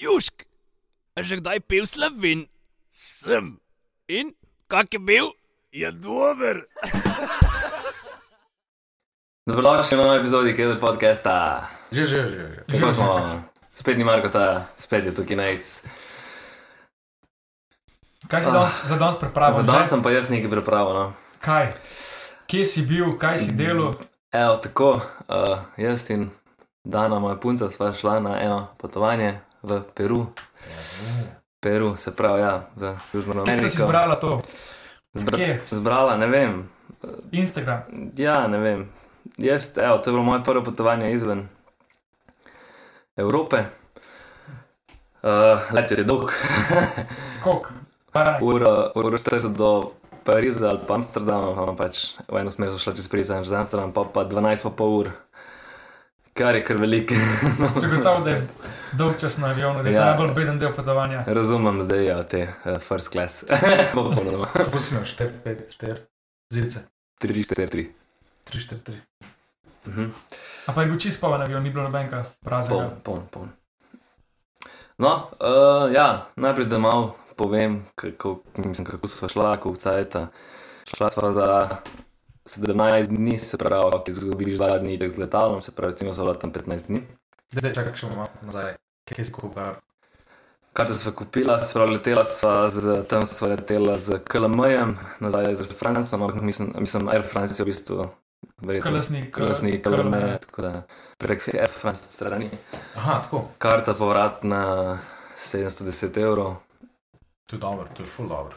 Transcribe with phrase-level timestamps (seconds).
[0.00, 0.48] Južk,
[1.12, 2.48] a že kdaj pil slovin?
[2.88, 3.60] Sem,
[4.08, 4.32] In
[4.64, 5.28] kak je bil?
[5.68, 6.64] je dober.
[9.44, 11.68] Dobrodošli v novej epizodi KD podcasta.
[11.92, 12.44] Že, že, že.
[12.48, 12.60] že.
[12.64, 13.12] Kako smo?
[13.76, 15.64] Spet ni Marko, ta, spet je tukaj najc.
[18.24, 19.60] Kaj si danes, za danes pripravil?
[19.60, 20.96] Za danes sem pa jaz nekaj pripravil.
[20.96, 21.06] No.
[21.44, 21.76] Kaj?
[22.48, 24.00] Kje si bil, kaj si delal?
[24.32, 26.32] Evo, tako, uh, jaz in
[26.88, 30.32] Dana, moja punca, sva šla na eno potovanje v Peru.
[31.60, 33.82] Peru, se pravi, ja, v Južno Kje si Ameriko.
[33.84, 34.40] zbrala to?
[35.14, 35.60] Zbra Kje?
[35.66, 36.68] zbrala, ne vem.
[37.32, 37.82] Instagram.
[38.16, 38.88] Ja, ne vem.
[39.36, 41.48] Jaz, evo, to je bilo moje prvo potovanje izven
[43.16, 43.64] Evrope.
[45.22, 46.32] Uh, let je dolg.
[47.44, 47.70] Koliko?
[48.42, 49.92] Uro, uro 40 do
[50.24, 53.92] Pariza ali pa Amsterdama, pa pač v eno smer so šla čez Pariz, za Amsterdam,
[53.92, 55.08] pa, pa 12 pa pol ur,
[56.34, 57.14] kar je kar veliko.
[57.74, 58.48] Si gotovo, da je
[58.92, 60.04] dolg čas na avionu, da je Ja.
[60.04, 61.24] najbolj beden del potovanja.
[61.26, 63.44] Razumem zdaj, ja, te uh, first class.
[63.94, 64.46] Popolnoma.
[64.46, 65.04] Kako si imel?
[65.04, 65.96] 4, 5, 4,
[66.50, 66.78] zice.
[67.20, 67.86] 3, 4, 3.
[68.44, 68.94] 3, 4, 3.
[69.86, 70.10] Mhm.
[70.66, 72.90] A pa je bil čist poln avion, ni bilo nobenega Poln, praznega.
[73.02, 73.48] poln, poln.
[74.98, 80.26] No, uh, ja, najprej da malo povem, kako, mislim, kako smo šla, kako cajta.
[80.86, 81.68] Šla sva za
[82.46, 84.12] 17 dni, se pravi, ki
[84.56, 87.04] dva dni tek z letalom, se pravi, recimo so bila tam 15 dni.
[87.52, 88.76] Zdaj čakaj, še malo nazaj.
[89.10, 89.78] Kje si kupil?
[90.72, 95.66] Kar sva kupila, se pravi, letela sva z, tam sva letela z KLM-jem, nazaj z
[95.74, 98.06] Francem, ampak mislim, mislim, Air France je v bistvu
[98.62, 98.90] verjetno.
[98.90, 99.34] Kolesnik.
[99.34, 100.14] Kolesnik, KLM,
[100.46, 100.72] tako da
[101.18, 102.46] prek Air France strani.
[102.96, 103.48] Aha, tako.
[103.58, 104.98] Karta povratna
[105.36, 106.54] 710 evrov.
[107.50, 108.54] To je dobro, to je full dobro.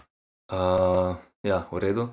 [0.53, 2.09] Uh, ja, v redu.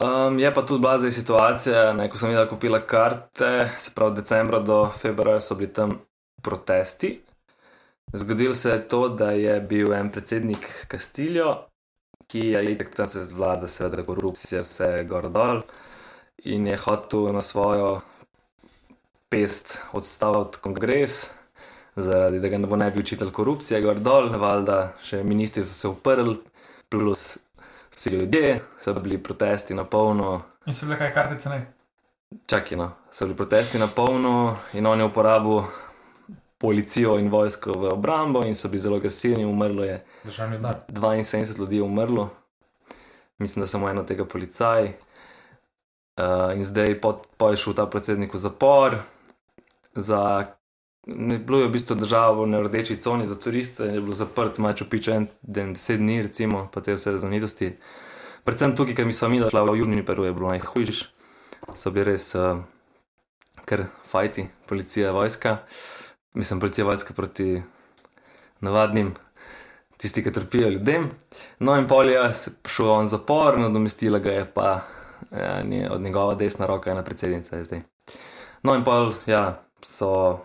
[0.00, 4.14] Um, je pa tudi bila zdaj situacija, ne, ko sem videla kupila karte, se pravi,
[4.16, 5.92] decembra do februarja so bili tam
[6.42, 7.20] protesti.
[8.12, 11.52] Zgodilo se je to, da je bil en predsednik Kastiljo,
[12.32, 15.60] ki je itek tam se zvlada, seveda, korupcija, vse gor dol
[16.48, 18.00] in je hotel na svojo
[19.28, 21.30] pest odstaviti kongres,
[21.96, 25.74] zaradi da ga ne bo ne bi učitelj korupcije gor dol, valjda še ministri so
[25.74, 26.38] se uprli,
[26.88, 27.36] plus
[27.90, 31.60] vsi ljudje, so bili protesti na polno, In so bile kaj kartice ne?
[32.46, 35.62] čakaj, no, so bili protesti na polno in on je uporabil
[36.58, 40.76] policijo in vojsko v obrambo in so bili zelo agresivni, umrlo je Državni udar.
[40.88, 42.30] 72 ljudi je umrlo,
[43.38, 44.92] mislim, da samo eno tega policaj.
[46.16, 48.94] Uh, in zdaj po, po je šel ta predsednik v zapor.
[49.94, 50.44] Za,
[51.06, 54.84] ne, bilo je v bistvu država na rdeči coni za turiste, je bilo zaprt, mačo
[54.84, 57.72] piče en den, deset dni, recimo, pa te vse znamenitosti.
[58.44, 61.02] Predvsem tukaj, ker mi smo mi šla v Južni Peru, je bilo najhujš,
[61.76, 62.62] so bili res uh,
[63.64, 65.58] kar fajti, policija, vojska.
[66.34, 67.62] Mislim, policija, vojska proti
[68.60, 69.14] navadnim
[69.96, 71.10] tisti, ki trpijo ljudem.
[71.58, 72.22] No, in pol je
[72.62, 74.80] prišel v zapor, nadomestila ga je pa
[75.30, 77.82] ja, od njegova desna roka, ena predsednica je zdaj.
[78.62, 80.40] No, in pol, ja, so.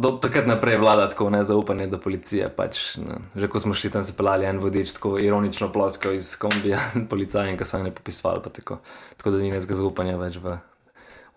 [0.00, 2.48] Do takrat naprej vlada tako nezaupanje do policije.
[2.56, 6.32] Pač, ne, že ko smo šli tam, se pelali en vodič, tako ironično ploskal iz
[6.40, 6.80] kombija
[7.12, 8.40] policajem, ki so jim popisovali.
[8.44, 8.80] pa Tako,
[9.16, 10.56] tako da ni nezga zaupanja več v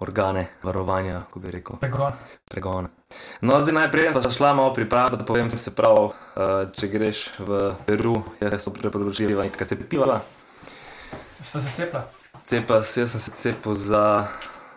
[0.03, 1.77] organe varovanja, ko bi rekel
[2.49, 2.87] Pregon.
[3.41, 7.61] No, zdaj najprej sem šla malo pripraviti, da povem, se pravi, uh, če greš v
[7.85, 10.21] Peru, jaz sem priporočila nekaj cepiva.
[11.43, 12.07] Ste se cepila?
[12.43, 14.27] Cepa, jaz sem se cepil za,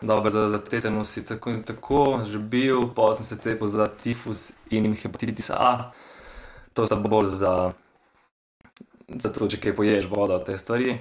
[0.01, 3.87] dobro, za, za tetanus in tako in tako, že bil, pa sem se cepil za
[3.87, 5.91] tifus in hepatitis A.
[6.73, 7.73] To sta bolj za,
[9.09, 10.99] za to, če kaj poješ vodo, te stvari.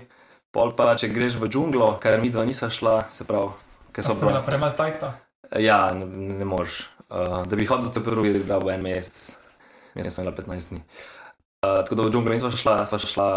[0.55, 3.51] Pol pa, če greš v džunglo, kar mi dva nisva šla, se pravi,
[3.91, 4.45] ker so bila bila.
[4.47, 5.11] premalo cajta?
[5.59, 6.07] Ja, ne,
[6.39, 6.85] ne moreš.
[7.11, 9.35] Uh, da bi hodil v Peru, je bilo en mesec,
[9.99, 10.79] jaz sem imela 15 dni.
[10.79, 13.29] Uh, tako da v džunglo nisva šla, sva šla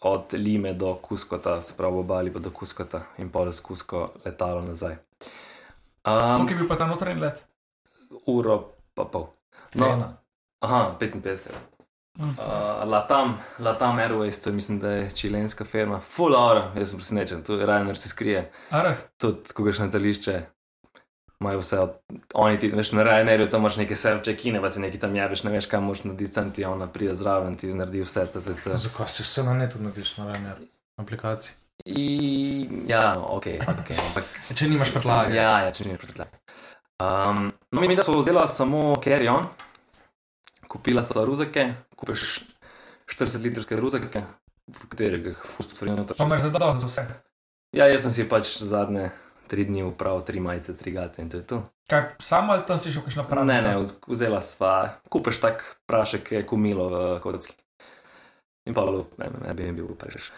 [0.00, 4.12] od Lime do Kuskota, se pravi v obali pa do Kuskota in pol z Kusko
[4.24, 4.96] letalo nazaj.
[6.06, 7.44] Um, Koliko je bil pa ta notranji let?
[8.26, 9.26] uro pa pol.
[9.74, 10.16] Cena.
[10.60, 11.62] Aha, 55 evrov.
[12.18, 12.30] Mm.
[12.30, 16.98] Uh, Latam, Latam Airways, to je, mislim, da je čilenska firma, full hour, jaz sem
[16.98, 18.50] presenečen, tu Ryanair se skrije.
[19.20, 20.40] Tudi, ko greš na letališče,
[21.40, 21.98] imajo vse od.
[22.34, 25.52] Oni ti, veš, na Ryanairu tam imaš neke self-check-ine, pa si nekaj tam javiš, ne
[25.52, 28.76] veš, kam moraš narediti, tam ti ona pride zraven, ti naredi vse, CCC.
[28.86, 30.64] zakaj si vse na netu narediš na Ryanair
[30.96, 31.54] aplikaciji?
[31.84, 34.24] I, ja, ok, ok, ampak.
[34.56, 35.36] Če nimaš prtljage.
[35.36, 36.32] Ja, ja, če ni predlag.
[37.02, 39.44] Um, no, mi da smo vzela samo carry-on,
[40.72, 41.68] kupila sva ruzake,
[42.00, 42.40] kupiš
[43.12, 44.24] 40 litrske ruzake,
[44.66, 46.16] v katerih fust stvari noter.
[46.16, 47.06] Pa imaš zadovolj za vse.
[47.76, 49.10] Ja, jaz sem si pač zadnje
[49.48, 51.62] tri dni upravil tri majice, tri gate in to je to.
[51.90, 53.46] Kaj, samo ali tam si šel kakšno pravo?
[53.46, 57.54] Ne, ne, vz- vzela sva, kupeš tak prašek, je kumilo v kocki.
[58.66, 60.32] In pa lup, ne, ne bi jim bil preveč.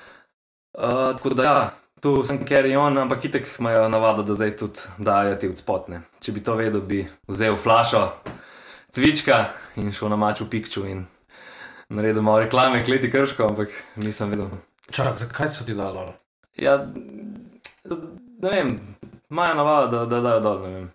[0.77, 1.61] Uh, tako da ja,
[2.05, 6.03] tu sem carry on, ampak itek imajo navado, da zdaj tudi dajo ti odspotne.
[6.21, 8.05] Če bi to vedel, bi vzel flašo
[8.93, 9.47] cvička
[9.81, 11.07] in šel na mač v pikču in
[11.89, 14.53] naredil malo reklame, kleti krško, ampak nisem vedel.
[14.93, 16.13] Čak, zakaj so ti dali?
[16.61, 16.77] Ja,
[18.39, 18.79] ne vem,
[19.31, 20.87] imajo navado, da, da dajo dol.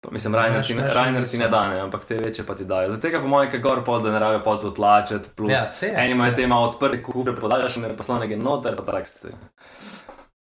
[0.00, 2.90] Pa Mislim, Rajner ti, ne- ti ne da, ne, ampak te večje pa ti dajo.
[2.90, 5.94] Zato po mojem, kaj gor pol, da ne rabijo pol to tlačiti, plus Ja, saj,
[5.94, 6.36] eni imajo saj.
[6.36, 9.30] te malo odprte kufre, podaljšane, poslovnega noter, pa tak ste.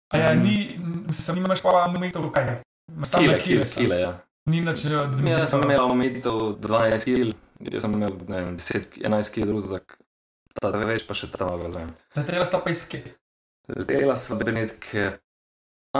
[0.08, 0.78] A ja, ni,
[1.12, 2.62] sem imaš pa omejitev kaj?
[3.02, 4.12] Samo Kile, kile, kile, ja.
[4.46, 6.32] Ni nič, da bi Jaz sem imel omejitev
[6.62, 9.98] 12 kil, jaz sem imel, ne vem, 10, 11 kil druzak,
[10.56, 11.82] ta več pa še tam ga.
[12.14, 13.02] Da treba sta pa iske.
[13.68, 15.18] Letela sem Benetke,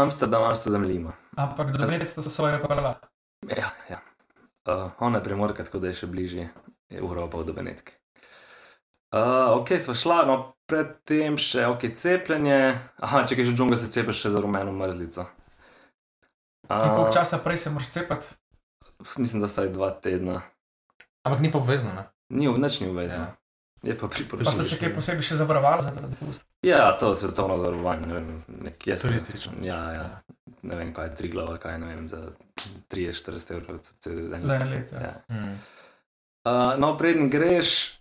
[0.03, 1.13] Amsterdam, Amsterdam, Lima.
[1.37, 2.99] Ampak do zdaj sta se svoje parala.
[3.49, 4.01] Ja, ja.
[4.69, 6.49] Uh, ona je primorka, tako da je še bližje
[6.91, 7.97] Evropa od Benetke.
[9.15, 10.35] Uh, ok, sva šla, no
[10.69, 12.77] predtem še ok, cepljenje.
[13.01, 15.25] Aha, če kaj že džungla se cepiš še za rumeno mrzlico.
[16.69, 18.37] In koliko Uh, časa prej se moraš cepati?
[19.17, 20.41] mislim, da vsaj dva tedna.
[21.25, 22.05] Ampak ni pa obvezno, ne?
[22.29, 23.19] Ni, nič ni uvezno.
[23.19, 23.38] Ja.
[23.83, 24.09] Je pa
[24.45, 26.45] Pa ste se kaj posebej še zavarovali za ta dopust?
[26.67, 28.31] Ja, to je svetovno zavarovanje, ne vem,
[28.65, 29.53] nekje Turistično.
[29.63, 30.09] Ja, ja.
[30.63, 32.25] Ne vem, kaj je tri glava, kaj ne vem, za
[32.91, 33.79] 30-40 evrov.
[33.83, 34.67] za en let.
[34.71, 35.01] let, ja.
[35.01, 35.15] Ja.
[35.29, 35.55] Hmm.
[36.49, 38.01] Uh, no, preden greš,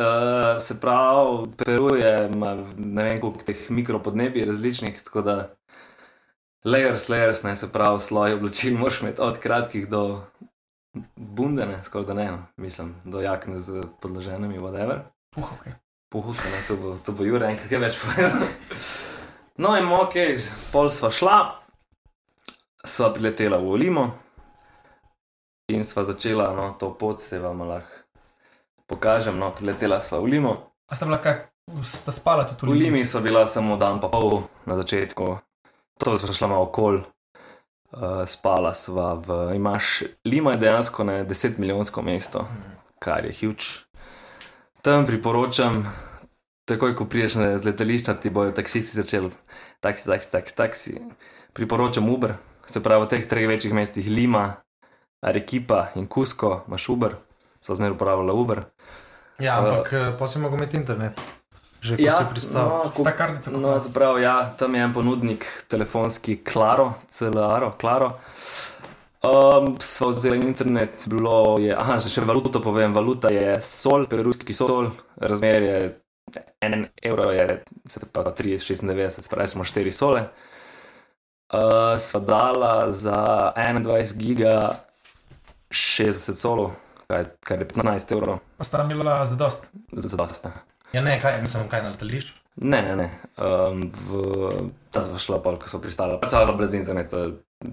[0.00, 5.36] uh, se pravi, Peru je, ima ne vem koliko teh mikropodnebij različnih, tako da
[6.64, 10.22] layers, layers, ne se pravi, sloj oblačil moraš imeti od kratkih do
[11.16, 15.00] bundene, skoraj da ne, no, mislim, do jakne z podloženimi, whatever.
[15.34, 15.72] Puh, okay.
[16.08, 18.46] Puhuka, ne, to bo, to bo Jure enkrat več povedal.
[19.58, 20.14] No, in ok,
[20.72, 21.36] pol sva šla,
[22.86, 24.04] sva priletela v Olimo
[25.68, 28.06] in sva začela no, to pot, se vam lahko
[28.88, 29.36] pokažem.
[29.36, 30.54] No, priletela sva v Olimo.
[30.88, 31.42] A sta bila kaj,
[31.84, 35.26] sta spala tudi V Limi sva bila samo dan pa pol na začetku,
[36.00, 37.02] to sva šla malo okol.
[37.88, 39.56] Uh, spala sva v.
[39.56, 42.44] Imaš, Lima je dejansko ne 10 milijonsko mesto,
[43.00, 43.88] kar je huge.
[44.84, 45.88] Tam priporočam,
[46.68, 49.32] takoj ko priješ na letališča, ti bojo taksisti začeli,
[49.80, 50.92] taksi, taksi, taksi, taksi.
[51.56, 52.36] Priporočam Uber,
[52.66, 54.60] se pravi v teh treh večjih mestih Lima,
[55.24, 57.16] Arequipa in Cusco, imaš Uber,
[57.60, 58.62] so zmeraj uporabljala Uber.
[59.40, 61.37] Ja, ampak uh, pa si mogel imeti internet.
[61.80, 62.66] Že ko si pristal.
[62.68, 68.18] no, Sta kartico No, zaprav, ja, tam je en ponudnik, telefonski Claro, CLR, Claro.
[69.18, 74.54] Um, so vzeli internet, bilo je, aha, že še valuto povem, valuta je sol, peruski
[74.54, 75.78] sol, razmer je
[76.62, 80.22] en evro, je se pa 3,96, se pravi, smo 4 sole.
[81.50, 84.54] Uh, sva dala za 21 giga
[85.70, 86.78] 60 solov,
[87.10, 89.66] kaj, kar je 15 evrov, Pa sta imela zadost.
[89.90, 90.44] za dost.
[90.44, 90.52] ne.
[90.92, 92.34] Ja, ne, kaj, mislim, kaj na letališču.
[92.60, 93.08] Ne, ne, ne.
[93.36, 96.16] Um, v, ta smo šla pol, ko so pristala.
[96.18, 97.28] Pa so bila brez interneta,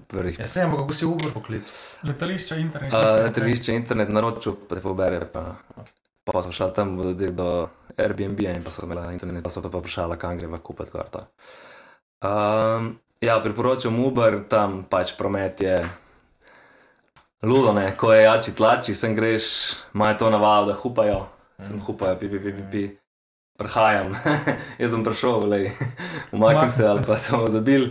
[0.06, 0.38] prvih.
[0.38, 1.72] Ja, sem, ampak kako si Uber poklical?
[2.06, 2.94] Letališče, internet.
[2.94, 5.24] Uh, letališče internet naročil, pa te pobere.
[5.32, 5.56] Pa,
[6.26, 7.48] pa smo šla tam do, do
[7.96, 11.24] Airbnb in pa so imela internet, pa so pa vprašala, kam greva kupiti karto.
[12.22, 15.80] Um, ja, priporočam Uber, tam pač promet je.
[17.42, 19.48] Ludo, ne, ko je jači tlači, sem greš,
[19.94, 21.18] imajo to navado, da hupajo,
[21.58, 22.84] sem hupajo, pi, pi, pi, pi, pi.
[23.56, 24.12] Prihajam,
[24.82, 25.70] jaz sem prišel, lej,
[26.32, 27.86] umaknil se ali pa sem zabil.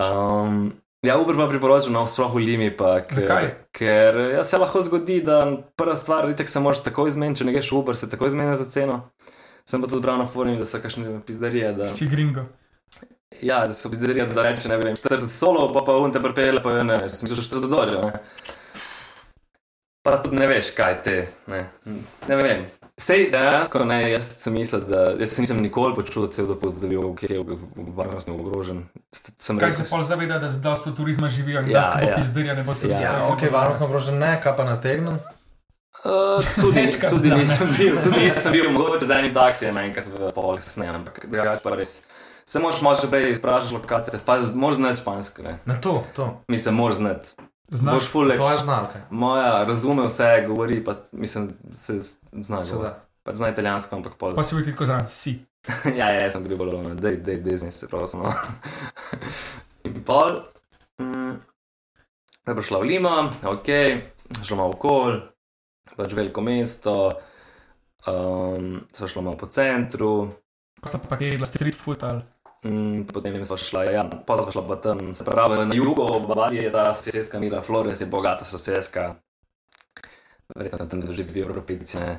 [0.00, 0.72] Um,
[1.04, 3.48] ja, Uber pa priporočam, no, sploh v Limi, pa, ker, Zakaj?
[3.72, 5.42] ker ja, se lahko zgodi, da
[5.76, 8.56] prva stvar, itek se moraš takoj izmeniti, če ne greš v Uber, se takoj izmeni
[8.56, 9.00] za ceno.
[9.64, 11.72] Sem pa tudi bral na forumu, da so kakšne pizdarije.
[11.76, 12.44] Da, Si gringo.
[13.40, 16.72] ja, da so pizdarije, da reče, ne vem, 40 solo, pa pa unte prepele, pa
[16.76, 18.10] je ne, sem mislil, že 40 dolarjev.
[20.02, 21.64] Pa tudi ne veš, kaj te, ne,
[22.28, 22.64] ne vem.
[23.00, 26.88] Sej dejansko ne, jaz sem mislil, da jaz se nisem nikoli počutil cel dopust, da
[26.88, 27.38] bi bil kje
[27.96, 28.82] varnostno ogrožen.
[29.40, 32.16] Sem Kaj rekel, se pol zaveda, da dosta turizma živijo in Ja, da ja.
[32.20, 33.00] pizderja ne bo turista.
[33.02, 35.16] Ja, Ja, ok, varnostno ogrožen ne, kaj pa nategnen.
[36.04, 37.40] Uh, tudi, Večkrat tudi da, ne.
[37.42, 41.64] nisem bil, tudi nisem bil, mogoče z enim taksijem enkrat v pol kasneje, ampak drugače
[41.64, 42.02] pa res.
[42.48, 45.58] Se moraš malo še prej vprašati lokacije, pa moraš znati špansko, ne.
[45.68, 46.28] Na to, to.
[46.48, 47.36] Mislim, moraš znati.
[47.70, 49.00] Znaš, Boš To je znalka.
[49.10, 52.00] Moja razume vse, govori, pa mislim, se
[52.32, 52.60] zna.
[53.22, 54.34] Pač zna italijansko, ampak pol.
[54.34, 55.38] pa si bil ti tako zraven, si.
[55.98, 58.24] ja, ja, jaz sem bil bolj ono, dej, dej, dej, zmes se prosim.
[58.24, 58.32] No.
[59.86, 60.40] In pol,
[60.98, 61.34] mm,
[62.48, 63.68] da bo šla v Lima, ok,
[64.40, 65.20] šla malo okol,
[65.94, 66.96] pač veliko mesto,
[68.08, 70.30] um, so šla malo po centru.
[70.80, 72.24] Pa sta pa jedla street food ali.
[72.64, 76.26] Mm, potem smo šla, ja, pa smo šla pa tam, se pravi, na jugu, v
[76.28, 79.14] Bavariji je ta sosedska Mira Flores, je bogata sosedska.
[80.56, 82.18] Verjetno tam živijo Evropejci, ne,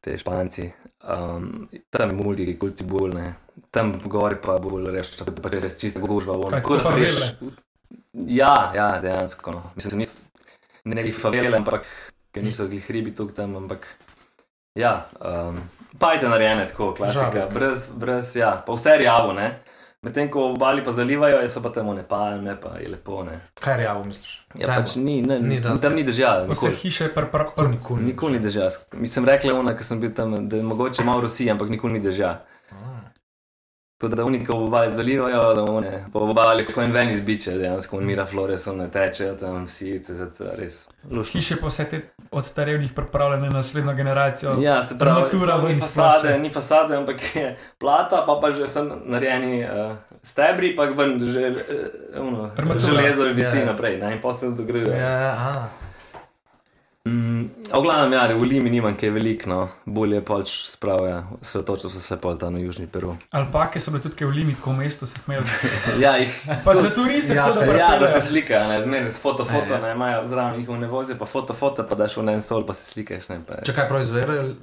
[0.00, 0.70] te Španci.
[1.06, 3.34] Um, tam je multikulti bolj, ne.
[3.70, 6.50] Tam gori pa bolj reš, da pa res čista gužva.
[6.50, 7.30] tako da favele?
[8.12, 9.52] Ja, ja, dejansko.
[9.52, 9.62] No.
[9.76, 10.24] Mislim, niso
[10.84, 11.86] ne neki favele, ampak
[12.32, 13.86] ker niso glih hribi tukaj tam, ampak
[14.78, 15.58] ja, um,
[15.98, 17.54] pajte narejene tako, klasika, Žarek.
[17.54, 19.48] brez, brez, ja, pa vse rjavo, ne.
[20.06, 23.40] Medtem ko obali pa zalivajo, so pa tam one palme, pa je lepo, ne.
[23.60, 24.34] Kaj je rjavo, misliš?
[24.54, 27.50] Ja, pač ni, ne, Ni ni tam ni dežja, Vse hiše pripravljene.
[27.56, 28.04] Nikoli, nikoli.
[28.06, 28.68] Nikoli ni dežja.
[28.92, 31.98] Mislim, rekla je ona, ker sem bil tam, da je mogoče malo Rusija, ampak nikoli
[31.98, 32.36] ni dežja.
[33.98, 37.54] Tudi da oni, ko v obali zalivajo, da one, po obali, kako en ven izbiče,
[37.56, 40.88] dejansko, on mira flores, one tečejo tam vsi, to je to res.
[41.10, 41.40] Lušno.
[41.40, 42.00] Hiše pa vse te
[42.30, 44.56] od starevnih pripravljene na naslednjo generacijo.
[44.60, 48.92] Ja, se pravi, ven ni fasade, ni fasade, ampak je plata, pa pa že sem
[49.04, 52.80] narejeni uh, stebri, pa ven že uh, uno, Armatura.
[52.80, 54.92] železo visi Ja, naprej, ne, in posel dogrejo.
[54.92, 55.68] Ja, aha.
[57.06, 59.58] Mm, v glavnem, ja, v Limi nimam kaj veliko, no.
[59.86, 63.14] bolje je pač spravlja, se točno se pol tam na južni Peru.
[63.30, 65.46] Alpake so bile tudi v limit, ko v mestu jih imeli.
[66.02, 66.34] Ja, jih,
[66.66, 69.74] Pa za turiste, Ja, tako da ja, da se slikajo, ne, zmeraj s foto, foto,
[69.74, 69.80] ja.
[69.80, 72.74] ne, imajo zraven jih ne vozijo, pa foto, foto, pa daš v en sol, pa
[72.74, 74.56] se slikaš, ne, pa Če kaj proizvedajo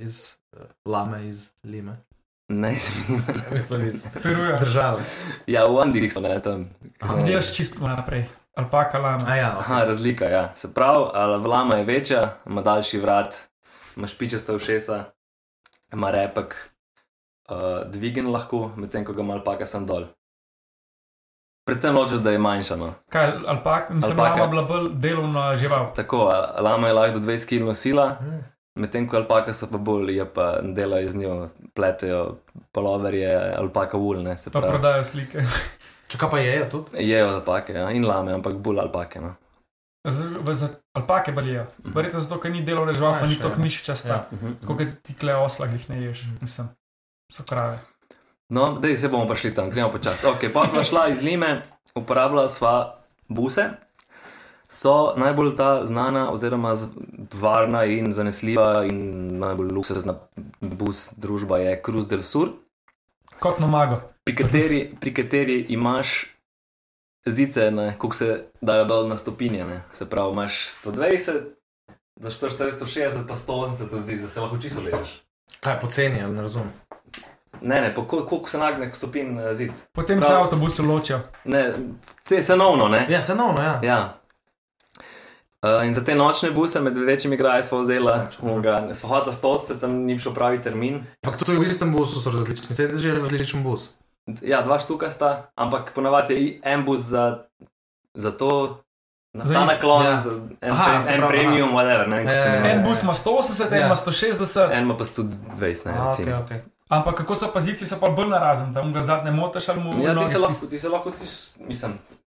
[0.00, 2.00] iz eh, lame, iz lime.
[2.48, 2.72] ne.
[3.54, 4.56] Mislim, iz Peruja.
[4.60, 5.04] države.
[5.46, 6.70] Ja, v Andih so ne tam.
[7.04, 8.32] Gledaš čisto naprej.
[8.54, 9.24] Alpaka lama.
[9.26, 10.52] A ja, Aha, razlika, ja.
[10.54, 13.34] Se pravi, ali vlama je večja, ima daljši vrat,
[13.96, 15.04] ima špičaste ušesa,
[15.92, 16.72] ima repek,
[17.48, 17.56] uh,
[17.86, 20.04] dvigen lahko, medtem ko ga mal paka sem dol.
[21.64, 22.76] Predvsem ločeš, da je manjša.
[22.76, 22.94] No.
[23.08, 24.30] Kaj, alpaka, mislim, Alpaka.
[24.32, 25.92] lama bila bolj delovna žival.
[25.94, 28.38] Tako, a- lama je lahko do 20 kg nosila, Hm.
[28.76, 32.36] medtem ko alpaka so pa bolj, je pa delajo z njo, pletejo
[32.72, 35.44] poloverje, alpaka ul, ne se Pa prodajo slike.
[36.12, 37.00] Če pa jejo tudi?
[37.00, 39.20] Jejo alpake ja, in lame, ampak bolj alpake.
[39.20, 39.34] No.
[40.04, 41.64] Z, v, za alpake balijo.
[41.84, 43.64] Verjetno zato, ker ni delovna žival, pa ni tako ja.
[43.64, 44.08] mišičasta.
[44.08, 44.26] Ja.
[44.32, 44.54] Mhm.
[44.66, 46.24] Kot ti kle osla, jih ne ješ.
[46.40, 46.68] Mislim,
[47.32, 47.78] so krave.
[48.52, 50.26] No, da se bomo prišli tam, gremo počasi.
[50.26, 51.62] Okay, pa smo šla iz Lime,
[51.94, 53.70] uporabljala sva buse.
[54.68, 56.88] So najbolj ta znana, oziroma z-
[57.32, 60.14] varna in zanesljiva, in najbolj luksuzna
[60.60, 62.48] bus družba je Cruise del Sur,
[63.42, 64.00] Kot nomago.
[64.24, 66.26] pri kateri, pri kateri imaš
[67.26, 68.28] zice, kako se
[68.60, 69.64] dajo dol na stopinje.
[69.64, 69.82] Ne?
[69.92, 71.32] Se pravi, imaš 120,
[72.16, 75.22] do 460, 160, pa 180 od zice, se lahko čisto ležeš.
[75.60, 76.72] Kaj poceni, ne razumem.
[77.60, 79.72] Ne, ne, po kol- koliko se nagne stopin eh, zic.
[79.92, 81.20] Potem Prav, se avtobusi ločijo.
[81.44, 81.72] Ne,
[82.22, 83.06] ce- cenovno, ne.
[83.08, 83.80] Ja, cenovno, ja.
[83.84, 84.18] Ja.
[85.64, 88.54] Uh, in za te nočne buse med večjimi graji smo vzela, smo
[89.04, 91.04] hotela 180, sem ni šel pravi termin.
[91.22, 93.90] Ampak tudi v istem busu so različni, sedeži je različen bus.
[94.42, 97.38] Ja, dva štuka sta, ampak ponavadi je i- en bus za,
[98.14, 98.80] za to,
[99.32, 100.20] na Za ta ist- naklon, ja.
[100.20, 102.06] za en, Aha, pre, se en pravi, premium, whatever.
[102.08, 102.72] Ne, se Ja, ja, imenuje.
[102.74, 103.86] En bus ima 180, en Ja.
[103.86, 104.70] ima 160.
[104.72, 105.30] En ima pa 120,
[105.84, 106.36] ne, A, ok, recimo.
[106.38, 106.50] ok.
[106.88, 109.90] Ampak kako so pozicije, so pa bolj narazen, da mu ga zadnje motiš ali mu
[109.94, 111.24] Ja, ti noge se lahko, ti se lahko, ti,
[111.60, 111.92] mislim,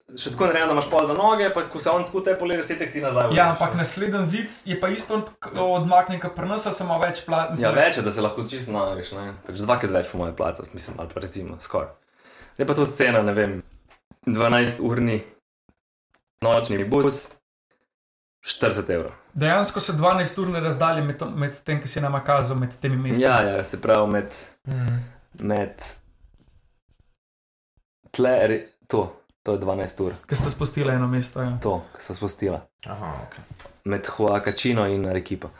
[0.08, 2.62] še tako narejeno, da imaš pol za noge, pa ko se on tako te poleže,
[2.64, 3.32] setek ti nazaj.
[3.34, 5.18] Ja, ampak naslednji zid je pa isto
[5.52, 7.56] odmaknjen, kot prnasa, samo več plat.
[7.58, 9.32] Ja, več je, da se lahko čisto naveš, ne.
[9.42, 11.90] Pač dvakrat več po moje plate, mislim, ali pa recimo skoraj.
[12.56, 13.58] Je pa tudi cena, ne vem,
[14.26, 15.18] 12 urni
[16.40, 17.26] nočni bus,
[18.42, 19.12] 40 evrov.
[19.34, 22.96] Dejansko so 12 urne razdalje med, to- med tem, ki si nam kazal, med temi
[22.98, 23.22] mesti.
[23.22, 24.36] Ja, ja, se pravi med,
[24.66, 24.98] Mm.
[25.42, 25.82] med
[28.10, 28.34] tle,
[28.86, 29.02] to,
[29.46, 31.38] to je 12 ur, Ker ste spustili eno mesto.
[31.38, 31.54] Ja.
[31.62, 32.64] to, ki so spustila.
[32.90, 33.36] Aha, ok.
[33.86, 35.52] Med Huacachino in Arequipa.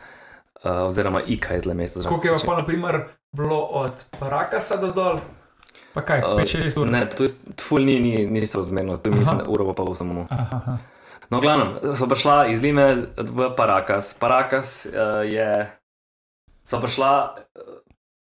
[0.66, 2.02] Uh, oziroma Ika je tle mesto.
[2.02, 2.99] Koliko je pa, na primer,
[3.31, 5.21] bilo od Parakasa do dol?
[5.95, 6.90] Pa kaj, Uh, 5-6 ur?
[6.90, 7.31] Ne, to je
[7.62, 9.19] ful ni, ni, ni razmerno, tu Aha.
[9.19, 10.26] mislim, uro pa pol samo.
[10.31, 10.76] Aha, aha.
[11.31, 14.14] No, glavno, so prišla iz Lime v Parakas.
[14.19, 15.71] Parakas uh, je.
[16.66, 17.78] So prišla uh,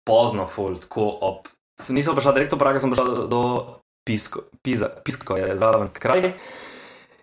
[0.05, 1.49] pozno, ful, tako ob.
[1.89, 3.43] Nisem prišla direktno v Parakas, sem prišla do, do
[4.07, 6.31] Pisko, Pisa, Pisko je zraven kraj.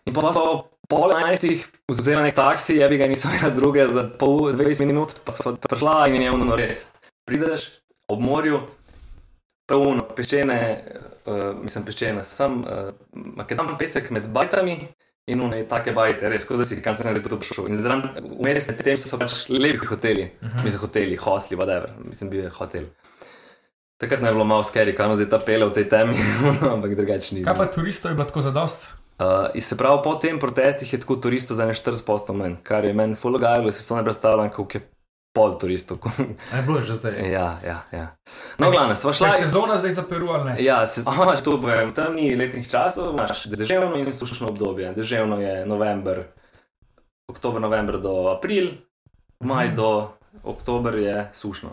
[0.04, 0.48] In pa so
[0.92, 5.16] pol enajstih vzela nek taksi, je bi ga nisem imela druge za pol, 20 minut,
[5.24, 6.90] pa so prišla in je ono res.
[7.24, 7.70] Prideš
[8.12, 8.60] ob morju,
[9.70, 10.60] pravno, peščene,
[11.24, 12.92] uh, mislim, peščene, sem uh,
[13.40, 14.78] makedam pesek med bajtami.
[15.32, 17.70] In une take bajte, res, kot da si, kam sem zdaj tu prišel.
[17.72, 20.64] In zraven, vmes med tem so pač lepi hoteli, uh -huh.
[20.66, 22.90] mislim, hoteli, hostli, whatever, mislim, bil je hotel.
[23.98, 26.14] Takrat je bilo malo skeri, kam zdaj ta pele v tej temi,
[26.74, 27.44] ampak drugače ni.
[27.44, 28.88] Kaj pa turistov je bilo tako zadost?
[29.20, 32.86] Uh, in se pravi, po tem protestih je tako turistov za ne 40% manj, kar
[32.86, 34.82] je meni fulogajalo, si to ne predstavljam, koliko je
[35.34, 35.98] pol turistov.
[36.54, 37.14] Je bilo je že zdaj.
[37.38, 38.08] ja, ja, ja.
[38.58, 39.28] No, glavno, sva šla.
[39.28, 40.56] Je sezona zdaj za Peru ali ne?
[40.60, 41.94] Ja, se znaš, to povem.
[41.94, 44.94] Tam ni letnih časov, imaš deževno in sušno obdobje.
[44.94, 46.24] Deževno je november,
[47.30, 48.68] oktober, november do april,
[49.40, 49.76] maj Mhm.
[49.76, 50.10] do
[50.44, 51.70] oktober je sušno.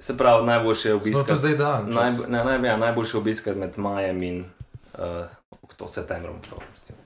[0.00, 1.36] Se pravi, najboljše je obiskati.
[1.36, 1.90] zdaj dan.
[1.90, 4.44] Naj, ne, naj, ja, najboljše je obiskati med majem in
[4.98, 5.02] uh,
[5.62, 6.36] okto, septembrom.
[6.36, 6.98] Oktober, recimo.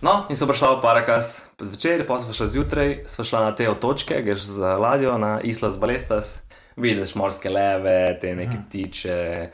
[0.00, 3.70] no, in so prišla v Parakas zvečer, pa smo šla zjutraj, smo šla na te
[3.70, 6.38] otočke, greš z ladjo na Islas Balestas,
[6.76, 9.50] vidiš morske leve, te neke ptiče.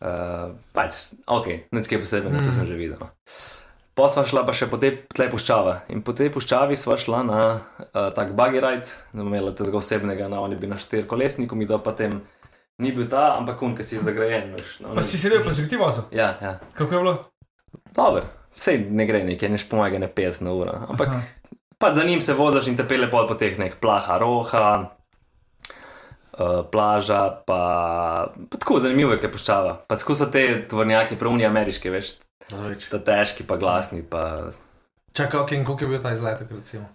[0.00, 2.98] Uh, pač, ok, nič kaj posebnega, to sem že videl.
[3.00, 3.08] No.
[3.96, 5.86] Pa sva šla pa še po tej tle puščava.
[5.94, 9.78] In po tej puščavi sva šla na uh, tak buggy ride, da bomo imeli tega
[9.80, 12.18] osebnega, no, oni bi na štir kolesniku, mi da pa tem
[12.76, 14.52] ni bil ta, ampak un, ki si je zagrajen.
[14.52, 16.04] Veš, no, Pa si sedel, pa si ti vozil.
[16.12, 16.58] Ja, ja.
[16.76, 17.14] Kako je bilo?
[17.96, 18.28] Dober.
[18.56, 20.76] Vse ne gre nekaj, neš pomaga ne 50 na uro.
[20.92, 21.22] Ampak Aha.
[21.80, 24.68] pa za njim se voziš in te pele pol po teh nek plaha, roha,
[26.36, 27.62] uh, plaža, pa,
[28.28, 29.74] pa tako zanimivo je, kaj puščava.
[29.88, 32.16] Pa tako so te tvornjaki, pravni ameriški, veš,
[32.52, 32.88] Več.
[32.92, 34.50] ta težki, pa glasni, pa
[35.16, 36.86] Čakaj, ok, in koliko je bil ta izletek, recimo?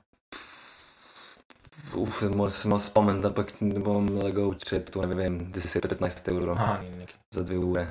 [1.98, 6.30] uf, moram se malo spomniti, ampak ne bom lagal, če je to ne vem, 10-15
[6.32, 7.18] evrov Aha, nekaj.
[7.34, 7.86] za dve ure.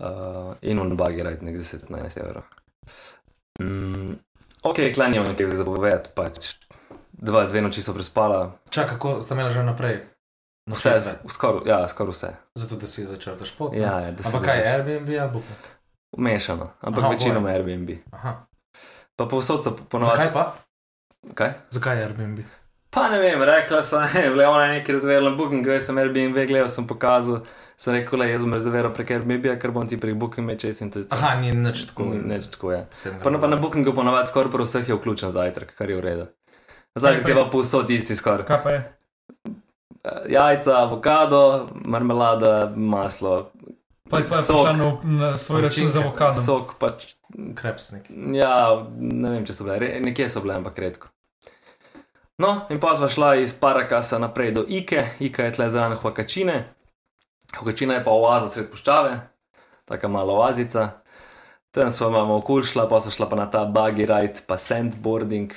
[0.00, 2.42] Uh, in on buggy ride nek 10-15 evrov.
[3.60, 4.16] Mm,
[4.62, 6.54] ok, klanjam nekaj za povedati, pač
[7.12, 10.00] dva, dve noči so prespala, Čakaj, kako sta imela že naprej?
[10.70, 11.28] vse, Nočitve?
[11.28, 12.32] skoraj ja, skor vse.
[12.56, 13.76] Zato, da si začel ta šport.
[13.76, 13.84] ne?
[13.84, 15.62] Ja, ja, da se Ampak kaj je Airbnb ali Booking?
[16.12, 17.54] Mešano, ampak Aha, večinoma oboje.
[17.54, 17.90] Airbnb.
[18.10, 18.46] Aha.
[19.16, 20.28] Pa povsod so Zakaj ponovadi.
[20.32, 20.54] pa?
[21.34, 21.50] Kaj?
[21.70, 22.38] Zakaj je Airbnb?
[22.90, 26.34] Pa ne vem, rekla sva, ne, bila ona nekaj razverjala na Booking, jaz sem Airbnb
[26.40, 27.44] gledal, sem pokazal,
[27.76, 30.90] sem rekel, le jaz bom rezerviral prek Airbnb, ker bom ti prek Booking mečes in
[30.90, 31.14] to je to.
[31.14, 32.04] Aha, ni nič tako.
[32.04, 32.80] Ni- Nič tako je.
[32.90, 33.56] posebnega Pa pa na.
[33.56, 36.26] Bookingu ponavadi skoraj pri vseh je vključen zajtrk, kar je v redu.
[36.98, 38.46] Zajtrk je pa pa povsod isti skoraj.
[38.46, 38.80] Kaj pa je?
[40.02, 41.42] Eh, Jajca, avokado,
[41.84, 43.52] marmelada, maslo.
[44.10, 44.72] Pa je tvoja prišla
[45.04, 46.42] na, svoj račun z avokadom.
[46.42, 47.14] Sok pač,
[47.54, 48.10] Krepsnik.
[48.34, 48.54] ja,
[48.98, 51.08] ne vem, če so bile, re- nekje so bile, ampak redko.
[52.40, 56.62] No, in pa sva šla iz Parakasa naprej do Ike, Ika je tle zraven Huakačine.
[57.58, 59.12] Huakačina je pa oaza sred puščave,
[59.84, 60.88] taka mala oazica.
[61.70, 65.52] Tam sva malo okul šla, pa sva šla pa na ta buggy ride, pa sandboarding,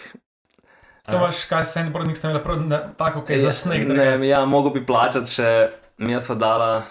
[1.04, 3.88] To imaš, kaj sandboarding ste imeli prav, ne, tako, kaj je za sneg.
[3.88, 5.50] Ne, ja, mogo bi plačati še,
[5.98, 6.84] mi smo dala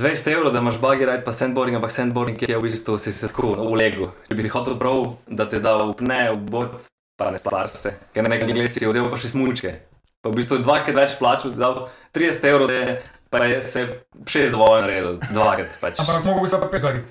[0.00, 3.28] 200 evrov, da imaš buggy ride, pa sandboarding, ampak sandboarding je v bistvu si se
[3.28, 4.08] tako v legu.
[4.26, 6.72] Če bi hotel prav, da te da upne, v bod,
[7.14, 9.76] pa ne spar se, ker ne glede si vzel pa še smučke.
[10.18, 11.78] Pa v bistvu dvakrat več plačal, da dal
[12.16, 12.96] 30 evrov, da je,
[13.30, 13.84] pa je se
[14.26, 16.02] šest zavoj naredil, dvakrat pač.
[16.02, 17.04] Ampak mogoče bi se pa pet gori.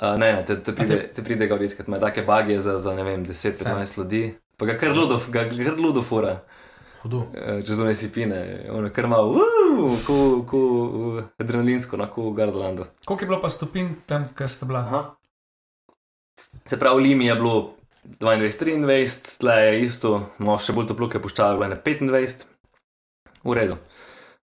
[0.00, 2.94] Uh, ne, ne, te, te pride, te pride gor iskat, ima take bagije za, za
[2.94, 4.22] ne vem, 10-15 ljudi,
[4.56, 6.38] pa ga kar ludo, ga kar ludo fura.
[7.02, 7.26] Hudo.
[7.34, 9.40] Eh, čez one sipine, ono kar malo,
[10.06, 12.84] ku, uh, adrenalinsko, na ku Gardlandu.
[13.04, 14.80] Koliko je bilo pa stopinj tam, kjer ste bila?
[14.80, 15.14] Aha.
[16.66, 17.70] Se pravi, v Limi je bilo
[18.04, 22.44] 22-23, tle je isto, malo še bolj toplo, ker puščajo bilo ne 25,
[23.44, 23.78] v redu.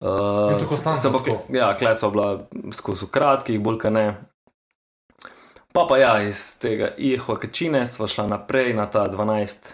[0.05, 0.61] Uh,
[1.01, 1.39] tako?
[1.49, 2.45] Ja, klej so bila
[2.77, 4.05] skozi v kratkih, bolj ka ne.
[5.73, 9.73] Pa pa ja, iz tega Iho Kačine sva šla naprej na ta 12.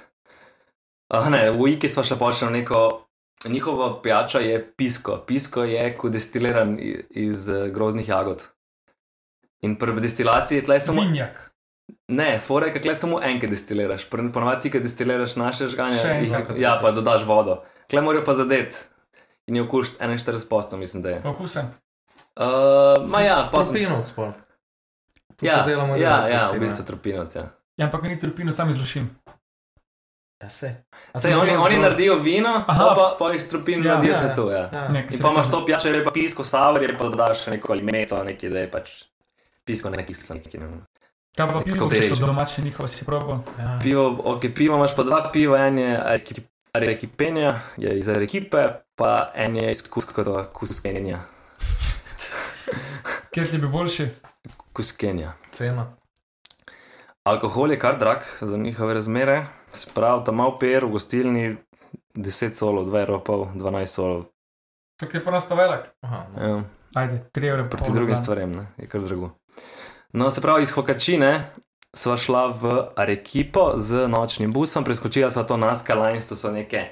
[1.10, 3.06] Ah, ne, v Iki sva še počela neko.
[3.50, 5.16] Njihova pijača je pisko.
[5.26, 6.76] Pisko je kot destiliran
[7.10, 8.44] iz eh, groznih jagod.
[9.64, 11.02] In pri destilaciji tle je samo.
[11.02, 11.50] Vinjak.
[12.08, 14.06] Ne, fore, kaj samo enkrat destiliraš.
[14.62, 17.62] Ti, ki destiliraš naše žganje, jih, ja, pa dodaš vodo.
[17.90, 18.76] Klej morajo pa zadeti.
[19.46, 21.22] In je okuš 41 posto, mislim, da je.
[21.22, 21.72] Pa okusen.
[22.36, 23.74] Uh, ma ja, pa sem.
[23.74, 24.30] Tropinovc pol.
[25.36, 27.34] Tukaj Ja, delamo ja, ja, v bistvu tropinovc.
[27.34, 27.48] Ja.
[27.76, 29.08] Ja, ampak ni trpino, sam izlušim.
[30.40, 30.70] Ja, sej.
[31.14, 32.92] Sej, oni, oni naredijo vino, Aha.
[32.96, 34.34] pa, pa iz tropin Ja, naredijo ja, še ja.
[34.34, 34.46] to.
[34.50, 34.62] Ja.
[34.72, 34.86] Ja.
[34.88, 37.76] Nek, In pa imaš to pijačo, je pa pisko saver, je pa dodaš še neko
[37.76, 38.94] limeto, neki da je pač
[39.68, 40.70] pisko, ne kislo, neki ne.
[41.36, 42.16] Kaj pa pivo, teže.
[42.16, 43.44] so domače njihove, si probal?
[43.60, 43.76] Ja.
[43.82, 45.92] Pivo, ok, pivo imaš pa dva piva, en je
[46.72, 48.64] Arekipenja, je iz Arekipe,
[48.96, 51.20] pa en je iz Kuskota, Kuskenja.
[53.36, 54.08] Kjer ti bi boljši?
[54.72, 55.36] Kuskenja.
[55.52, 55.90] Cena.
[57.28, 61.56] Alkohol je kar drag za njihove razmere, se pravi, tam malo per v gostilni
[62.14, 64.24] 10 solov, 2 evrov, pol, 12 solov.
[65.00, 65.88] Tako je pa nas velik.
[66.04, 66.46] Aha, no.
[66.46, 66.62] Ja.
[66.94, 67.68] Ajde, 3 evre.
[67.70, 68.24] proti pol drugim na dan.
[68.24, 68.66] stvarem, ne?
[68.76, 69.30] je kar drago.
[70.12, 71.50] No, se pravi, iz Hokačine
[71.94, 76.90] sva šla v Arekipo z nočnim busom, preskočila sva to Naska Lines, to so neke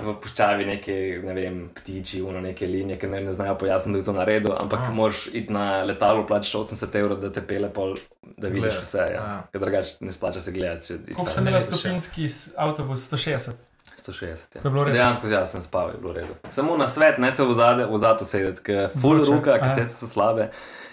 [0.00, 4.00] v puščavi neke, ne vem, ptiči, uno neke linije, ki ne, ne znajo pojasniti, da
[4.00, 4.92] je to naredil, ampak Aha.
[4.96, 8.98] moraš iti na letalo, plačati 80 evrov, da te pele pol, da vidiš Gledaš, vse.
[8.98, 9.20] Ja.
[9.20, 9.34] ja.
[9.52, 10.96] Ker drugače ne splača se gledati.
[11.16, 11.60] tam ste imeli ja.
[11.60, 13.04] stopinski avtobus?
[13.12, 13.60] 160.
[13.98, 14.56] 160.
[14.64, 14.84] Ja.
[14.92, 16.34] Dejansko jaz sem spal, je bilo redo.
[16.50, 19.74] Samo na svet, ne se v zade- v zadu sedeti, ker full Vroče, ruka, ker
[19.76, 20.48] ceste so slabe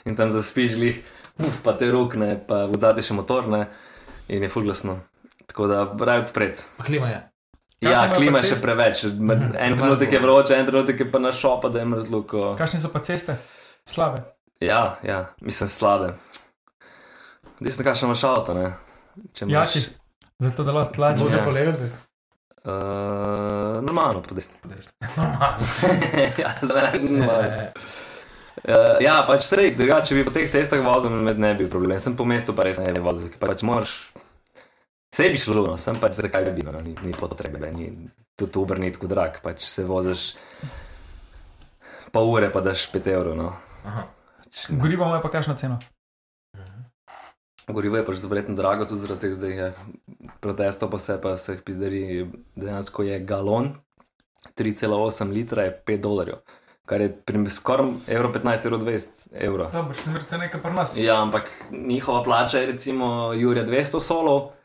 [0.06, 1.00] in tam zaspiš glih,
[1.40, 3.68] uf, pa te rukne, pa v zadnji še motorne
[4.28, 5.00] in je full glasno.
[5.48, 6.62] Tako da raje spred.
[6.78, 7.24] Pa klima je.
[7.82, 9.04] Ja, klima je še preveč.
[9.04, 9.54] Mhm.
[9.56, 12.24] En trenutek je vroče, en trenutek je pa na šopa, da je mrzlo.
[12.28, 12.56] Ko...
[12.60, 13.38] Kakšne so pa ceste?
[13.88, 14.24] Slabe.
[14.60, 16.14] Ja, ja, mislim slabe.
[17.60, 18.74] Desno, kakšno imaš avto, ne?
[19.34, 19.86] Če imaš- Jači.
[20.40, 21.20] Zato da lahko tlači.
[21.24, 21.44] Vozi Ja.
[21.44, 21.98] po levi, desni.
[22.64, 24.56] Uh, normalno, po desni.
[25.18, 25.68] Normalno.
[26.44, 27.72] ja, je normalno.
[28.68, 31.72] Uh, ja, pač strej, drugače, če bi po teh cestah vozil, med ne bi bil
[31.72, 32.00] problem.
[32.00, 34.12] Sem po mestu pa res ne bi vozil, ker pač moraš.
[35.20, 37.90] Vse bi šlo, no, sem pač zakaj bi, no, ni, ni potrebe, ni
[38.40, 40.38] tudi ni tako drag, pač se voziš
[42.16, 43.34] pol ure, pa daš 5 evrov.
[43.36, 43.50] No.
[43.84, 44.06] Aha.
[44.38, 44.70] Pač.
[44.72, 45.76] Gorivo ima pa kakšno ceno?
[47.68, 49.74] Gorivo je pač verjetno drago, tudi zaradi teh zdaj
[50.40, 52.04] protestov, pa vse pa vseh pizdari.
[52.56, 53.74] Dejansko je galon
[54.56, 56.40] 3,8 litra, je 5 dolarjev,
[56.88, 57.10] kar je
[57.52, 59.76] skoraj evro 15, evro 20 evrov.
[59.76, 60.96] Če zmerite nekaj pri nas.
[60.96, 64.56] Ja, ampak njihova plača je recimo Jurija 200 solov.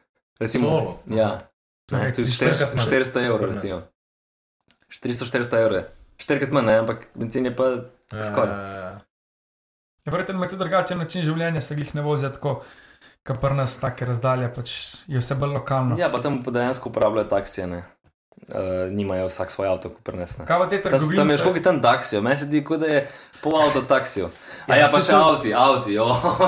[0.41, 1.01] Recimo, Solo?
[1.09, 1.39] Ja,
[1.87, 3.79] To je ne, tudi štirikrat 400, manj 400 evrov, recimo.
[4.91, 5.77] 400-400 evrov.
[5.77, 5.85] je.
[6.17, 7.65] Štirikrat manj, ne, ampak benzin je pa
[8.11, 8.55] Ja, skoraj.
[8.77, 9.01] ja,
[10.05, 12.63] Verjetno ima tudi drugačen način življenja, se jih ne vozijo tako,
[13.23, 14.71] kot pri nas, take razdalje, pač
[15.07, 15.97] je vse bolj lokalno.
[15.97, 17.83] Ja, pa tam pa dejansko uporabljajo taksije, ne.
[18.45, 18.57] Uh,
[18.91, 20.45] nimajo vsak svoj avto, kot prenesne.
[20.45, 21.37] Kaj pa te Ta, tam je trgovine?
[21.37, 22.99] škogi tam taksijo, meni se zdi, kot da je
[23.41, 24.29] pol avto taksijo.
[24.69, 26.05] A Ja, ja, pa se še to- avti, avti, jo.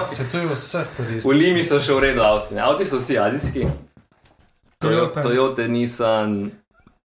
[0.07, 1.33] Se tu je vseh V turistov.
[1.33, 2.61] Limi so še v redu avti, ne.
[2.61, 3.64] avti so vsi azijski.
[4.79, 5.20] Toyota.
[5.20, 6.51] Toyota, Nissan,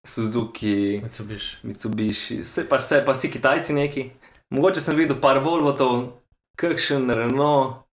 [0.03, 0.99] Suzuki.
[0.99, 1.57] Mitsubishi.
[1.63, 4.09] Mitsubishi, vse pa vse, pa vsi Kitajci neki.
[4.49, 6.11] Mogoče sem videl par Volvotov,
[6.57, 7.85] kakšen Renault,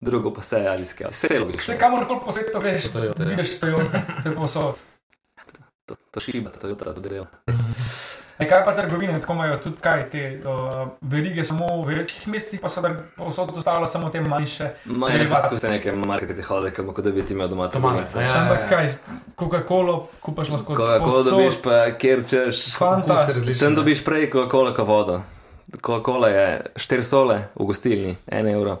[0.00, 1.04] drugo pa vse azijske.
[1.04, 1.74] Vse Vse logično.
[1.76, 3.12] kamor koli po svetu greš, ja.
[3.18, 4.74] vidiš Toyota, to je povsod.
[5.90, 7.26] To, to šiba, to je jutra, to delo.
[8.38, 12.60] E, kaj pa trgovine, tako imajo tudi kaj te uh, verige, samo v večjih mestih,
[12.62, 14.68] pa so da povsod ostalo samo te manjše.
[14.84, 17.92] Maj res tako ste neke markete hode, kot da bi ti imel doma to Doma,
[17.92, 18.22] malice.
[18.22, 18.36] ja.
[18.42, 18.88] Ampak kaj,
[19.40, 22.62] Coca-Cola kupaš lahko Coca-Cola dobiš pa, kjer češ.
[22.78, 23.18] Fanta.
[23.58, 25.18] Tam dobiš prej Coca-Cola kot vodo.
[25.82, 28.78] Coca-Cola je 4 sole v gostilni, 1 evro,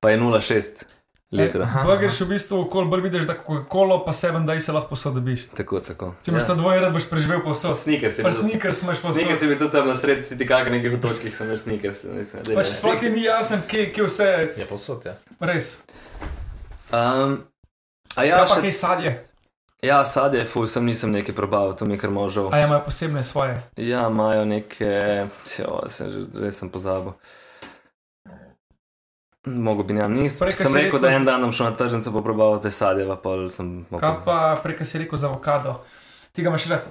[0.00, 0.88] pa je 0,6
[1.32, 1.64] litra.
[1.64, 5.44] E, Burgers v bistvu, kol bolj vidiš, da Coca-Cola pa 7 daj se lahko posodobiš.
[5.52, 6.08] Tako, tako.
[6.22, 6.46] Če imaš ja.
[6.46, 7.78] to dvoje, rad boš preživel povsod.
[7.78, 9.42] Sneakers je Pa bil- sneakers imaš Sneakers povsod.
[9.42, 11.48] je bil tudi tam na sredi, ti kakšnih nekih otočkih, sem.
[11.48, 15.14] Mislim, daj, Pač sploh ti ni jasen, kje, kje vse, Je posod, ja.
[15.40, 15.82] res.
[16.90, 17.44] Um,
[18.16, 19.10] a ja, Ja, pa še, kaj sadje.
[19.80, 22.50] ja, sadje, ful, sem nisem nekaj probal, to mi je kar možal.
[22.50, 23.54] A ja, imajo posebne svoje.
[23.76, 24.90] Ja, imajo neke,
[25.54, 27.14] jo, sem že res sem pozabil.
[29.44, 30.38] Mogo bi njam, nisem.
[30.40, 33.16] Prej, Sem rekel, da en dan bom šel na tržnico pa probal te sadje, pa
[33.16, 33.86] pol sem.
[33.90, 35.80] mogel- Kaj pa preka si rekel za avokado?
[36.32, 36.84] Ti ga imaš rad.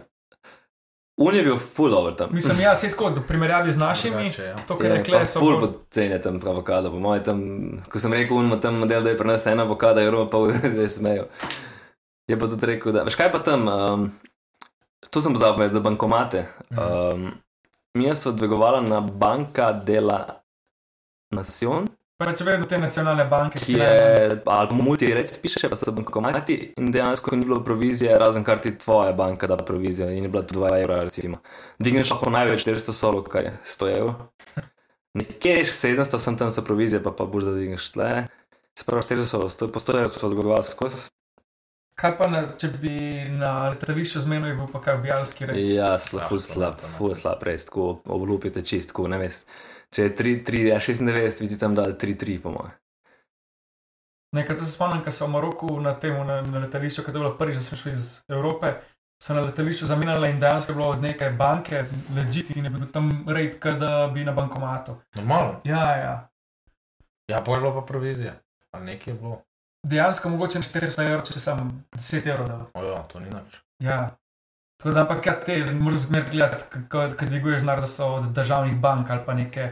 [1.18, 2.30] Un je bil full over tam.
[2.32, 4.56] Mislim, ja, se tako, v primerjavi z našimi, Drugače, ja.
[4.58, 5.40] to, kar Je, rekle pa so.
[5.40, 7.40] ful bolj- poceni tam avokado, po mojem tam,
[7.86, 10.38] ko sem rekel, unmo tam model, da je pri nas ena avokada, je pa
[10.72, 11.28] zdaj smejo.
[12.28, 14.12] Je pa tudi rekel, da, veš kaj pa tam, um,
[15.06, 16.46] to sem pozabil, za bankomate.
[16.72, 17.34] Um,
[17.94, 20.40] mi smo dvigovali na Banka dela
[21.32, 21.88] Nacion,
[22.20, 23.92] Pač vedno te nacionalne banke, ki je,
[24.52, 29.14] ali multireč piše, pa so bankomati in dejansko ni bilo provizije, razen kar ti tvoja
[29.16, 31.40] banka da provizijo in je bila to 2 evra, recimo.
[31.80, 34.18] Digneš lahko največ 400 solov, kar je 100 evrov.
[35.16, 38.12] Nekje 700 sem tam za provizije, pa pa boš da digneš tle.
[38.76, 41.08] Se pravi, 400 solov, 100 po 100 evrov so odgovarjali skozi.
[42.00, 42.94] Kaj pa, na, če bi
[43.32, 45.58] na letališču zmenil, bil pa kaj bijalski red.
[45.72, 49.46] Ja, slab, ful slab, ful slab, res, tako oblupite čist, tako ne veš.
[49.96, 52.76] Če je 3, 3, ja, 96, vidi tam dal 3, 3, po mojem.
[54.36, 57.18] Nekaj to se spomnim, ko sem v Maroku na tem, na, na letališču, ko je
[57.18, 58.76] bilo prvič, da sem šel iz Evrope.
[59.20, 61.82] So na letališču zamenjali in dejansko je bilo od neke banke,
[62.16, 64.96] ležiti in je bil tam red, kot da bi na bankomatu.
[65.16, 65.62] Normalno.
[65.64, 66.14] Ja, ja.
[67.28, 68.34] Ja, pa je bilo pa provizija.
[68.72, 69.42] Ali nekaj je bilo.
[69.84, 71.66] Dejansko mogoče na 400 evrov, če sem
[71.98, 72.66] 10 evrov dal.
[72.74, 73.60] Ojo, to ni nič.
[73.84, 74.00] Ja.
[74.80, 78.78] Tako da, ampak ja, te moraš zmer gledati, ko dviguješ denar, da so od državnih
[78.80, 79.72] bank ali pa neke.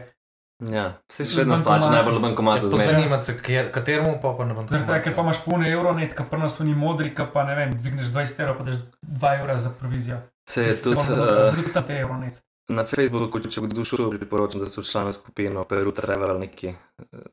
[0.58, 2.86] Ja, vse še vedno splača, najbolj v bankomatu To zmeraj.
[2.86, 3.36] zanima se,
[3.72, 6.36] kateremu pa pa ne bom Zaradi tega, ker pa imaš pune evro, ne, ki pa
[6.36, 9.70] nas ni modri, ki pa ne vem, dvigneš 20 evrov, pa daš 2 evra za
[9.70, 10.18] provizijo.
[10.50, 11.06] Se je tudi,
[11.54, 12.32] tudi tam te evro, ne.
[12.68, 16.74] Na Facebooku, če kdo šel, priporočam, da se včlani skupino Peru Travel neki.
[17.12, 17.28] eh,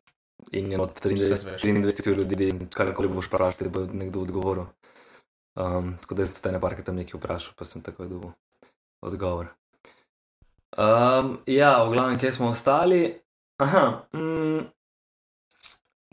[0.52, 1.62] In je od Vse 23 zveš.
[1.62, 4.68] 23 ljudi, karkoli boš vprašal, ti bo nekdo odgovoril.
[5.56, 8.32] Um, tako da sem tudi parke tam nekaj vprašal, pa sem takoj dobil.
[9.02, 9.48] odgovor.
[10.78, 13.22] Um, ja, v glavnem, kje smo ostali?
[13.58, 14.60] Aha, mm,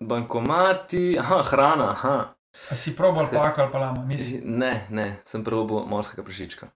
[0.01, 2.35] bankomati, aha, hrana, aha.
[2.71, 4.43] A si probo alpaka ali pa lama, nisi.
[4.63, 6.69] Ne, ne, sem probil morskega prašička.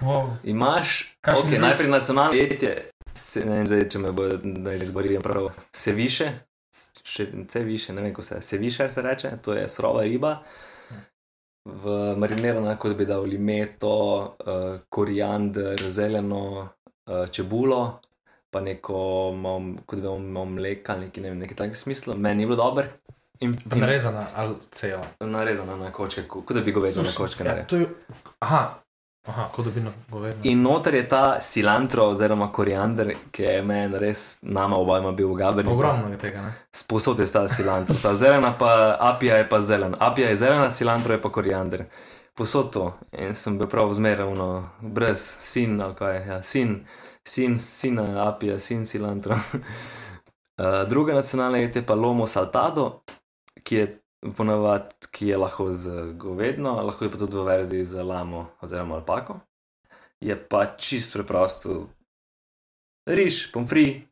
[0.00, 0.36] Wow.
[0.44, 5.22] Imaš, Kakšen okay, najprej nacionalno jetje, se, ne vem, zdaj, če me bo da izgovorim
[5.22, 6.30] prav, se više,
[7.04, 10.38] še vse više, ne vem, kako se se više se reče, to je surova riba.
[11.66, 11.82] V
[12.16, 13.90] marinirana, kot bi dal limeto,
[14.38, 16.68] uh, koriander, zeleno,
[17.06, 17.98] uh, čebulo,
[18.50, 18.98] pa neko,
[19.34, 22.14] malo, kot da imamo mleka, ali nekaj, ne vem, nekaj takega smisla.
[22.16, 22.84] Meni je bilo dobro.
[23.40, 25.04] In, Pa narezana ali cela.
[25.20, 27.86] narezana na kočke, ko- kot da bi govedno na kočke Ja, je,
[28.38, 28.62] aha,
[29.26, 30.40] aha kot da bi na govedno.
[30.44, 35.38] In noter je ta cilantro, oziroma koriander, ki je meni res, nama obajma bil v
[35.40, 35.72] Gaberni.
[35.72, 36.52] Ogromno je tega, ne?
[36.72, 37.96] Sposod je ta cilantro.
[38.02, 39.96] Ta zelena, pa apija je pa zelen.
[39.98, 41.84] Apija je zelena, cilantro je pa koriander.
[42.36, 42.86] Posod to.
[43.18, 44.32] In sem bil prav zmeraj,
[44.80, 46.78] brez sin, ali kaj ja, sin,
[47.24, 49.38] sin, sin, apija, sin, cilantro.
[50.60, 53.00] Uh, druga nacionalna jed je pa lomo saltado,
[53.64, 53.86] ki je
[54.36, 59.00] ponavadi, ki je lahko z govedno, lahko je pa tudi v verziji z lamo oziroma
[59.00, 59.40] alpako.
[60.20, 61.88] Je pa čist preprosto
[63.08, 64.04] riž, pomfri,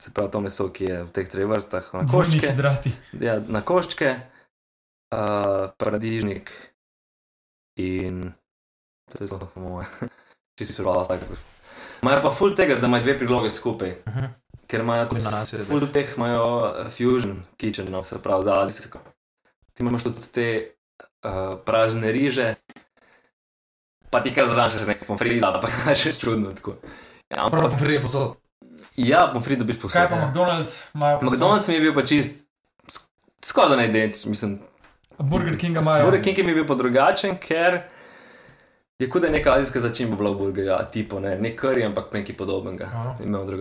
[0.00, 2.52] se pravi to meso, ki je v teh treh vrstah, na koščke,
[3.20, 4.12] ja, na koščke,
[5.16, 6.52] uh, paradižnik
[7.80, 8.34] in
[9.12, 9.88] to je to, po moje.
[10.58, 11.16] Čisto preprosto.
[11.16, 11.40] tako.
[12.02, 14.02] Imajo pa ful tega, da imajo dve priloge skupaj.
[14.08, 14.32] Mhm.
[14.66, 19.15] Ker imajo tudi ful teh imajo eh, fusion kitchen, no, se pravi za azijsko.
[19.76, 20.46] Ti imaš tudi te
[21.20, 22.54] uh, pražne riže,
[24.08, 26.54] pa ti kar zražeš nekaj pomfrida, pa je še čudno.
[26.56, 26.78] Tako.
[27.28, 28.38] Ja, ampak, vrije posod.
[28.96, 30.00] ja, pomfrid dobiš posod.
[30.00, 30.88] Kaj pa McDonald's?
[31.20, 32.40] McDonald's mi je bil pa čist
[32.88, 33.10] sk-
[33.44, 34.56] skoraj da identičen, mislim.
[35.18, 36.04] Burger Kinga imajo.
[36.04, 37.82] Burger King je mi bil pa drugačen, ker
[38.98, 42.12] je kot da je neka azijska začimba bila v burgerju, tipo ne, ne curry, ampak
[42.12, 42.88] nekaj podobnega.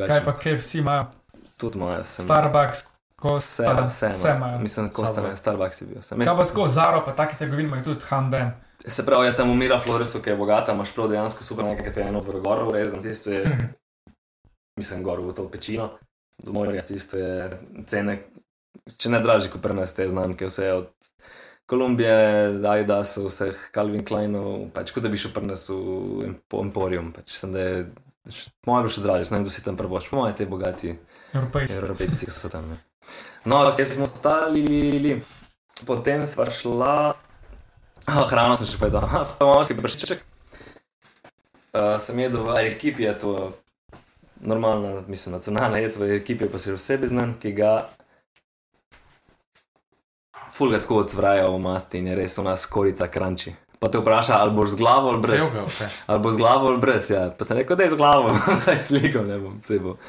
[0.07, 1.11] Kaj pa KFC imajo?
[1.57, 2.25] Tudi moja sem.
[2.25, 4.59] Starbucks, Vse, Costa, vse, vse imajo.
[4.59, 5.23] Mislim, Subway.
[5.23, 6.01] ne, Starbucks je bil.
[6.01, 8.51] Sem, Kaj pa tako, Zaro, pa take trgovine imajo tudi Hanben.
[8.85, 11.99] se pravi, ja, tam umira Floresu, ki je bogata, imaš prav dejansko super nekaj, ki
[11.99, 13.45] je eno v gor urezan, tisto je,
[14.79, 15.89] mislim, gor v to pečino,
[16.37, 17.49] do morja, tisto je
[17.87, 18.19] cene,
[18.97, 20.91] če ne dražji, kot pri nas te znamke, vse od
[21.65, 22.13] Kolumbije,
[22.61, 25.79] Adidas, vseh Calvin Kleinov, pač kot da bi šel pri nas v
[26.27, 27.79] Empo- Emporium, pač sem da je,
[28.67, 30.93] moje bo še dražje, ne vem, kdo si tam prvoč, po moje te bogati.
[31.33, 31.73] Evropejci.
[31.73, 32.69] Evropejci, ki so tam.
[32.69, 32.77] Ja.
[33.45, 35.21] No, kje smo stali,
[35.85, 37.13] potem sva šla.
[38.09, 39.05] Oh, hrano sem še povedal,
[39.37, 40.23] pa morski pršiček.
[41.75, 43.31] Uh, sem jedel v ekipi, je to
[44.41, 47.73] normalna, mislim, nacionalna jed v ekipi, pa se že vsebe znam, ki ga
[50.49, 53.53] fulga tako odzvraja v masti in je res u nas korica kranči.
[53.79, 55.41] Pa te vpraša, ali boš z glavo ali brez.
[55.43, 55.89] Celega, okay.
[56.07, 57.27] Ali bo z glavo ali brez, ja.
[57.29, 58.31] Pa sem rekel, da je z glavo,
[58.63, 59.99] zdaj sliko ne bom, vse bo.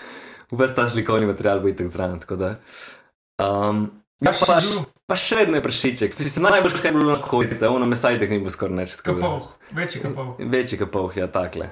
[0.57, 2.55] Ves ta slikovni material bo itek zraven, tako da.
[3.39, 4.85] Um, ja, pa, je bil?
[5.07, 8.39] pa še vedno je prašiček, ti si najbolj kaj bilo na korice, ono mesajtek ni
[8.39, 8.97] bilo skoraj nič.
[8.97, 10.37] da- Kapov, večji kapov.
[10.41, 11.69] Večji kapov, ja, takle.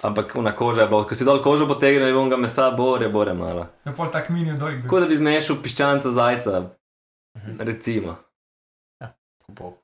[0.00, 3.34] Ampak una koža je bila, ko si dol kožo potegnil, in ga mesa bore, bore
[3.34, 3.66] malo.
[3.84, 4.82] Je pol tak mini dojk.
[4.82, 6.70] Tako da bi zmešal piščanca zajca,
[7.58, 8.16] recimo.
[9.42, 9.76] Kupov.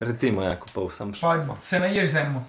[0.00, 1.56] Recimo, ja, kupov sem Pa šel.
[1.60, 2.40] se ne ješ z enim.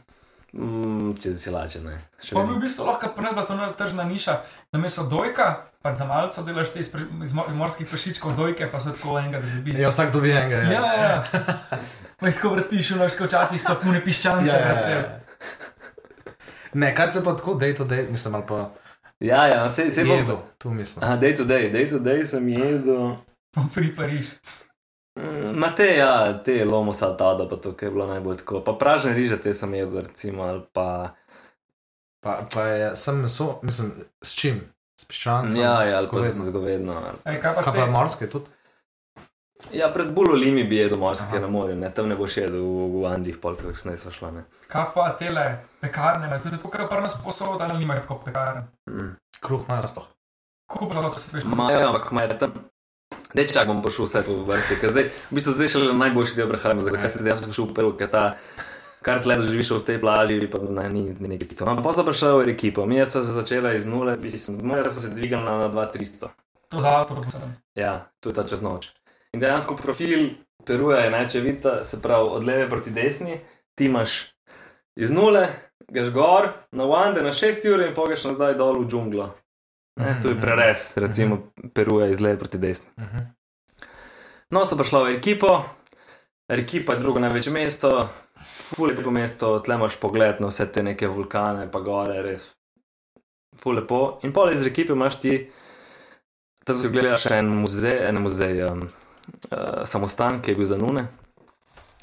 [0.54, 1.96] Mm, če si lače, ne.
[1.98, 2.54] Pa bi vedno.
[2.54, 4.34] v bistvu lahko pri nas bila to tržna niša,
[4.72, 5.48] da mesto dojka,
[5.82, 9.18] pa za malce delaš te iz, pre- iz mo- morskih prašičkov dojke, pa so tako
[9.18, 9.80] enega, da dobiš.
[9.80, 10.56] Ja, vsak dobi enega.
[10.56, 10.94] Ja, ja.
[11.02, 11.24] ja.
[12.20, 14.46] Pa jih tako vrtiš, no, še včasih so pune piščance.
[14.46, 14.94] ja, ja, vrte.
[14.94, 15.20] ja.
[16.76, 18.70] Ne, kaj se pa tako day to day, mislim, ali pa
[19.20, 20.18] Ja, ja, se, se bom.
[20.18, 21.04] jedo, tu mislim.
[21.04, 23.16] Aha, day to day, day to day sem jedel.
[23.52, 24.28] Pomfri Pariž.
[25.20, 28.64] Mm, Ma te, ja, te lomo saltado, pa to, je bilo najbolj tako.
[28.66, 31.14] Pa pražne riže te sem jedel, recimo, ali pa.
[32.24, 33.92] Pa, pa je sem meso, mislim,
[34.24, 34.62] s čim?
[35.00, 35.60] S piščancem?
[35.62, 36.94] Ja, ja, ali pa z govedno.
[36.94, 37.18] Ali.
[37.34, 38.50] Ej, kaj pa Kaj pa morske tudi?
[39.72, 42.64] Ja, pred bulolimi bi jedel morske, ki je na morju, ne, tam ne boš jedel
[42.64, 44.44] v, v Andih, pol, kako snej sva šla, ne.
[44.72, 45.46] Kaj pa tele
[45.82, 48.66] pekarne, imajo tudi to, kar pa nas posod, ali nimajo tako pekarne.
[48.90, 49.14] Mm.
[49.44, 50.10] Kruh imajo sploh.
[50.74, 51.48] Kako pa to se veš?
[51.48, 52.60] Majo, ampak imajo tam.
[53.34, 56.50] Dej, čak bom pošel vse po vrsti, ker zdaj, v bistvu zdaj šele najboljši del
[56.52, 58.24] prehrane, zakaj si dejansko šel prvo, ker ta,
[59.06, 61.68] kar tle doživiš v tej plaži, pa ne, ni, ni nekaj tito.
[61.68, 64.18] No, pa sem prišel v ekipo, mi smo se začeli iz nule,
[64.62, 66.34] moja smo se dvigali na, na 2300.
[66.74, 67.54] To za avto, da sem.
[67.76, 68.90] Ja, to je ta čez noč.
[69.34, 73.40] In dejansko profil Peruja je najčevita, se pravi od leve proti desni,
[73.76, 74.34] ti imaš
[74.96, 75.48] iz nule,
[75.92, 79.32] greš gor, na Wande, na 6 ur in pogeš nazaj dol v džunglo.
[79.96, 81.38] Ne, to je prerez, recimo
[81.74, 82.90] Peruja iz leve proti desni.
[83.00, 83.18] Mhm.
[84.54, 85.64] No, so prišla v ekipo,
[86.50, 88.10] ekipa je drugo največje mesto,
[88.74, 92.52] ful lepo mesto, tle imaš pogled na vse te neke vulkane, pa gore, res.
[93.58, 94.20] Ful lepo.
[94.24, 95.34] In pol iz ekipe imaš ti,
[96.66, 98.86] tam si gledaš še en muzej, en muzej, um,
[99.50, 101.08] uh, samostan, ki je bil za nune,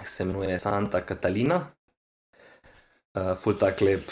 [0.02, 1.62] se imenuje Santa Catalina.
[3.10, 4.06] Uh, ful tak lep,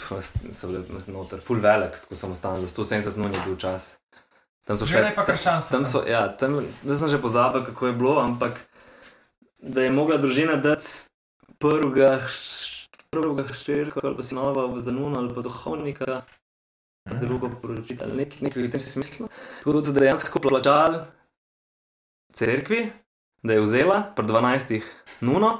[0.67, 3.93] bile noter, ful velik, tako samostan, za 170 nun je bil čas.
[4.67, 5.71] Tam so še ne pa krščanstvo.
[5.71, 8.59] Tam so, ja, tam, zdaj sem že pozabil, kako je bilo, ampak
[9.63, 10.83] da je mogla družina dati
[11.63, 12.19] prvega,
[13.07, 16.19] prvega ščerka ali pa sinova v zanun ali pa duhovnika,
[17.23, 19.29] drugo poročiti ali nek, nekaj v tem smislu.
[19.63, 20.99] Tako da so dejansko plačali
[22.35, 22.81] cerkvi,
[23.43, 25.55] da je vzela pri 12 nuno.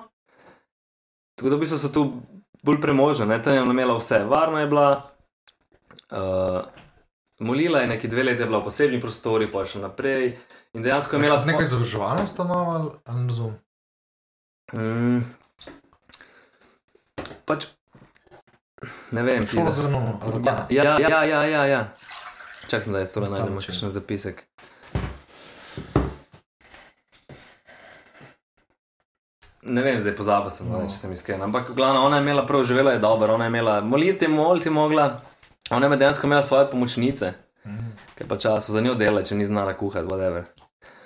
[1.40, 2.04] Tako da v bistvu so tu
[2.64, 3.40] bolj premožne, ne?
[3.40, 5.12] tam je imela vse, varna je bila.
[6.10, 6.62] Uh,
[7.40, 10.34] Molila je neki dve leti, je bila v posebni prostori, pa še naprej.
[10.74, 13.56] In dejansko je imela Nekaj svoj- izobraževalno stanova ali, ali ne razumem?
[14.74, 15.22] Mm.
[17.46, 17.66] Pač,
[19.12, 19.72] ne vem, pizda.
[19.72, 20.66] za nuno, ali Ja, kaj?
[20.70, 21.82] ja, ja, ja, ja, ja.
[22.64, 23.74] Čakaj, sem, da jaz to Na ta najdem, način.
[23.74, 24.44] še en zapisek.
[29.70, 30.82] Ne vem, zdaj pozabil sem, no.
[30.84, 31.42] Če sem iskren.
[31.42, 35.22] Ampak, glavno, ona je imela prav, živela je dobro, ona je imela moliti, moliti mogla.
[35.70, 37.34] Ona je dejansko imela svoje pomočnice,
[37.66, 37.90] Mhm.
[38.16, 40.44] ki pa času za njo dela, če ni znala kuhati, whatever.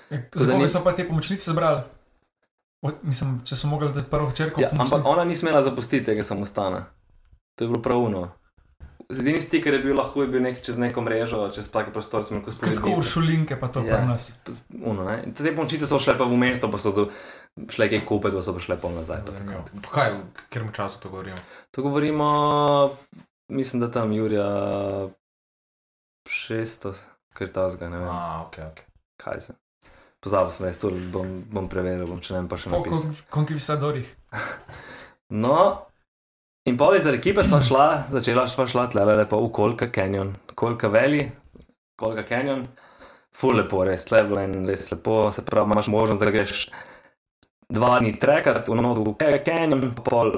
[0.09, 1.81] Da koga ni- so pa te pomočnice zbrali?
[2.81, 4.61] O, mislim, če so mogli dati prvo hčerko.
[4.61, 4.95] Ja, pomočnico.
[4.95, 6.85] ampak ona ni smela zapustiti tega samostana.
[7.55, 8.29] To je bilo pravuno.
[9.09, 12.23] Edini stik, ki je bil lahko, je bil nek čez neko mrežo, čez take prostore,
[12.23, 13.97] smo lahko Kot tako uršulinke, pa to Ja.
[13.97, 14.31] pri nas.
[14.73, 15.17] Uno, ne.
[15.29, 17.09] Te pomočice so šle pa v mesto, pa so tu
[17.67, 19.21] šle kaj kupiti, pa so prišle pol nazaj.
[19.21, 19.63] pa tako.
[19.81, 21.37] Pa kaj, v katerem času to govorimo?
[21.69, 22.27] To govorimo,
[23.49, 24.47] mislim, da tam Jurija
[26.25, 26.93] 600,
[27.33, 28.79] ker ta zga, ne vem, A, ok, ok.
[29.17, 29.53] kaj se.
[30.19, 33.11] Pozabil sem res, to bom, bom preveril, bom če ne vem pa še Po napisal.
[33.11, 34.07] kon- konkivisadorjih.
[35.33, 35.87] No,
[36.69, 40.89] in pol iz ekipe sva šla, začela sva šla tle lepo v Kolka Canyon, Kolka
[40.91, 41.27] Valley,
[41.99, 42.67] Kolka Canyon,
[43.35, 46.65] ful lepo, res, bilo in res lepo, se pravi, imaš možnost, da greš
[47.73, 50.33] dva dni trekat v noč v Kolka Canyon, pol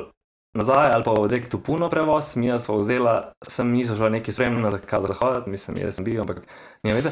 [0.55, 5.07] nazaj ali pa v puno prevoz, mi smo vzela, sem niso šla neki spremljena, tako
[5.07, 6.41] zahoditi, mislim, jaz sem bil, ampak
[6.83, 7.11] nima veze.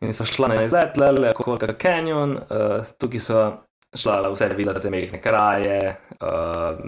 [0.00, 3.42] In so šla na izlet, le, le, Kolka Canyon, uh, tukaj so
[3.96, 6.78] šla vse videti te mehne kraje, uh,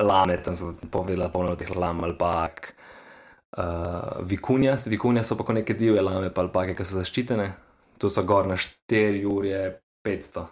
[0.00, 2.72] lame, tam so povedala polno teh lam, alpak,
[3.56, 7.48] uh, vikunjas, vikunjas so pa kot neke divje lame, pa alpake, ki so zaščitene,
[7.98, 9.62] tu so gor na 4 ure
[10.04, 10.44] 500.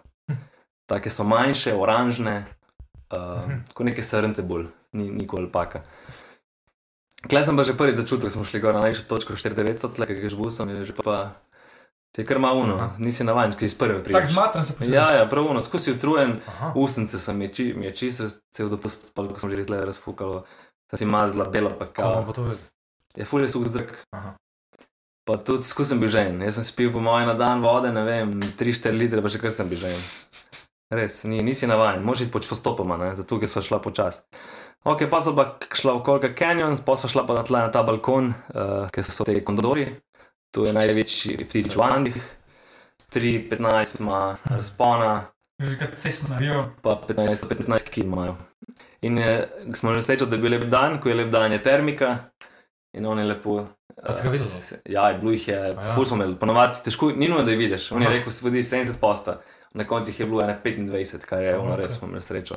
[0.89, 2.41] Take so manjše, oranžne,
[3.13, 4.65] uh, kot neke srnce bolj,
[4.97, 5.85] ni nikoli alpaka.
[7.21, 10.09] Klej sem pa že prvi začutil, ko smo šli gor na najvišjo točko 4900, tle,
[10.09, 11.21] ki greš busom, je že pa.
[12.11, 12.89] Ti je kar malo uno, Aha.
[12.99, 14.29] nisi navaden, ki iz prve Tako priješ.
[14.33, 14.95] zmatran se počutiš.
[14.95, 16.73] Ja, ja, pravuno, skozi utrujen, Aha.
[16.75, 20.43] ustnice so mi, či, mi je čisto cel dopust, pa ko smo bili tle razfukalo,
[20.89, 22.23] sem si mazla bela pa kao.
[22.27, 22.63] pa to veze?
[23.15, 23.95] Je fulje suh zrak.
[24.11, 24.33] Aha.
[25.23, 28.03] Pa tudi skozi sem bil žen, jaz sem spil po moje na dan vode, ne
[28.03, 29.99] vem, 3-4 litre, pa še kar sem bil žen.
[30.91, 33.13] Res, ni, nisi navaden, moraš iti poč postopoma, ne?
[33.15, 34.19] zato ker sva šla počasi.
[34.83, 37.69] Ok, pa so pa šla v Kolka Canyon, pa sva šla pa na tle na
[37.71, 39.85] ta balkon, uh, ker so te kondori,
[40.51, 42.17] tu je največji ptič v Andih,
[43.09, 45.25] 3-15 ima razpona,
[45.79, 46.69] kot cestna, jo.
[46.81, 48.35] pa 15, 15 kg imajo.
[49.01, 49.33] In je,
[49.73, 52.17] smo že srečali, da je bil lep dan, ko je lep dan, je termika
[52.93, 53.65] in on je lepo.
[54.03, 54.49] A ste ga videli?
[54.51, 55.93] eh, Ja, je bilo jih je, ja.
[55.95, 57.91] ful smo imeli, ponovadi težko, ni nujno, da jih vidiš.
[57.91, 58.15] On je Aha.
[58.15, 59.39] rekel, se vodi 70 posta,
[59.73, 61.79] na koncu jih je bilo ene 25, kar je ono Ok.
[61.79, 62.55] res, smo imeli srečo.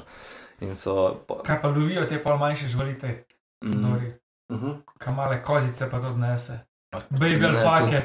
[0.61, 1.15] In so.
[1.27, 3.25] Po, Kaj pa lovijo te pol manjše živalite,
[3.65, 4.13] mm, dori.
[4.53, 4.71] mhm.
[4.99, 6.59] Kamale kozice pa to odnese.
[7.11, 8.03] Baby Ne, alpake.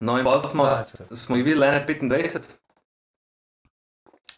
[0.00, 0.68] No, in pa smo,
[1.14, 2.54] smo jih videli ene 25.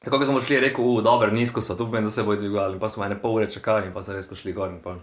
[0.04, 2.40] Tako da smo šli, je rekel, uh, dobro, nizko so, tu pomeni, da se bodo
[2.40, 2.74] dvigovali.
[2.74, 4.70] In Pa smo ene pol ure čakali, in pa so res prišli gor.
[4.70, 4.96] in pol.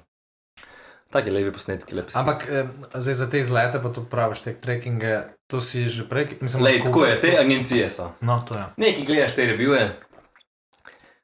[1.10, 5.20] Taki lepi posnetki, lepi Ampak eh, zdaj za te izlete, pa to praviš, te trekkinge,
[5.48, 7.30] to si že prej, mislim, Lej, lahko tako je, kupil.
[7.30, 8.12] te agencije so.
[8.22, 8.66] No, to je.
[8.78, 10.00] Nekaj gledaš te revije,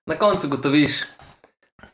[0.05, 1.03] na koncu gotoviš,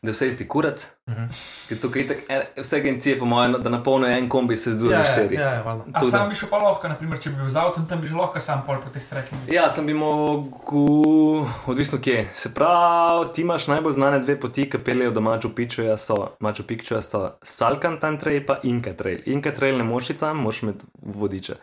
[0.02, 0.88] da vse isti kurat.
[1.10, 1.26] Mhm.
[1.68, 4.92] Ker so tukaj itak, en- vse agencije, po mojem, da napolnijo en kombi, se združijo
[4.92, 5.34] Ja, ja, štiri.
[5.34, 5.84] ja, ja, valjda.
[5.92, 6.10] A Tudi.
[6.10, 8.40] sam bi šel pa lahko, naprimer, če bi bil z avtom, tam bi že lahko
[8.40, 9.52] sam pol po teh trekkingih.
[9.52, 12.28] Ja, sem bi mogel, odvisno kje.
[12.34, 16.62] Se pravi, ti imaš najbolj znane dve poti, ki peljejo do Maču Picchuja, so Maču
[16.62, 19.18] Picchuja, so Salkantan Trail in Inka Trail.
[19.26, 21.54] Inka Trail ne iti sam, moš imeti vodiče.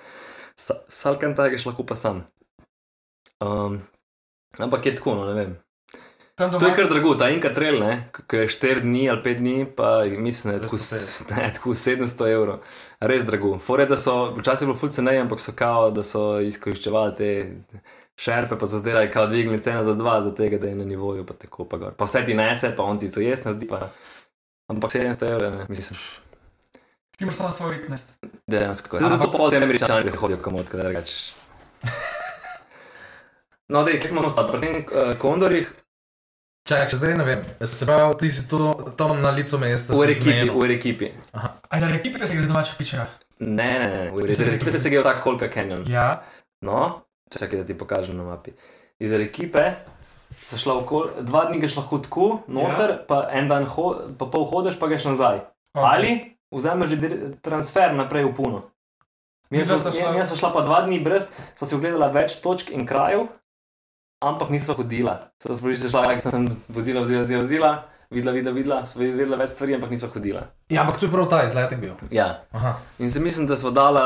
[0.56, 2.24] Sa Salkantan greš lahko pa sam.
[3.40, 3.82] Um,
[4.60, 5.58] ampak je tako, no ne vem.
[6.38, 9.22] Tam To doma, je kar drago, ta Inka Trail, ne, ki je 4 dni ali
[9.22, 10.80] 5 dni, pa mislim, da je tako, 250.
[10.80, 12.60] s- ne, tako 700 evrov.
[13.02, 13.56] Res drago.
[13.60, 17.30] Fore, da so, včasih je bilo ful ceneje, ampak so kao, da so izkoriščevali te
[18.18, 21.26] šerpe, pa so zdaj kao dvignili ceno za dva, za tega, da je na nivoju,
[21.26, 21.94] pa tako pa gor.
[21.94, 23.90] Pa vse ti nese, pa on ti to jaz naredi, pa
[24.68, 26.00] Ampak 700 evrov, ne, mislim,
[27.12, 28.04] Ti imaš samo svoj fitness.
[28.48, 29.00] dejansko.
[29.00, 31.10] Zato to pol te američani hodijo komod, kaj drugač.
[33.70, 35.68] No, dej, kje smo ostali, pri tem uh, kondorjih,
[36.68, 37.44] Čakaj, zdaj ne vem.
[37.64, 38.60] Se pravi, ti si tu
[39.00, 39.94] tam na licu mesta.
[39.96, 41.08] v se ekipi, v ekipi.
[41.70, 43.08] A za ekipe se gre domač piča.
[43.40, 45.88] Ne, ne, ne, v ekipi se gre v tak kolka canyon.
[45.88, 46.22] Ja,
[46.62, 48.52] No, čakaj, da ti pokažem na mapi.
[49.00, 49.78] Iz ekipe
[50.44, 53.04] so šla okoli, dva dni greš lahko tako, noter, ja.
[53.08, 55.46] pa en dan ho, pa pol hodiš, pa greš nazaj.
[55.72, 55.86] Okay.
[55.94, 56.12] Ali
[56.52, 57.10] vzameš že
[57.46, 58.60] transfer naprej v puno.
[59.50, 60.26] Mi smo šla- šla...
[60.26, 63.30] smo šla pa dva dni brez, sva si ogledala več točk in krajev,
[64.24, 65.20] ampak nisva hodila.
[65.42, 67.72] Sva se že šla, sem vozila, vozila, vozila, vozila
[68.10, 70.46] videla, videla, videla, sva videla več stvari, ampak nisva hodila.
[70.72, 71.94] Ja, ampak tu je prav ta izletek bil.
[72.12, 72.44] Ja.
[72.56, 72.78] Aha.
[73.00, 74.06] In se mislim, da smo dala,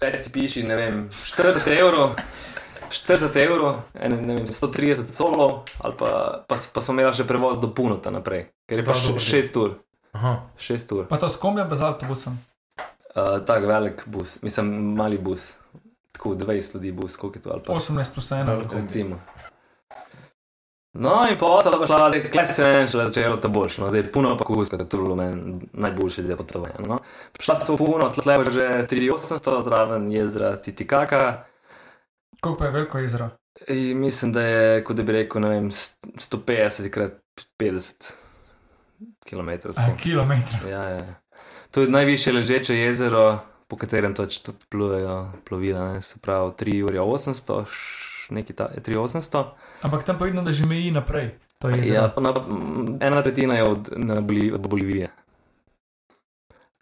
[0.00, 2.16] reci piši, ne vem, 40 evrov.
[2.90, 6.10] 40 evrov, ene, ne vem, 130 solov, ali pa,
[6.46, 9.24] pa, pa smo imeli še prevoz do Punota naprej, ker je pa Sprav dobro.
[9.26, 9.72] 6 ur.
[10.14, 10.34] Aha.
[10.62, 11.08] 6 ur.
[11.10, 12.38] pa to s kombijem, pa z avtobusom.
[13.16, 15.56] Uh, tak velik bus, mislim, mali bus,
[16.16, 18.46] tako 20 ljudi koliko je to ali pa 18 plus 1.
[18.46, 18.74] Veliko.
[18.74, 19.20] recimo.
[20.98, 23.90] No, in pa so pa šla, zdaj klasi se meni šele začelo to boljš, no,
[23.90, 26.80] zdaj puno pa kuska, to je bilo meni najboljše del potovanja.
[26.88, 26.98] No.
[27.40, 31.44] Šla sem puno, tle je že 3800 zraven jezera Titikaka.
[32.40, 33.28] Koliko pa je veliko jezero?
[33.68, 37.12] In mislim, da je, kot da bi rekel, ne vem, st- 150 krat
[37.60, 38.12] 50
[39.28, 39.50] km.
[39.76, 40.68] A, kilometr.
[40.70, 41.14] Ja, ja.
[41.70, 43.38] To je najvišje ležeče jezero,
[43.68, 46.02] po katerem toč tudi plujejo plovila, ne?
[46.02, 49.44] se pravi 3 ure 800, š- nekaj ta, 3800.
[49.82, 51.34] Ampak tam pa vidno, da že meji naprej.
[51.82, 55.08] Ja, na, m, ena tretjina je od, na Boli, od Bolivije.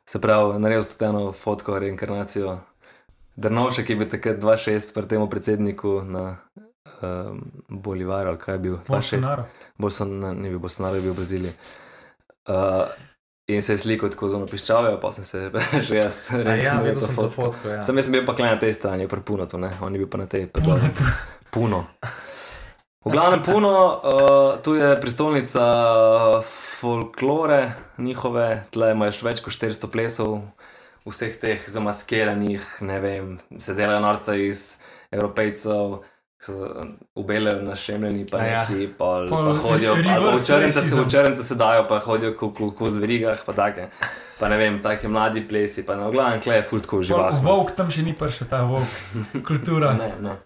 [0.04, 2.58] Se pravi, naredil sem tudi eno fotko, reinkarnacijo.
[3.36, 6.36] Drnovšek je bil takrat 2-6 pri temu predsedniku na
[7.00, 8.76] um, Bolivaru, ali kaj je bil?
[8.76, 8.88] 2-6.
[8.88, 9.44] Bolsonaro.
[9.78, 11.52] Bolsonaro, ni bil Bolsonaro, je bil v Braziliji.
[12.44, 12.84] Uh,
[13.48, 15.50] in se je slikal tako zelo piščavijo, pa sem se
[15.86, 17.68] že jaz ja, naredil videl to sem to fotko.
[17.68, 17.82] Ja.
[17.84, 19.72] Sem jaz bil pa klej na tej strani, pri Punotu, ne?
[19.80, 20.92] on je bil pa na tej predlogi.
[21.54, 21.84] Puno.
[23.04, 25.60] V glavnem Puno, uh, tu je prestolnica
[26.40, 30.38] folklore njihove, tle imaš več kot 400 plesov,
[31.04, 34.80] vseh teh zamaskiranih, ne vem, se delajo norca iz
[35.12, 36.00] evropejcev.
[37.14, 38.62] Ubelejo našemljeni, pa A ja.
[38.62, 42.34] neki, pa, Pol pa hodijo, pa v črnce se, v črnce se dajo, pa hodijo
[42.36, 43.88] kot ko, ko v zverigah, pa take.
[44.40, 47.40] Pa ne vem, take mladi plesi, pa na glavnem klej je fultko živahno.
[47.44, 48.84] Vok tam še ni prišel, ta vok.
[49.48, 49.94] Kultura.
[49.96, 50.36] Ne, ne.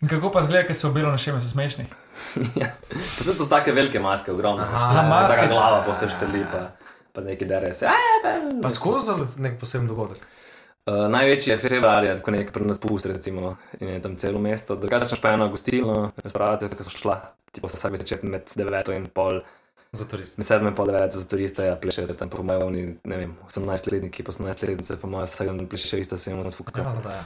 [0.00, 1.86] In kako pa zgleda, ker so obelo na šeme, so smešni.
[2.60, 2.68] Ja.
[3.16, 4.64] Pa so to take velike maske, ogromne.
[4.64, 6.66] Aha, maske Taka glava pa se šteli, pa,
[7.12, 7.88] pa neki dere se.
[8.60, 10.26] Pa skozi nek poseben dogodek.
[10.90, 14.74] Uh, največji je februarja, tako nek pri nas pust, recimo, in je tam celo mesto.
[14.76, 17.16] Drugače pa eno gostilno, restavracijo, ki so šla,
[17.54, 19.42] tipo vsak večer med 9 in pol,
[19.92, 20.38] Za turiste.
[20.38, 23.36] med 7 in pol 9 za turiste, ja, plešejo tam po mojem, oni, ne vem,
[23.46, 26.84] 18-letniki, pa 18-letnice, po mojem, vsak dan plešejo isto, se jim odfukajo.
[26.84, 27.24] Ja, da, ja.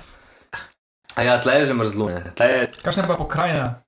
[1.14, 2.22] A ja, tle je že mrzlo, je,
[2.82, 3.83] Kakšna je pa pokrajina?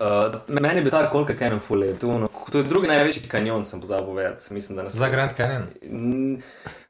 [0.00, 3.64] Uh, meni bi ta kolka canyon full je, to, ono, to je drugi največji kanjon,
[3.64, 5.66] sem pozabil povedati, mislim, da na Za Grand Canyon.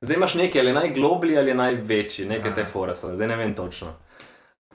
[0.00, 2.56] Zdaj imaš nekaj, ali je najgloblji ali je največji, nekaj Aha.
[2.60, 3.92] te fore so, zdaj ne vem točno.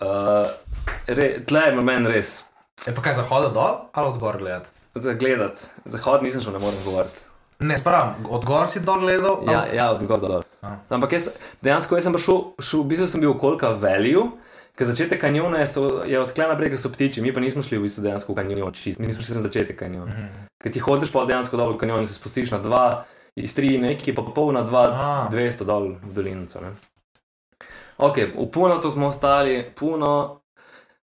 [0.02, 0.48] Uh,
[1.08, 2.44] re, tle je meni res,
[2.86, 4.70] Je pa kaj zahoda dol ali od gor gledati?
[4.96, 7.20] za gledati, zahod nisem šel, ne morem govoriti.
[7.60, 9.42] Ne, pravim, od gor si dol gledal.
[9.48, 10.44] Ja, ali- ja od gor do dol.
[10.62, 10.76] A.
[10.90, 11.30] Ampak jaz,
[11.62, 14.30] dejansko jaz sem prišel, šel, v bistvu sem bil okolka value,
[14.76, 17.78] ker začetek kanjona je, so- je odklen naprej, ker so ptiči, mi pa nismo šli
[17.78, 20.12] v bistvu dejansko v kanjon čist, nismo šli na začetek kanjona.
[20.12, 20.48] Mhm.
[20.64, 23.06] Ker ti hodiš pa dejansko dol v kanjon in se spustiš na dva,
[23.36, 25.30] iz tri neki pa pol na dva, A.
[25.32, 26.62] 200 dol v dolinico.
[26.62, 26.72] Ne?
[27.98, 30.42] Ok, v Punotu smo ostali, Puno,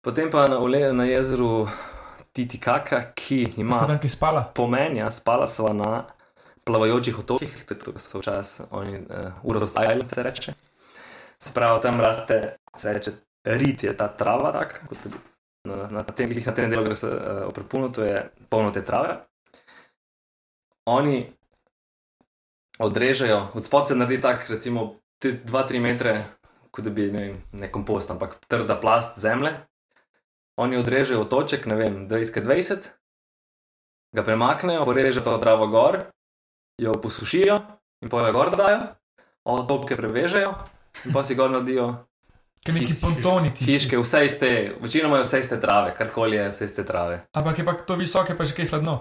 [0.04, 0.60] potem pa na,
[0.92, 1.68] na jezeru
[2.34, 4.52] Titikaka, ki ima tam ki spala?
[4.56, 6.04] pomen, ja, spala sva na
[6.64, 10.54] plavajočih otokih, tako so včasih oni, uh, Uros Island se reče.
[11.40, 13.12] Se pravi, tam raste, se reče,
[13.44, 15.12] rit je ta trava, tak, kot je
[15.68, 18.18] na, na, tem, glih na tem delu, ki se uh, oprepuno, to je
[18.50, 19.20] polno te trave.
[20.90, 21.26] Oni
[22.82, 26.16] odrežejo, od spod se naredi tak, recimo 2-3 metre,
[26.72, 29.54] kot da bi, vem, ne kompost, ampak trda plast zemlje.
[30.58, 32.90] Oni odrežejo otoček, ne vem, 20-20,
[34.16, 36.02] ga premaknejo, porežejo to travo gor,
[36.82, 37.62] jo posušijo
[38.02, 38.82] in pojo gor dajo,
[39.46, 40.56] otoke prevežejo
[41.06, 41.94] in pa si gor naredijo
[42.62, 43.66] Ker neki pontoni ti.
[43.66, 44.50] hiške, vse iz te,
[44.80, 47.24] večinoma je vse iz te trave, karkoli je vse iz te trave.
[47.34, 49.00] Ampak je pa to visoke, pa že kaj hladno.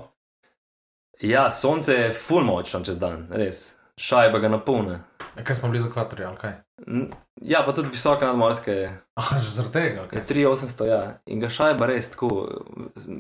[1.21, 3.75] Ja, sonce je full močno čez dan, res.
[3.99, 5.03] Šajba ga napolne.
[5.37, 6.55] Kaj smo blizu ekvatorja, ali kaj?
[6.87, 7.11] N-
[7.43, 8.89] Ja, pa tudi visoke nadmorske je.
[9.17, 10.01] Ah, že zaradi tega.
[10.03, 10.25] Je Okay.
[10.27, 10.99] 3800, ja.
[11.27, 12.29] In ga šajba res tako,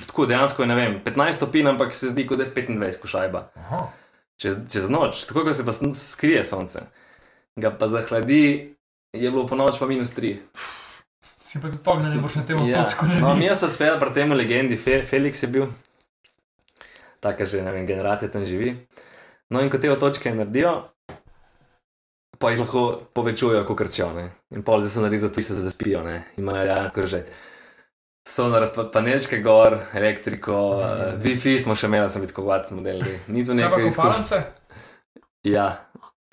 [0.06, 3.08] tako dejansko je, ne vem, 15 stopinj, ampak se zdi, kot da je 25 ko
[3.08, 3.44] šajba.
[3.56, 3.80] Aha.
[4.36, 6.80] čez, čez noč, tako kot se pa skrije sonce,
[7.56, 8.76] ga pa zahladi,
[9.12, 10.36] je bilo po noč pa minus 3.
[11.42, 12.82] Si pa tudi ognjen, ne boš na tem Ja.
[12.82, 13.36] otočku No, naredil.
[13.42, 15.66] mi smo spet pri tem legendi, Fe, Felix je bil,
[17.20, 18.86] taka že ne vem, generacija tam živi.
[19.50, 20.86] No, in ko te otočke naredijo,
[22.38, 24.12] pa jih lahko povečujejo, kot krčijo.
[24.14, 24.30] Ne?
[24.50, 26.22] In pol zdaj so naredili za to, da spijo, ne?
[26.36, 27.24] imajo dejansko že.
[28.22, 33.18] Sonar, pa, panelčke gor, elektriko, uh, Wi-Fi smo še imeli, sem videl, kako smo delali.
[33.26, 34.38] Ni to Kaj pa nekaj kopalnice?
[35.42, 35.66] Ja.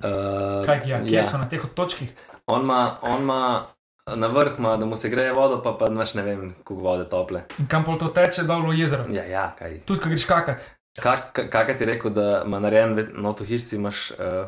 [0.03, 2.11] Uh, Kaj, ja, kje so na teh otočkih?
[2.47, 3.65] On ima, on ima
[4.07, 7.05] na vrh, ima, da mu se greje vodo, pa pa imaš ne vem, koliko vode
[7.05, 7.41] tople.
[7.59, 9.03] In kam pol to teče, dol v jezero?
[9.09, 9.79] Ja, ja, kaj.
[9.81, 10.63] Tudi, ko greš kakat.
[10.97, 14.11] Kak, kak, kak ti rekel, da ima narejen ve- not v hišci, imaš.
[14.11, 14.47] Uh,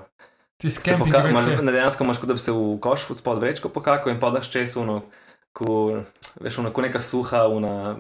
[0.58, 1.62] Ti se skempi, poka- ki imaš greš.
[1.62, 4.76] ne, dejansko imaš, kot da bi se v koš spod vrečko pokakal in podaš čez
[4.76, 5.02] uno,
[5.54, 6.00] ko,
[6.38, 7.96] veš, uno, ko neka suha, una,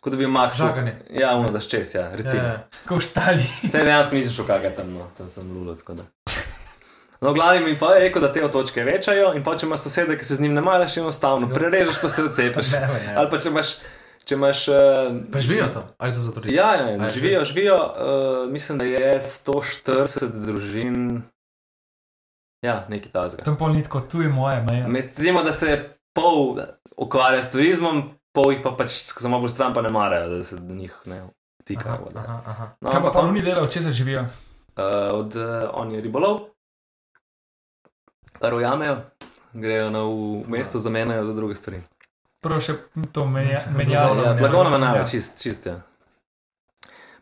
[0.00, 0.66] kot da bi mak suh.
[0.66, 0.94] Žaganje.
[1.10, 2.42] Ja, uno, daš čez, ja, recimo.
[2.44, 3.48] Ja, Ko v štali.
[3.62, 6.04] Sej dejansko nisem šel kakati tam, no, sem, sem lulo, tako da.
[7.20, 10.18] No, glavni mi pa je rekel, da te otočke večajo in pa če imaš sosede,
[10.18, 12.74] ki se z njim ne maraš, enostavno prerežeš, pa se odcepiš.
[13.18, 13.72] Ali pa če imaš,
[14.24, 14.76] če imaš uh,
[15.32, 16.54] Pa živijo tam, ali to za turiste?
[16.54, 17.78] Ja, ja, ja živijo, živijo.
[17.78, 21.22] Uh, mislim, da je 140 družin.
[22.62, 23.42] Ja, nekaj tazga.
[23.46, 24.86] Tam pol ni tako, tu je moje meje.
[24.88, 25.78] Medtem, da se
[26.14, 26.58] pol
[26.96, 28.02] ukvarja s turizmom,
[28.34, 31.22] pol jih pa pač, malo bolj stran, pa ne marajo, da se do njih ne
[31.62, 31.98] vtika.
[31.98, 32.68] Aha, aha, aha.
[32.80, 34.26] No, Kaj pa pa on, oni delajo, če se živijo?
[34.78, 36.40] uh, od, uh, on je ribolov,
[38.40, 38.96] kar ujamejo,
[39.52, 40.16] grejo na v
[40.48, 41.82] mesto, zamenjajo za druge stvari.
[42.40, 42.74] Prvo še
[43.12, 44.22] to menja- Blagovno menjavo.
[44.22, 45.06] Ja, blagovno menjava, Ja.
[45.06, 45.80] čist, čist ja.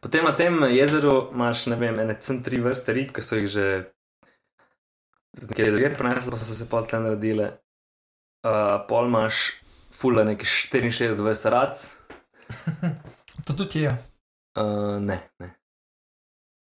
[0.00, 3.48] Potem na tem jezeru imaš, ne vem, ene cen tri vrste rib, ki so jih
[3.48, 3.64] že
[5.34, 7.46] z nekje druge prenesli, pa so se pa tle naredile.
[8.40, 9.56] Uh, pol imaš
[9.90, 11.74] fula nekih 64 vrst rac.
[13.46, 13.90] To tudi je.
[14.58, 15.48] Uh, ne, ne.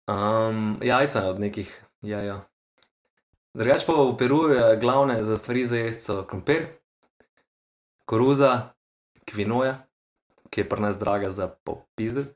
[0.07, 1.69] Um, jajca od nekih
[2.01, 2.41] jajo.
[3.53, 6.67] Drugač pa v Peruju je glavne za stvari za jesti so krompir,
[8.05, 8.71] koruza,
[9.27, 9.75] kvinoja,
[10.49, 12.31] ki je pri nas draga za popizde.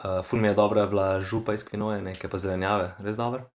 [0.00, 3.48] Uh, ful mi je dobra bila župa iz kvinoje, nekaj pa zelenjave, res dobro.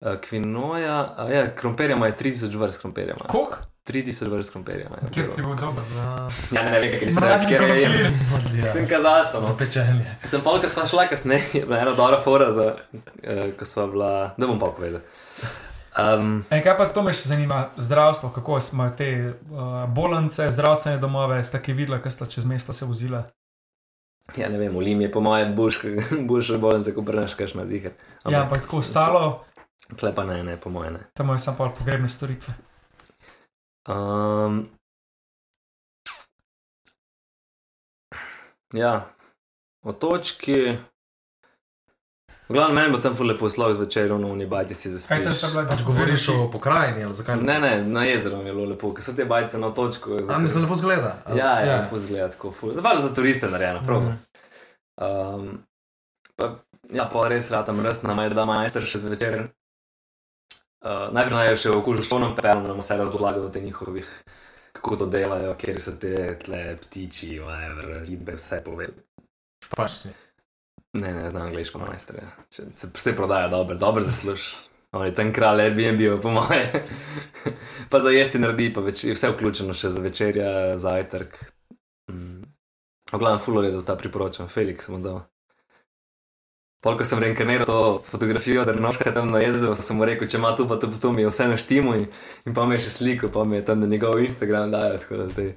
[0.00, 3.16] Uh, kvinoja, uh, ja, krompirja ima 3000 vrst krompirja.
[3.20, 3.73] ima.
[3.84, 3.94] Kok?
[3.94, 4.88] 3000 vrst krompirja.
[5.10, 5.82] Kjer ti bo dobro?
[5.96, 7.88] Ja, Ja, ne vem, kaj se Mračni ker je.
[8.30, 8.72] krompir.
[8.72, 9.34] Sem kazal, sem.
[9.34, 9.40] no.
[9.40, 10.06] Zapečenje.
[10.24, 13.86] Sem pa, ko smo šla kasneje, je bila ena dobra fora, za, uh, ko smo
[13.86, 15.00] bila, da bom pa povedal.
[15.94, 19.36] Um, E, kaj pa to me še zanima, zdravstvo, kako smo te uh,
[19.86, 23.24] bolnice, zdravstvene domove, ste ki videli, kaj sta čez mesta se vozila.
[24.34, 25.54] ja, ne vem, v Lim je po mojem
[26.28, 27.92] boljše bolnice, kot prenaš kaš na zihar.
[28.24, 29.44] Ja, ampak tako ostalo,
[30.00, 31.00] Klepa ne, ne, po mojem ne.
[31.12, 32.54] tam je samo pogrebne storitve.
[33.88, 34.68] Um,
[38.72, 39.06] ja,
[39.84, 40.78] otočki.
[42.48, 45.32] V glavnem, meni bo tam ful lepo slog zvečer, no, v bajtici za Kaj tam
[45.32, 45.64] sta bila?
[45.64, 47.36] Pač govoriš o pokrajini, ali zakaj?
[47.36, 50.18] Ne, ne, na jezeru mi je bilo lepo, ker so te bajtice na otočku.
[50.28, 51.22] A mislim, lepo zgleda.
[51.24, 52.74] ali- Ja, ja, lepo zgleda tako ful.
[52.74, 54.00] Zavar za turiste narejeno, prav.
[54.00, 54.12] Mhm.
[54.96, 55.64] Um,
[56.36, 56.50] pa,
[56.92, 59.48] ja, pa res ratam rstna, maj da majster še zvečer.
[60.84, 64.08] Uh, najprej naj še v okolju štonom pelem, nam vse razlagajo o teh njihovih,
[64.76, 66.12] kako to delajo, kjer so te
[66.42, 68.90] tle ptiči, whatever, ribe, vse pove.
[69.64, 70.12] Špačni.
[71.00, 72.20] Ne, ne, znam angliško majster.
[72.20, 72.28] Ja.
[72.52, 74.44] Če- Se vse prodaja dobro, dobro zasluž.
[74.94, 76.84] On je tam kralj Airbnb, po moje.
[77.90, 81.40] pa za jesti naredi, pa več, je vse vključeno še za večerja, zajtrk.
[82.12, 82.44] Mm.
[83.10, 85.24] V glavnem, full redo ta priporočam, Felix mu dal.
[86.84, 90.50] Polk sem reinkarniral to fotografijo, da noška tam na jezeru, sem mu rekel, če ima
[90.52, 92.04] tu, pa to, to mi je vse naštimo in,
[92.44, 95.22] in pa mi je še sliko, pa mi je tam na njegov Instagram dajo, tako
[95.22, 95.48] da zdaj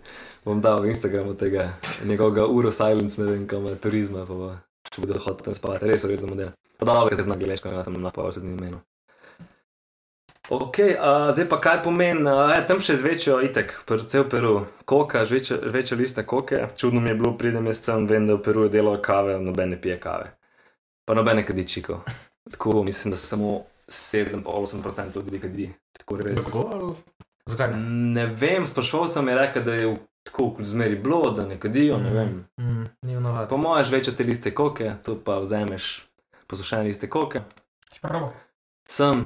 [0.45, 1.67] bom dal Instagramu tega
[2.07, 4.53] njegovega Uro Silence, ne vem, kam turizma, pa bo,
[4.87, 6.55] če bodo hoteli tam spavati, res uredno model.
[6.79, 8.79] Pa da se zna angliško, jaz sem napaval se z njim imenom.
[10.49, 14.55] Ok, uh, zdaj pa kaj pomeni, uh, je, tam še zvečjo itek, predvsem v Peru,
[14.87, 16.69] koka, žvečjo, žvečjo liste koke.
[16.79, 19.81] Čudno mi je bilo, pridem jaz tam, vem, da v Peru delajo kave, noben ne
[19.81, 20.36] pije kave.
[21.07, 22.01] Pa noben ne kadi čiko.
[22.51, 25.69] Tako mislim, da samo 7-8% ljudi kadi.
[25.97, 26.45] Tako res.
[26.45, 26.95] Tako,
[27.47, 27.77] Zakaj ne?
[28.17, 32.11] Ne vem, sprašval sem je rekel, da je tako zmeri bilo, da ne kadijo, ne
[32.11, 32.45] vem.
[32.59, 33.47] Mm.
[33.49, 36.07] Po mojem, žvečjo te liste koke, tu pa vzameš
[36.47, 37.41] posušene liste koke.
[37.91, 38.29] Si pa prav.
[38.89, 39.25] sem.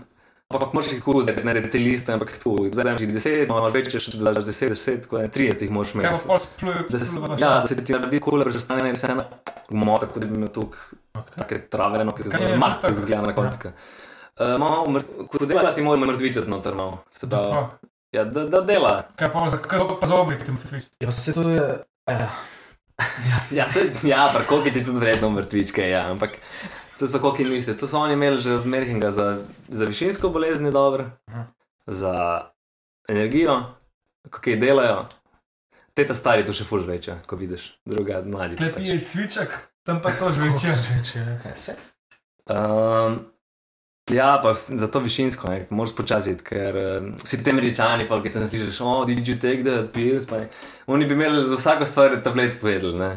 [0.51, 2.67] Ampak moraš jih tako vzeti, ne te liste, ampak tako.
[2.73, 5.99] Zdaj jih 10, imaš več, če daš 10, 10, tako da 30 jih moraš pa
[5.99, 6.41] imeti.
[6.45, 6.87] splujejo?
[6.89, 9.25] Da se, ja, da se ti naredi kole, že stane in se ena
[9.69, 11.37] gmota, kot da bi imel tukaj Okay.
[11.37, 12.91] take trave, no, ki je se mah, to?
[12.93, 13.71] zgleda na koncu.
[14.39, 17.03] Uh, ko dela ti mora mrtvičati noter malo.
[17.09, 18.93] Se pravi, Pa, ja, da, da dela.
[19.15, 20.87] Kaj pa za, kaj pa za oblik ti mrtvič?
[20.99, 21.83] Ja, pa se to je.
[22.07, 22.27] Eh,
[23.51, 26.37] Ja, se, ja parkoki ti tudi vredno mrtvičke, ja, ampak
[27.01, 27.73] To so koki liste.
[27.77, 31.45] To so oni imeli že od Merkinga za, za višinsko bolezen, je dobro, Aha.
[31.87, 32.13] za
[33.09, 33.73] energijo,
[34.29, 35.05] kako kaj delajo.
[35.93, 38.55] Te ta stari to še fulž večja, ko vidiš, druga mladi.
[38.55, 38.83] Tle pač.
[38.83, 40.73] pije cviček, tam pa to že večer.
[41.45, 41.75] Ja, se.
[42.45, 43.19] Um,
[44.11, 48.21] ja, pa za to višinsko, ne, moraš počasi iti, ker um, vsi ti američani, pa
[48.23, 50.49] ki tam slišiš, oh, did you take the pills, pa ne.
[50.87, 53.11] Oni bi imeli za vsako stvar tablet povedali, ne.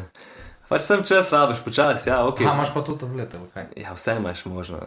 [0.69, 2.41] Pač sem čas rabiš počasi, ja, ok.
[2.41, 3.67] Aha, imaš pa tu tablete, ali kaj?
[3.77, 4.81] Ja, vse imaš možno,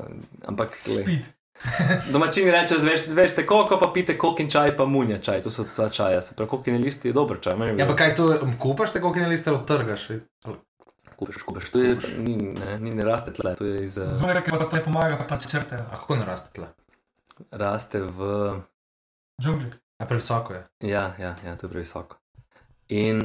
[0.47, 0.79] ampak.
[0.83, 1.27] Speed.
[2.15, 5.65] domačini rečejo, veš, veš te koliko, pa pite kokin čaj, pa munja čaj, to so
[5.67, 7.59] dva čaja, se pravi, kokin listi je dober čaj.
[7.79, 8.31] Ja, pa kaj to,
[8.63, 10.09] kupaš te koliko liste ali trgaš?
[11.19, 14.37] Kupiš, kupiš, to je, ni, ne, ni ne raste tle, to je iz, uh, Zvoni
[14.39, 15.81] reke, pa te pomaga, pa pač črte.
[15.83, 16.69] A kako ne raste tle?
[17.51, 18.61] raste v,
[19.43, 19.71] Džungli.
[19.99, 20.63] A previsoko je.
[20.81, 22.17] ja, ja, ja, to je previsoko.
[22.89, 23.23] In,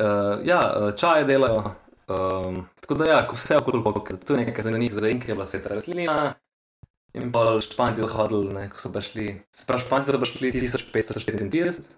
[0.00, 1.74] uh, ja, uh, čaje delajo,
[2.08, 5.30] um, tako da ja, ko vse okoli pokaj, to je nekaj za njih, za inke
[5.30, 6.34] je bila sveta rastlina.
[7.14, 11.94] In pa španci so hodili, ne, ko so prišli, sprav španci so prišli 1554.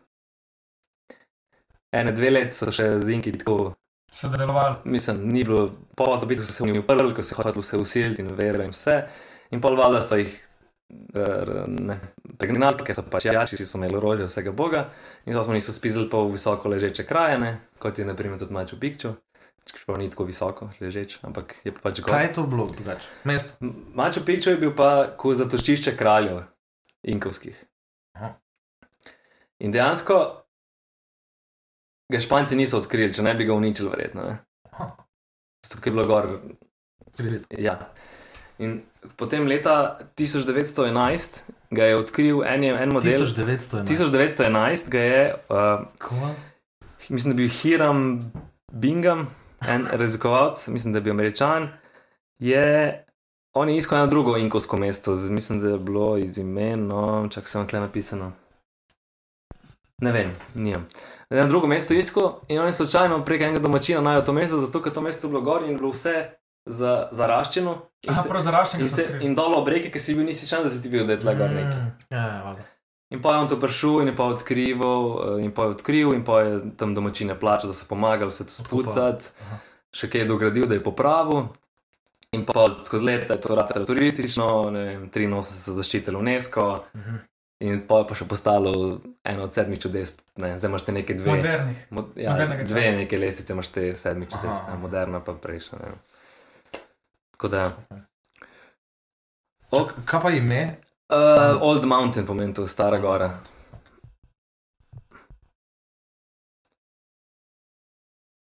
[1.96, 3.72] Ene dve let so še z inki tako
[4.12, 4.76] Sodelovali.
[4.84, 8.22] mislim, ni bilo, pa za biti so se oni uprli, ko so hoteli vse usiliti
[8.22, 9.02] in vero in vse.
[9.50, 10.32] In pol valjda so jih
[11.14, 12.00] r- ne,
[12.38, 14.88] pregnali, ker so pač jači, ki so imeli orožje vsega boga.
[15.26, 18.80] In to smo jih spizili po visoko ležeče kraje, ne, kot je naprimer tudi Maču
[18.80, 19.14] Pikču.
[19.66, 22.14] Čeprav ni tako visoko ležeč, ampak je pa pač gor.
[22.14, 23.08] Kaj je to bilo drugače?
[23.24, 23.56] Mesto.
[23.94, 26.44] Maču Pikču je bil pa kot zatočišče kraljev
[27.02, 27.64] inkovskih.
[28.14, 28.36] Aha.
[29.58, 30.45] In dejansko
[32.08, 34.22] ga Španci niso odkrili, če ne bi ga uničili, verjetno.
[34.22, 34.38] ne.
[35.66, 36.28] Zato, ker je bilo gor.
[37.50, 37.78] Ja.
[38.58, 38.82] In
[39.16, 41.40] potem leta 1911
[41.70, 43.10] ga je odkril en, en model.
[43.12, 43.84] 1911.
[43.84, 46.30] 1911 ga je, uh,
[47.08, 48.32] mislim, da je bil Hiram
[48.72, 49.26] Bingham,
[49.60, 51.68] en raziskovalec, mislim, da je bil američan.
[52.38, 53.04] Je,
[53.52, 57.48] on je iskal eno drugo inkovsko mesto, z- mislim, da je bilo iz imena, čak
[57.48, 58.32] sem tukaj napisano.
[59.98, 60.86] Ne vem, nijem.
[61.30, 64.82] Na drugo mesto iskal in on je slučajno prek enega domačina najel to mesto, zato
[64.82, 66.14] ker to mesto je bilo gor in je bilo vse
[66.66, 67.72] za, zaraščeno.
[68.06, 68.80] In, Aha, se, zaraščen.
[68.80, 71.06] in, se, in dol ob reki, ki si bil, nisi šel, da si ti bil,
[71.06, 71.76] da je tle gor neki.
[71.76, 72.66] Mm, Ja, ja, valjda.
[73.10, 75.04] In pa je on to prišel in je pa odkrival,
[75.38, 78.46] eh, in pa je odkril, in pa je tam domačine plačal, da so pomagali vse
[78.46, 79.30] to spucati,
[79.94, 81.46] še kaj je dogradil, da je popravil.
[82.34, 86.84] In pa skozi leta je to ratalo turistično, ne vem, 83 so zaščitili UNESCO.
[86.96, 87.22] Mhm.
[87.60, 91.14] In pa je pa še postalo eno od sedmih čudes, ne, zdaj imaš te neke
[91.16, 91.30] dve.
[91.30, 91.78] Modernih.
[91.90, 92.96] Mo, ja, modernega dve časa.
[92.96, 94.74] neke lestvice imaš te sedmih čudes, Aha.
[94.74, 95.78] ne, moderna pa prejšnja.
[95.78, 95.94] ne.
[97.30, 97.62] Tako da.
[99.70, 100.60] Ok, Kaj pa ime?
[101.08, 103.30] uh, Old Mountain pomeni to, stara gora.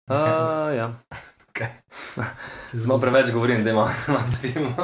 [0.09, 0.95] Uh, ja.
[2.63, 3.91] Se Smo preveč govorim, da imamo
[4.27, 4.75] spimo.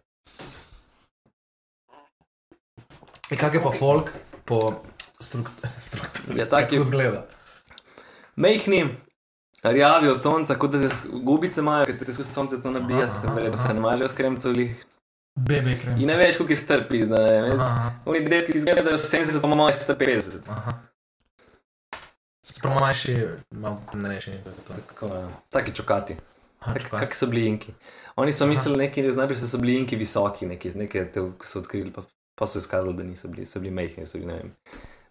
[3.30, 4.12] In kak je pa folk
[4.44, 4.82] po
[5.20, 6.38] struktu- strukturi?
[6.38, 6.82] Ja, tak je.
[6.84, 7.26] Zgleda?
[8.36, 8.94] Mejhni,
[9.64, 13.26] rjavi od sonca, kot da se gubice imajo, ker se sonce to nabija, Aha, se
[13.26, 14.66] aha, se ne mažejo s kremcoli.
[15.36, 15.96] BB krem.
[15.98, 17.50] In ne veš, koliko je strpi, ne.
[17.54, 20.38] Aha, Oni detki izgledajo 70, pa malo star 50.
[20.48, 20.72] aha.
[22.46, 23.16] Sprav manjši,
[23.50, 24.32] malo temnejši.
[24.68, 25.28] Tako, ja.
[25.50, 26.16] Taki čokati.
[26.90, 27.72] Kak, so bili inki?
[28.16, 32.02] Oni so mislili, neki, najprej so bili inki visoki, neki, neki te, so odkrili, pa,
[32.36, 34.52] pa so izkazali, da niso bili, so bili mehki, so bili, ne vem,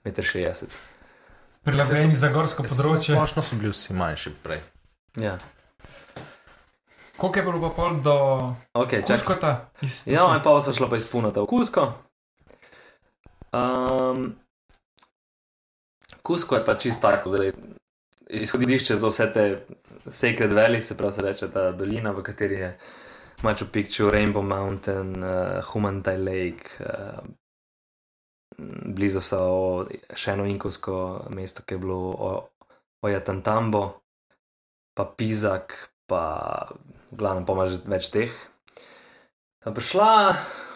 [0.06, 0.78] 1,60 m.
[1.66, 3.16] Prilagojeni za gorsko področje.
[3.18, 4.62] Splošno so bili vsi manjši prej.
[5.18, 5.38] Ja,
[7.18, 8.16] Koliko je bilo pa pol do
[8.74, 9.18] ok, čakaj.
[9.18, 9.52] Kuskota?
[10.06, 11.94] Ja, in pa so šla pa izpunata v Kusko.
[13.56, 14.36] Um,
[16.22, 17.54] Kusko je pa čisto tako, zdaj,
[18.30, 19.46] izhodišče za vse te
[20.08, 22.74] Sacred Valley, se pravi, se reče ta dolina, v kateri je
[23.46, 27.22] Machu Picchu, Rainbow Mountain, uh, Humantai Lake, uh,
[28.98, 29.42] blizu so
[30.16, 32.00] še eno inkovsko mesto, ki je bilo
[33.06, 33.84] Ojatantambo,
[34.98, 35.76] pa Pizak,
[36.10, 36.24] pa
[37.16, 38.34] pa imaš več teh.
[39.64, 40.10] Sem prišla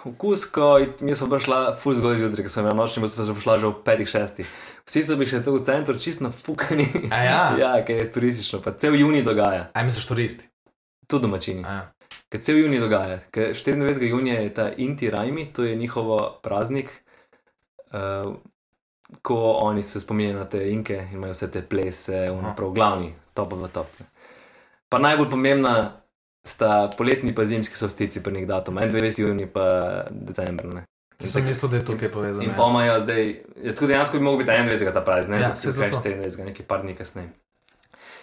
[0.06, 3.58] v Kusko mi smo prišla ful zgodaj zjutraj, ker sem imela nočni, pa sem prišla
[3.60, 4.54] že petih, šestih.
[4.88, 6.88] Vsi so bili še tu v centru, čist nafukani.
[7.12, 7.42] A ja?
[7.64, 10.50] ja, ker je turistično, pa cel juni dogaja, Aj misliš turisti?
[11.10, 11.66] tu domačini.
[11.66, 11.84] A ja.
[12.30, 14.06] Ker cel juni dogaja, ker 24.
[14.06, 16.92] junija je ta Inti Rajmi, to je njihovo praznik,
[17.92, 18.36] uh,
[19.22, 23.54] ko oni se spominjajo na te inke in imajo vse te plese, unaprav glavni, top
[23.58, 23.88] the top.
[24.00, 24.06] ne.
[24.90, 26.02] Pa najbolj pomembna
[26.46, 29.22] sta poletni pa zimski solstici pri njih datum, 21.
[29.22, 29.66] juni pa
[30.12, 30.66] decembr.
[30.66, 30.86] Ne.
[31.18, 32.44] Ti sem mislil, da je tukaj povezano.
[32.44, 32.58] In jaz.
[32.58, 33.28] pa imajo zdaj,
[33.64, 34.94] je tudi dejansko bi mogel biti 21.
[34.94, 36.46] ta praznik, ne Ja, ja, se zakaj 24.
[36.46, 37.30] nekaj par dni kasneje.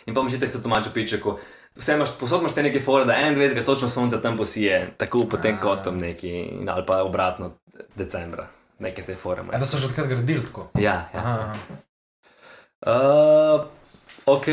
[0.07, 1.39] In pa imaš tako tudi domačo pičeko.
[1.77, 3.65] Vse imaš, posod imaš te neke fore, da 21.
[3.65, 7.51] točno sonce tam posije, tako potem kot tam neki, in- ali pa obratno
[7.95, 8.47] decembra,
[8.79, 9.43] neke te fore.
[9.43, 9.61] Imaš.
[9.61, 10.69] da so že odkrat gradili tako.
[10.75, 11.09] Ja, ja.
[11.15, 11.55] Aha, aha.
[12.83, 13.67] Uh,
[14.27, 14.47] ok,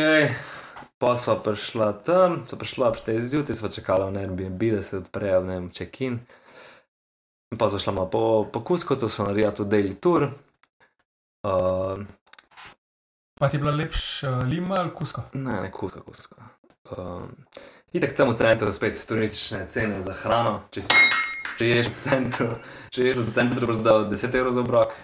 [0.97, 4.97] pa sva prišla tam, sva prišla ob 4 zjutraj, sva čakala na Airbnb, da se
[4.97, 6.19] odprejo, ne vem, check-in.
[7.51, 10.29] In Pa sva šla malo po, po Kuskotu, sva naredila tudi daily tour.
[11.43, 11.99] Uh,
[13.35, 15.21] Pa ti je bila lepša uh, lima ali kusko?
[15.33, 16.35] ne, ne, kuska, kuska.
[16.97, 17.31] Um,
[17.93, 20.63] Itek tam v centru spet turistične cene za hrano.
[20.73, 21.01] Če, si,
[21.59, 22.47] če ješ v centru,
[22.89, 24.95] če ješ v centru, boš dal 10 evrov za obrok.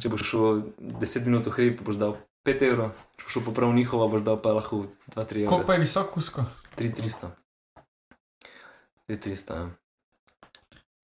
[0.00, 0.62] Če boš šel
[1.02, 2.16] 10 minut v hrib, boš dal
[2.48, 2.94] 5 evrov.
[3.18, 5.52] Če boš šel po prav njihovo, boš dal pa lahko 2-3 evra.
[5.52, 6.46] Koliko pa je visok kusko?
[6.80, 7.30] 3300.
[9.12, 9.60] 3300.
[9.60, 9.68] Ja.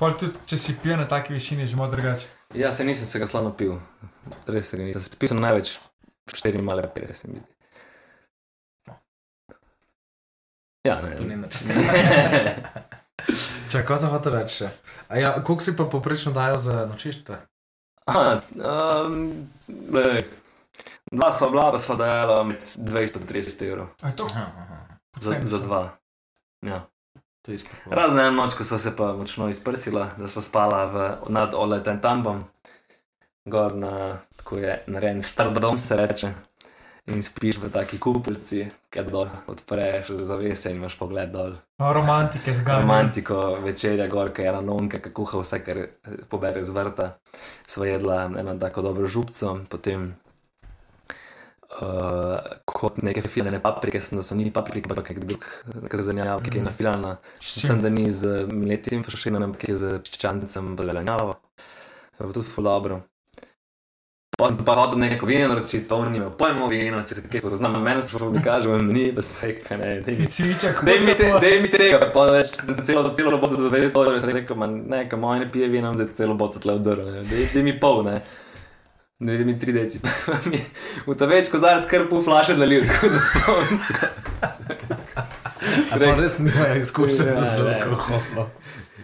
[0.01, 2.27] Pol tudi, če si pijen na taki višini, je že malo drugače.
[2.59, 3.77] ja, se nisem se ga slano pil,
[4.49, 5.05] res se ga nisem.
[5.07, 5.77] Spil sem največ
[6.33, 7.54] 4 male pere, se mi zdi.
[10.85, 11.17] Ja, ne.
[11.17, 11.69] To ni način.
[13.71, 14.65] Če, kaj za hotel reči?
[15.17, 17.37] ja, koliko si pa poprečno dajo za nočišče?
[18.07, 19.49] Um,
[19.93, 20.25] lej,
[21.13, 23.87] dva sva bila, pa sva dajala med 200 in 30 evrov.
[24.03, 24.29] A je to?
[24.31, 24.81] Aha, aha.
[25.21, 25.97] Za, za dva.
[26.63, 26.87] Ja.
[27.43, 27.71] To je isto.
[27.91, 32.01] Razne eno noč, ko sva se pa močno izprsila, da sva spala v, nad Oletem
[32.01, 32.45] Tambom,
[33.45, 36.33] gor na, tako je narejen star dom, se reče.
[37.05, 41.53] In spiš v taki kupolci, ker dol odpreš zavese in imaš pogled dol.
[41.77, 42.81] A, Romantike zganja.
[42.81, 45.83] Romantiko, večerja, gor, ki je ena nonka, ki kuha vse, kar
[46.33, 47.11] pobere z vrta.
[47.69, 50.15] Sva jedla eno tako dobro župco, potem
[51.83, 55.45] uh, kot neke filane paprike, sem da so ni paprike, pa kak drug,
[55.93, 57.19] kar zanjava, ki je nafilana.
[57.45, 61.37] Sem da ni z mletim fašinom, ki je z čičancem, belenjavo.
[62.17, 62.73] Je bilo tudi ful
[64.35, 67.23] Pa sem pa hodil neko vino naročiti, pa on nima pojma o vinu, če se
[67.31, 70.33] kaj poznam, meni se pa mi kaže, meni pa se kaj ne, daj mi Ti
[70.37, 70.81] cviček.
[70.85, 74.25] Daj mi, te, daj mi tega, pa več celo, celo roboto za 20 dolarjev.
[74.25, 77.23] Sem rekel, man, ne, kam moj ne pije vina, zdaj celo roboto tle vdrl, ne.
[77.31, 78.17] Daj, daj mi pol, ne.
[79.23, 80.03] Ne, daj mi tri deci.
[80.27, 80.65] Pa mi je
[81.07, 83.83] v ta več kozarec kar pol flaše nalil, tako da poln.
[85.95, 87.77] Pa res nimajo izkušenj Ja, z ne.
[87.87, 88.51] alkoholom.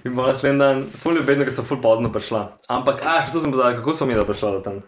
[0.00, 2.40] In pa naslednji dan, ful je vedno, ker so ful pozno prišla.
[2.72, 4.78] Ampak, a, še to sem pozabil, kako so mi da prišla do tam.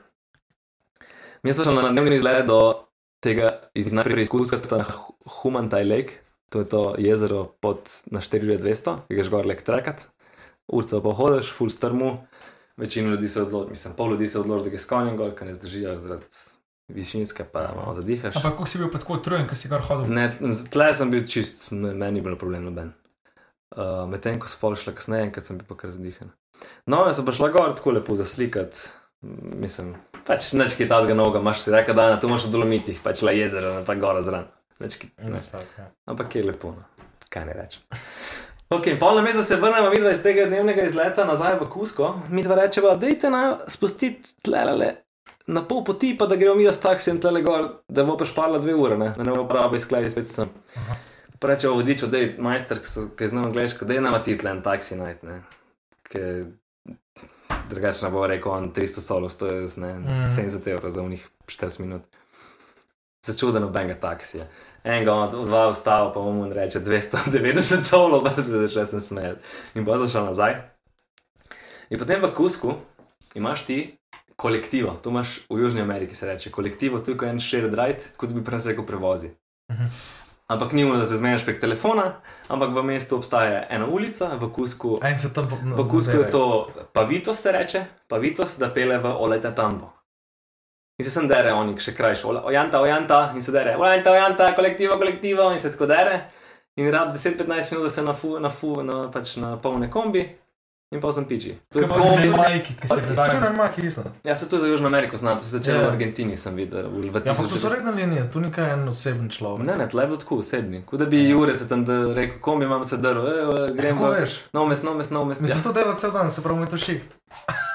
[1.42, 2.58] Mi smo šli na dnevni izlet do
[3.22, 6.20] tega, iz najprej izkuskati na Hu- Humantai Lake,
[6.50, 10.08] to je to jezero pod na 4200, ki ga žgor lek trekat.
[10.72, 12.12] Urca pa hodiš, ful strmu,
[12.76, 15.46] večina ljudi se odloči, mislim, pol ljudi se odloči, da ga s konjem gor, ker
[15.46, 16.26] ne zdržijo zaradi
[16.88, 18.36] višinske, pa malo zadihaš.
[18.36, 20.14] Ampak kako si bil pa tako utrujen, ker si kar hodil?
[20.14, 20.28] Ne,
[20.70, 22.92] tle sem bil čist, ne, meni ni bilo problem noben.
[23.72, 26.30] Uh, Medtem ko so pol šla kasneje, enkrat sem bil pa kar zadihan.
[26.86, 28.92] No, jaz sem pa šla gor tako lepo zaslikati.
[29.22, 29.92] Mislim,
[30.26, 33.34] pač neč kaj tazga noga, imaš si reka dana, tu imaš v Dolomitih, pač la
[33.36, 34.48] jezero, ne pa gora zran.
[34.82, 35.42] Nič ki- ne.
[36.10, 37.06] Ampak je lepo, no.
[37.30, 37.82] kaj ne rečem.
[38.72, 42.06] Ok, in pol namesto, da se vrnemo midva iz tega dnevnega izleta nazaj v Kusko,
[42.32, 44.94] mi dva rečeva, dejte na spustiti tlele
[45.46, 48.74] na pol poti, pa da gremo mi s taksijem tlele gor, da bo prešparla dve
[48.74, 50.48] ure, ne, da ne bo prava izklej spet sem.
[51.38, 54.50] Pa rečevo vodiču, da je majster, ki ki znal angliško, da je nama ti tle
[54.54, 55.42] en taksi najti, ne.
[57.74, 60.24] Drugače ne bo rekel on 300 solo, 100 je ne, Mhm.
[60.26, 62.02] 70 evrov za unih 40 minut.
[63.22, 64.46] Začuden nobenega taksija.
[64.84, 69.40] Enega od od dva ustava, pa mu reče 290 solo, pa se začne sem smejati.
[69.74, 70.56] In bo zašel nazaj.
[71.90, 72.74] In potem v Kusku
[73.34, 73.96] imaš ti
[74.36, 78.32] kolektivo, tu imaš v Južni Ameriki se reče kolektivo, tu je en shared ride, kot
[78.32, 79.30] bi prej rekel prevozi.
[80.52, 84.48] Ampak ni mu, da se zmeniš prek telefona, ampak v mestu obstaja ena ulica, v
[84.48, 86.44] Kusku, in se tam po- v Kusku je to
[86.92, 89.92] Pavitos, se reče, Pavitos, da pele v Olete Tambo.
[90.98, 94.54] In se sem dere, oni še krajši, "Ola- ojanta, ojanta, in se dere, ojanta, ojanta,
[94.54, 96.20] kolektivo, kolektivo, in se tako dere.
[96.76, 100.38] In rab 10-15 minut, da se nafu, nafu, na, pač na polne kombi,
[100.92, 101.56] in pa sem piči.
[101.68, 102.28] To je Kaj pa kombi.
[102.28, 104.02] z majki, ki se To je maki isto.
[104.22, 105.84] Ja, se to za Južno Ameriko znam, to se začelo Ja.
[105.84, 106.82] v Argentini, sem videl.
[106.82, 107.70] V, Ja, ampak to so 1900.
[107.70, 109.64] redne linije, tu ni kaj en oseben človek.
[109.64, 110.82] Ne, ne, tle je bilo tako osebni.
[110.82, 113.32] Kot da bi Jure se tam da rekel, kombi imam se drl, e,
[113.72, 114.30] grem v veš?
[114.52, 115.40] nov mest, nov mest, nov mest.
[115.40, 115.62] Mislim, Ja.
[115.62, 117.02] to dela cel dan, se pravi, mu je to šiht.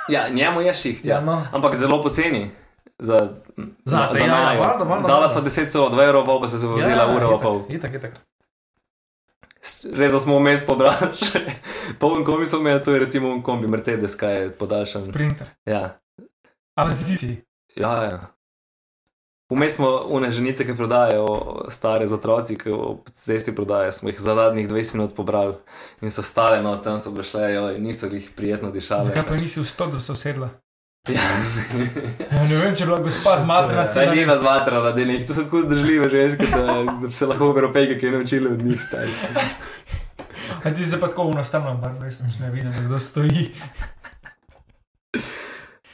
[0.08, 1.16] ja, njemu je šiht, ja.
[1.16, 1.42] Ja, no.
[1.52, 2.52] ampak zelo poceni.
[3.00, 3.30] Za,
[3.86, 4.62] Zate, za ja, najo.
[5.04, 7.62] Dala sva 10 celo, 2 evrov, pa se je vozila ja, uro pa pol.
[7.70, 8.12] Itak, itak.
[9.94, 11.42] Res da smo vmes pobrali še
[12.02, 15.08] poln kombi, smo imeli, to je recimo un kombi Mercedes, kaj je podaljšan.
[15.10, 15.48] Sprinter.
[15.66, 16.00] Ja,
[16.78, 17.36] Ali zici.
[17.76, 18.20] ja, ja.
[19.50, 21.28] Vmes smo une ženice, ki prodajajo
[21.72, 25.56] stare z otroci, ki ob cesti prodajajo, smo jih za zadnjih 20 minut pobrali
[26.02, 29.08] in so stale, no tam so prišle, jo, niso jih prijetno dišale.
[29.08, 30.50] Zakaj pa nisi vstop, da bi se usedla?
[31.08, 33.86] Ja, ne vem, če je bila gospa zmatrana.
[33.92, 37.52] Saj ni razmatrala, da je nekaj, to so tako zdržljive ženske, da, da se lahko
[37.54, 39.12] evropejke kaj naučili od njih stari.
[40.64, 43.52] A ti se pa tako unostavno, bar res nič ne vidim, kdo stoji.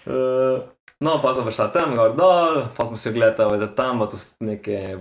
[0.06, 0.64] Uh,
[1.00, 4.18] no, pa smo šla tam, gor dol, pa smo se ogledali, da tam bo to
[4.40, 4.98] neke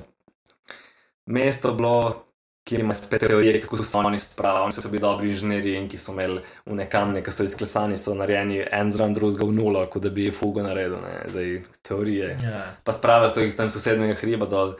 [1.26, 2.24] mesto bilo,
[2.64, 4.64] kjer ima spet teorije, kako so oni spravili.
[4.64, 8.14] Oni so bili dobri inženirji in ki so imeli v kamne, ki so izklesani, so
[8.14, 12.36] narejeni en zraven drugega v nulo, kot da bi fugo naredil, ne, zdaj teorije.
[12.42, 12.64] Ja.
[12.84, 14.76] Pa spravili so jih tam sosednjega hriba dol,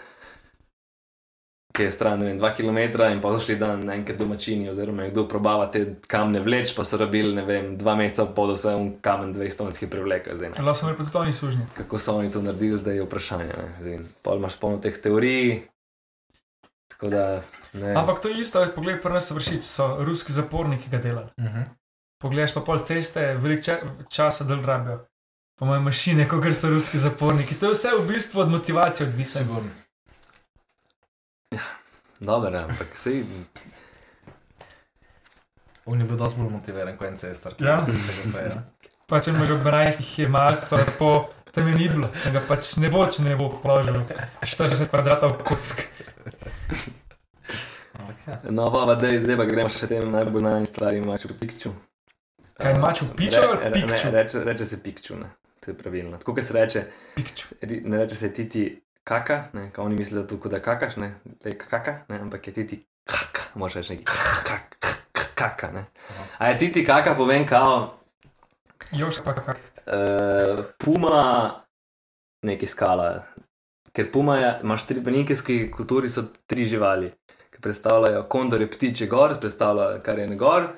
[1.73, 2.79] ki je stran, ne vem, dva km
[3.09, 6.85] in pa so šli dan enkrat domačini, oziroma je kdo probava te kamne vleč, pa
[6.85, 10.37] so rabili, ne vem, dva meseca pod vse un kamen 200 prevleka.
[10.37, 10.63] Zdaj, ne.
[10.63, 11.67] Lahko so pa tudi oni sužnji.
[11.81, 13.65] Kako so oni to naredili, zdaj je vprašanje.
[13.81, 15.63] Zdaj, pol imaš polno teh teorij.
[16.93, 17.25] Tako da,
[17.73, 17.95] ne.
[17.95, 21.31] Ampak to je isto, poglej, pri nas so vršič, so ruski zaporniki ga delali.
[21.39, 21.65] Uh -huh.
[22.23, 25.07] Pogledaš pa pol ceste, veliko ča časa del rabijo.
[25.59, 27.55] Po mojem mašine, kot so ruski zaporniki.
[27.55, 29.41] To je vse v bistvu od motivacije odvisno.
[29.41, 29.71] Sigurno.
[32.21, 33.25] Dobro, ampak sej,
[35.85, 37.55] On je bil dosti bolj motiviran kot en cestar.
[37.59, 37.81] Ja.
[37.87, 38.63] CGP, ja.
[39.07, 42.89] Pa če me 12 je malce, po tam je ni bilo, da ga pač ne
[42.89, 43.99] bo, če ne bo položil
[44.41, 45.83] 40 kvadratov kock.
[48.57, 51.73] No, pa da zdaj pa gremo še tem najbolj znanim stvarem, maču pikču.
[52.55, 52.75] Kaj,
[53.17, 54.13] Picchu ali Re- re- ne?
[54.13, 55.31] Reče, reče se pikču, ne.
[55.61, 56.19] To je pravilno.
[56.19, 57.55] Tako kot se reče, Pikču.
[57.63, 61.15] ne reče se titi kaka, ne, kao oni mislijo, da tu da kakaš, ne,
[61.45, 64.95] le kaka, ne, ampak je titi kaka, moraš reči neki kaka,
[65.35, 65.85] kaka, ne.
[66.39, 67.99] A je titi kaka, povem, kao,
[68.93, 69.57] Još, pa kak.
[69.87, 71.63] uh, puma
[72.43, 73.23] nekaj skala.
[73.93, 77.13] Ker puma je, imaš tri, v nikijski kulturi so tri živali,
[77.63, 80.69] predstavljajo kondorje ptiče gor, predstavljajo kar je na gor,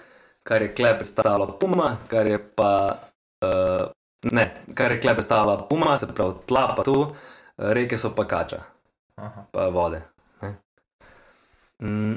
[0.42, 2.98] kar je klep predstavlja puma, kar je pa.
[3.44, 3.88] Uh,
[4.32, 6.98] ne, kar je klep predstavlja puma, se pravi tla pa tu,
[7.58, 8.60] reke so pa kača,
[9.16, 9.46] Aha.
[9.52, 10.02] pa vode.
[10.42, 10.54] Ne.
[11.82, 12.14] Mm,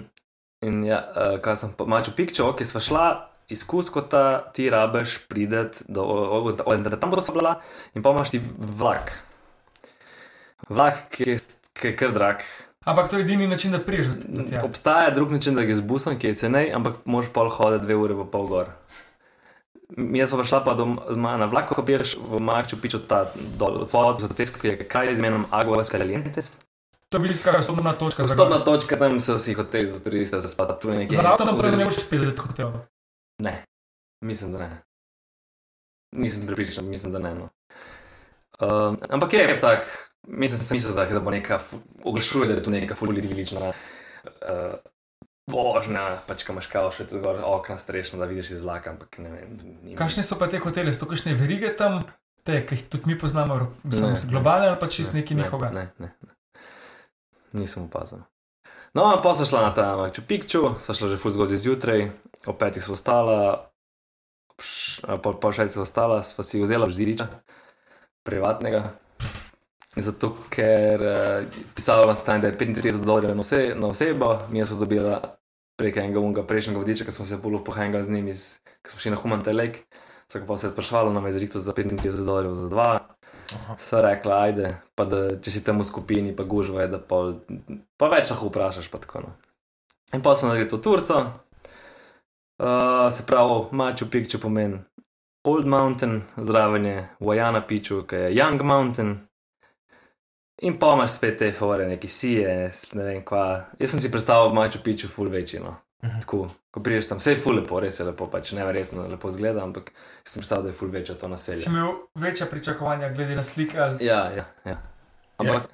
[0.62, 3.08] in ja, uh, kaj sem pa mačo pikčo, ki sva šla.
[3.48, 4.12] Izkus, kot
[4.52, 7.54] ti rabeš prideti do, o- o- o- da tam bodo bila,
[7.96, 9.14] in pa imaš ti vlak.
[10.68, 11.38] Vlak, ki je,
[11.72, 12.44] ki je kar drag.
[12.88, 14.62] Ampak to je edini način, da priješ do tja.
[14.64, 17.96] Obstaja drug način, da greš z busom, ki je cenej, ampak moraš pol hoditi dve
[17.96, 18.70] ure pa pol gor.
[19.98, 23.26] Mi smo prišla pa do, z ma- na vlak, ko piješ v Maču Piču ta
[23.60, 26.52] dol, od od tesko, ki je kraj z imenom Aguas Calientes.
[27.10, 30.80] To bi bila stopna točka Stopna točka, tam so vsi hoteli za turiste, da spada
[30.80, 31.16] tu nekje.
[31.16, 32.88] Za avto naprej ne boš spet do hotela.
[33.40, 33.64] Ne,
[34.24, 34.82] mislim, da ne.
[36.16, 37.36] Nisem pripričan, mislim, da ne.
[37.36, 37.50] No.
[38.60, 41.60] Um, ampak je tak, mislim, sem mislil, da, da bo neka,
[42.04, 43.74] oglašuje, da je tu neka fulidilična uh,
[45.48, 49.30] vožnja, pač ko imaš kao še zgor okna strešno, da vidiš iz vlaka, ampak ne
[49.30, 49.58] vem.
[49.84, 52.02] ni- Kakšne so pa te hotele, so kakšne verige tam,
[52.44, 54.24] te, ki jih tudi mi poznamo, mislim, ne.
[54.28, 55.72] globalne ali pa čist neki ne, njihovega.
[55.74, 56.34] Ne, ne, ne.
[57.54, 58.20] Nisem opazil.
[58.94, 62.08] No, pa smo šla na ta Machu Picchu, sva šla že ful zgodaj zjutraj,
[62.46, 63.70] ob petih smo ostala,
[65.24, 67.28] pol, pol šest smo ostala, sva si vzela vzdiča,
[68.28, 68.84] privatnega.
[69.98, 71.46] Zato, ker uh,
[71.76, 75.22] pisalo na strani, da je 35 dolarjev na, ose, na osebo, mi smo dobila
[75.78, 79.00] prek enega unga prejšnjega vodiča, ki smo se bolj pohengali z njim, iz, ko smo
[79.00, 79.82] šli na Human Telek.
[80.28, 83.00] Vsak pa se je sprašvalo na mezrico za 35 dolarjev za dva.
[83.56, 83.76] Aha.
[83.78, 87.38] Sva rekla, ajde, pa da če si tam v skupini, pa gužva je, da pol,
[87.98, 88.90] pa več lahko vprašaš.
[88.92, 89.36] Pa tako, no.
[90.14, 91.22] In pa smo naredili to turco,
[92.60, 94.80] uh, se pravi, Maču Picchu pomeni
[95.48, 99.27] Old Mountain, zraven je Wajana Picchu, ki je Young Mountain.
[100.60, 103.66] In pa imaš spet te fore, neki sije, s- ne vem kva.
[103.80, 105.76] Jaz sem si predstavljal Maču Picchu ful večino.
[106.04, 106.20] Mhm.
[106.20, 109.64] Tako, ko priješ tam, vse je ful lepo, res je lepo, pač neverjetno lepo zgleda,
[109.64, 109.92] ampak
[110.24, 111.62] sem predstavljal, da je ful večje to naselje.
[111.62, 114.78] Si imel večja pričakovanja glede na slike ali Ja, ja, ja.
[115.38, 115.70] Ampak,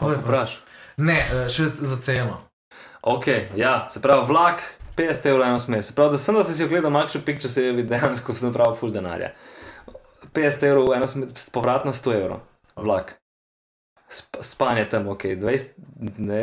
[0.00, 0.62] Oj, vprašaj.
[0.96, 2.40] Ne, eh, še za ceno.
[3.02, 3.24] Ok,
[3.56, 4.62] ja, se pravi, vlak
[4.96, 5.82] 50 evrov eno smer.
[5.82, 8.74] Se pravi, da sem da sem si ogledal Machu Picchu, se je dejansko sem prav
[8.74, 9.32] full denarja.
[10.32, 12.40] 50 evrov eno smer, povratno 100 evrov,
[12.76, 13.14] vlak.
[14.10, 15.78] Sp spanje tam, ok, 20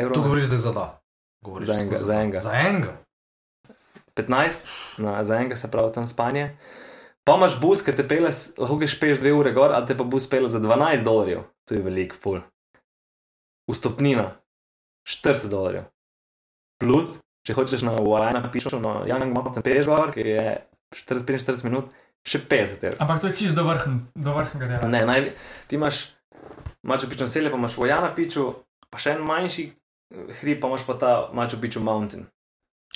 [0.00, 0.14] evrov.
[0.16, 0.86] Tu govoriš zdaj za da.
[1.44, 2.40] Govoriš Za enega, za enega.
[2.40, 2.96] Za enega.
[4.16, 4.58] 15,
[4.98, 6.56] no, za enega se pravi tam spanje.
[7.24, 10.04] Pa imaš bus, ki te pele, lahko greš peš 2 ure gor, ali te pa
[10.04, 11.44] bus pele za 12 dolarjev.
[11.68, 12.40] To je velik, full.
[13.68, 14.30] Vstopnina
[15.04, 15.84] 40 dolarjev.
[16.80, 20.44] Plus, če hočeš na Wajana pišo, na Young Mountain peš gor, ki je
[20.96, 21.92] 40-45 minut,
[22.24, 23.02] še 50 evrov.
[23.04, 24.88] Ampak to je čist do, vrhn, do vrhnega dela.
[24.88, 25.28] Ne, naj,
[25.68, 26.06] ti imaš
[26.82, 28.54] Mačo Piču naselje, pa imaš Wajana piču,
[28.90, 29.64] pa še en manjši
[30.10, 32.26] eh, hrib, pa imaš pa ta Mačo Piču Mountain.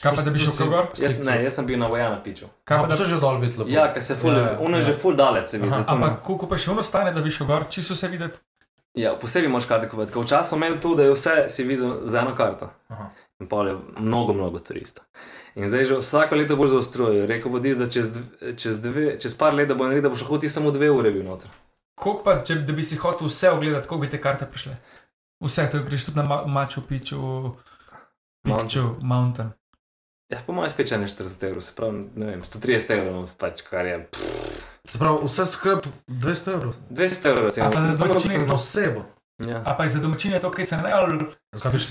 [0.02, 0.86] Kaj pa da bi To šel si- gor?
[0.96, 2.46] Jaz, ne, jaz sem bil na Vojana piču.
[2.64, 3.70] Kaj pa da so že dol videli.
[3.70, 4.86] Ja, ker se ful, Ja, ja, ono je ja.
[4.86, 5.68] že ful dalec, se vidi.
[5.68, 8.08] Aha, zato ne- Ampak koliko pa še ono stane, da bi šel gor, čisto se
[8.08, 8.38] videti?
[8.94, 10.12] Ja, posebej moraš karte kupiti.
[10.12, 12.70] ker Včasih smo imeli tu, da je vse si videl za eno karto.
[12.88, 13.10] Aha.
[13.40, 15.04] In pa je mnogo, mnogo turistov.
[15.54, 17.26] In zdaj že vsako leto bolj zaostrujejo.
[17.26, 20.20] Rekel vodič, da čez, dv- čez, dve, čez par let, da bo naredil, da boš
[20.22, 21.48] lahko ti samo dve ure bil noter.
[22.02, 24.74] Koliko pa, če bi si hotel vse ogledati, koliko bi te karte prišle?
[25.40, 27.52] Vse, to greš tudi na Ma- Machu Picchu,
[28.42, 29.52] Picchu, Mountain.
[30.28, 33.62] Ja, po mojem spet če ne 40 evrov, se pravi, ne vem, 130 evrov, pač
[33.62, 33.96] kar je.
[34.82, 36.74] Se pravi, vse skup 200 evrov.
[36.90, 37.66] 200 evrov, recimo.
[37.66, 39.04] A pa sem- za domačine sem- Na osebo.
[39.42, 39.62] Ja.
[39.62, 41.18] A pa je za domačine to, kaj se ne ali?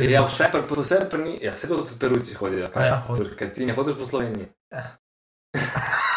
[0.07, 2.67] Ja, vse, pa vse, pa ni, ja, vse to tudi perujci hodijo.
[2.73, 4.47] A ja, hod- Tur- Ker ti ne hodiš po Sloveniji.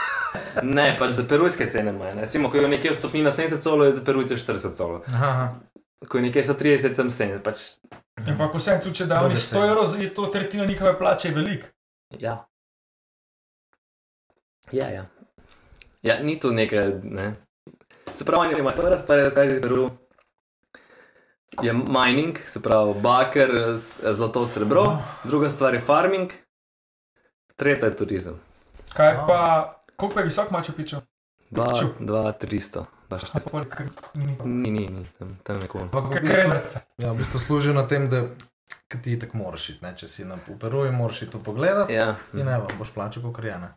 [0.62, 2.14] Ne, pač za perujske cene imajo.
[2.14, 2.20] ne.
[2.20, 5.02] Recimo, ko je nekje stopnina 70 colo, je za perujce 40 colo.
[5.08, 5.54] Aha.
[6.08, 7.38] Ko je nekje 130, je tam 70.
[7.40, 7.56] Pač,
[8.24, 9.66] Ampak vse, tudi če da oni Dobre 100 cene.
[9.66, 11.64] evrov, je to tretjina njihove plače, je velik.
[12.18, 12.46] ja.
[14.72, 15.04] Ja, ja.
[16.02, 17.34] Ja, ni to nekaj, ne.
[18.14, 19.90] Se pravi, oni imajo prva stvar, kar je Peru.
[21.62, 24.84] Je mining, se pravi, baker, s- zlato, srebro,
[25.24, 26.32] druga stvar je farming,
[27.56, 28.40] tretja je turizem.
[28.90, 29.40] Kaj pa,
[29.96, 30.96] koliko je visok Machu Picchu?
[31.50, 33.50] 2, 2, 300, 2, A pa 400.
[33.50, 33.82] koliko
[34.14, 34.44] ni to?
[34.44, 35.78] Ni, ni, ni, tam, tam nekako.
[35.78, 36.80] Ampak v Kaj bistvu, kremerce.
[36.98, 38.26] ja, v bistvu služi na tem, da
[39.02, 39.84] ti tako moraš iti.
[39.84, 39.94] Ne?
[39.96, 41.94] Če si na Peruju, moraš iti to pogledati.
[41.94, 42.16] Ja.
[42.34, 43.74] In ne, boš plačal, kot rejene.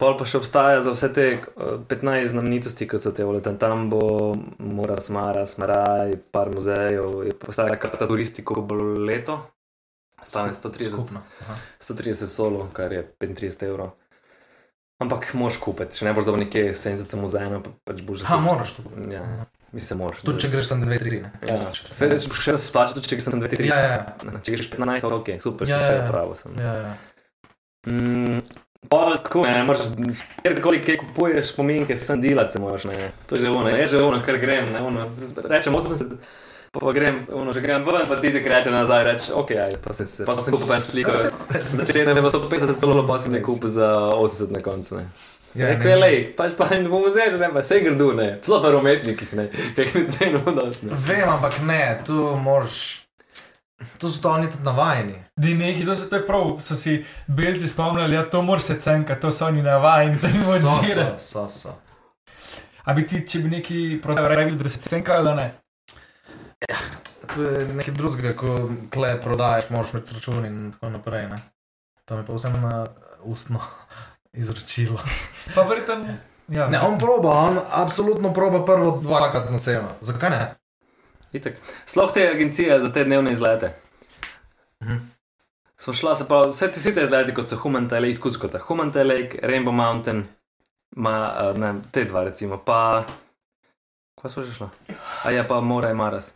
[0.00, 1.42] Pol pa še obstaja za vse te eh,
[1.88, 8.08] 15 znamenitosti, kot so te volete Tambo, Mura, Smara, Smaraj, par muzejev, je postaja karta
[8.08, 9.42] turistiko bo leto.
[10.22, 11.20] Stane 130, Skupno.
[11.42, 11.54] Aha.
[11.80, 13.90] 130 solo, kar je 35 evrov.
[15.02, 18.76] Ampak moraš kupiti, če ne boš dobil nekje 70 muzejev, pa, pač boš Ha, moraš
[18.78, 18.86] to.
[19.10, 19.22] Ja,
[19.74, 20.24] mislim, moraš.
[20.26, 21.22] Tudi če greš sem 2, 3.
[21.50, 23.70] Ja, se veš, še se splača, tudi če sem 2, 3.
[23.70, 24.42] Ja, ja, ja.
[24.46, 26.10] Če greš 15, ok, super, Ja, še ja, ja.
[26.10, 26.36] pravo.
[26.38, 26.54] Sem.
[26.62, 26.92] ja, ja.
[27.90, 28.44] Mm,
[28.90, 29.92] Pol tako, ne, moraš,
[30.42, 33.12] kjerkoli kaj kupuješ, spominke, sem delati, moraš, ne.
[33.30, 35.06] To je že ono, je že ono, kar grem, ne, ono,
[35.46, 36.16] rečem 80,
[36.72, 39.76] pa, pa grem, ono, že grem ven, pa ti ti reče nazaj, reč, ok, aj,
[39.84, 41.12] pa sem se, pa sem kupil pač sliko,
[41.76, 45.04] začetek je bilo 150 celo, pa sem je kupil za 80 na koncu, ne.
[45.52, 46.00] Ja, ne, Rekel je ne.
[46.00, 49.36] lej, pač pa ne bomo vzeli, ne, pa vse grdu, ne, celo pa v umetnikih,
[49.36, 49.46] ne,
[49.76, 51.00] kaj mi ceno dosti, ne.
[51.10, 53.04] Vem, ampak ne, tu moraš.
[53.98, 55.16] Tu so to oni tudi navajeni.
[55.36, 58.78] Di neki, to se to je prav, so si belci spomnili, ja, to mora se
[58.80, 61.74] cenka, to so oni navajeni, da ne So, moreš so, so, so.
[62.86, 65.50] A bi ti, če bi neki prodajal, rekel, da se cenka ali da
[66.68, 66.76] ne?
[67.34, 71.28] To je nekaj drugega, ko kle prodajaš, moraš imeti račun in tako naprej.
[71.28, 71.36] Ne?
[72.04, 72.86] To mi pa vsem na
[73.22, 73.60] ustno
[74.42, 75.00] izročilo.
[75.54, 76.16] Pa verjetno,
[76.48, 76.68] ja.
[76.68, 79.88] Ne, on proba, on absolutno proba prvo dvakrat na ceno.
[80.00, 80.54] Zakaj ne?
[81.32, 81.56] Itak.
[81.86, 83.74] Sploh te agencije za te dnevne izlete.
[84.82, 84.96] Mhm.
[85.76, 88.58] So šla se pa vse te, vse te izlete, kot so Human Lake, izkuskota.
[88.58, 90.24] Human Lake, Rainbow Mountain,
[90.96, 93.04] ma, uh, ne, te dva recimo, pa.
[94.22, 94.68] Kaj smo že šla?
[95.24, 96.34] A ja, pa Mora je Maras.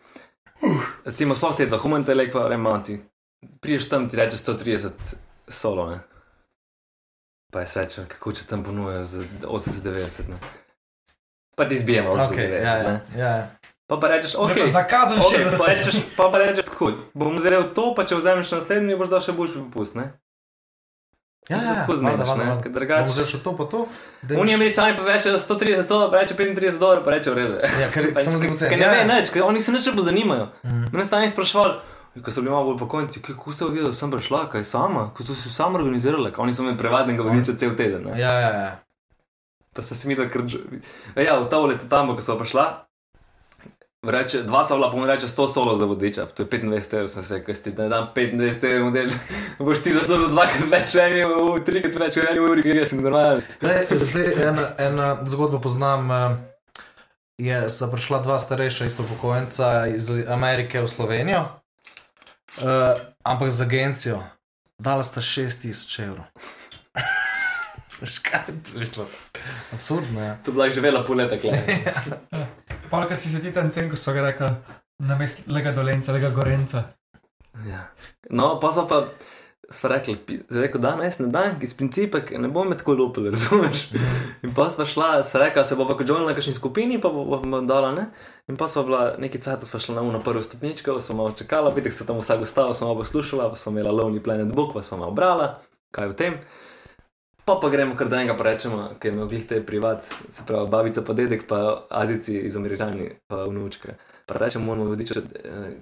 [1.05, 3.01] Recimo, sploh te dva, Human Lake, pa Mountain.
[3.61, 4.91] Priješ tam, ti reče 130
[5.49, 6.01] solo, ne.
[7.53, 10.37] Pa je sreča, kako če tam ponujajo za 80-90, ne.
[11.57, 13.51] Pa ti zbijemo 80-90, Okay, ja, ja, ja.
[13.87, 14.67] Pa pa rečeš, ok.
[14.67, 18.19] Zakazan Okay, še za pa, rečeš, pa, pa rečeš tako, bom vzel to, pa če
[18.19, 19.95] vzameš naslednji, boš dal še boljši popust.
[19.95, 20.11] Ne?
[21.49, 21.93] Ja, Se ja, tako.
[21.93, 22.03] Ker
[22.65, 23.87] Bom drugače- vzel še to, pa to.
[24.23, 27.55] da Oni američani pa rečejo 130 dolarjev, pa reče 35 dolarjev, pa reče v redu.
[27.81, 28.77] Ja, ker samo zdaj ker poceni.
[28.77, 29.05] ne Ja, ve ja.
[29.07, 30.49] nič, ker oni se nič ne bo zanimajo.
[30.65, 30.85] Mhm.
[30.93, 31.75] Mene sami sprašvali,
[32.17, 35.23] ko so bili malo bolj pokojnici, kako ste videli, da sem prišla, kaj sama, ko
[35.23, 38.03] so se sama organizirala, oni so imeli prevadnega vodiča cel teden.
[38.05, 38.19] Ne?
[38.19, 38.71] Ja, ja, ja.
[39.73, 40.43] Pa smo se mi da kar.
[41.17, 42.86] Ja, v ta uleta tam, ko so prišla.
[44.07, 47.23] Reče, dva so bila, pomeni, reče 100 solo za vodiča, to je 25 evrov, sem
[47.23, 49.11] se če ti ne dam 25 evrov, model,
[49.67, 52.93] boš ti zaslužil dvakrat več, v eni uri, trikrat več, v eni uri, ker jaz
[52.95, 53.43] sem normalen.
[53.63, 56.11] Zdaj ena, ena zgodba poznam.
[56.11, 56.37] eh,
[57.37, 62.97] Je, sta prišla dva starejša isto upokojenca iz Amerike v Slovenijo, uh,
[63.29, 64.23] ampak z agencijo.
[64.81, 66.25] Dala sta 6000 evrov.
[68.05, 68.41] Škaj,
[68.75, 69.07] mislim.
[69.73, 70.39] Absurdno je.
[70.45, 71.37] To je bila živela pol leta.
[72.91, 74.51] Pa, kaj si se ti tam cen, ko so ga rekli,
[74.99, 76.83] na mestu lega dolenca, lega gorenca.
[77.69, 77.81] Ja.
[78.31, 79.07] No, pa so pa,
[79.71, 80.19] sva rekli,
[80.51, 83.87] rekel, da jaz ne dan, iz principa, ne bom tako lupil, razumeš?
[84.45, 87.25] In pa sva šla, se rekla, se bo pa kodžonila na kakšni skupini, pa bo
[87.25, 88.07] bomo dala, ne?
[88.49, 91.73] In pa sva bila neki cajt, sva šla na uno prvo stopničko, sva malo čakala,
[91.75, 94.85] vidik se tam vsak ustavil, sva malo poslušala, pa sva imela lovni planet book, pa
[94.85, 95.55] sva malo brala,
[95.97, 96.41] kaj v tem.
[97.47, 100.67] Pa pa gremo kar do enega, rečemo, ker je imel glih te privat, se pravi,
[100.67, 103.95] babica pa dedek, pa azici iz Američani, pa vnučka.
[104.27, 105.23] Pa rečemo, moramo vodič, eh,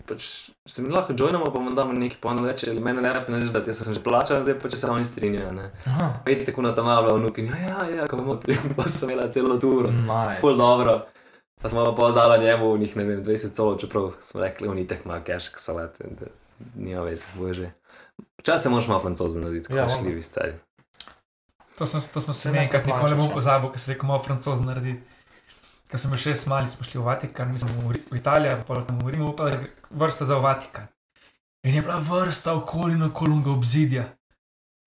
[0.04, 3.32] pač se mi lahko joinamo, pa vam damo nekaj, pa on reče, mene ne rabite
[3.32, 5.70] da jaz sem že plačal, zdaj pa če se oni strinjajo,
[6.26, 9.32] Vidite, kako na tam malo vnuki, ja, ja, ja, ko bomo tri, pa sem imela
[9.32, 9.88] celo turo.
[9.88, 10.40] nice.
[10.40, 11.06] Ful dobro.
[11.62, 14.86] Pa smo pa dala njemu, v njih ne vem, 20 colo, čeprav smo rekli, oni
[14.86, 16.26] tek ima cash, salate, da
[16.76, 17.70] nima veze, bože.
[18.38, 20.04] Včasih moraš malo francoze narediti, Ja, kot moram.
[20.04, 20.52] šljivi stari.
[21.78, 23.34] To, sem, to smo se Se mi enkrat nikoli ne poplačaš, bom ja.
[23.34, 25.02] pozabil, ker sem rekel, malo francoz narediti.
[25.90, 28.82] Ker sem bil šest mali, smo šli v Vatikan, mislim v, Ri- v Italijo, pa
[28.86, 29.60] tam v Rimu, pa je
[29.90, 30.88] vrsta za v Vatikan.
[31.66, 34.04] In je bila vrsta okoli in okoli unga obzidja.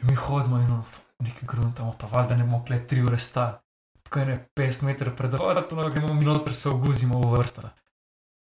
[0.01, 0.81] In mi hodimo in
[1.23, 3.61] neki gruntamo, pa valjda ne bomo kle tri ure sta.
[4.03, 7.69] Tako je ne 50 metrov pred hodom, no gremo minut, pred se oguzimo v vrsto.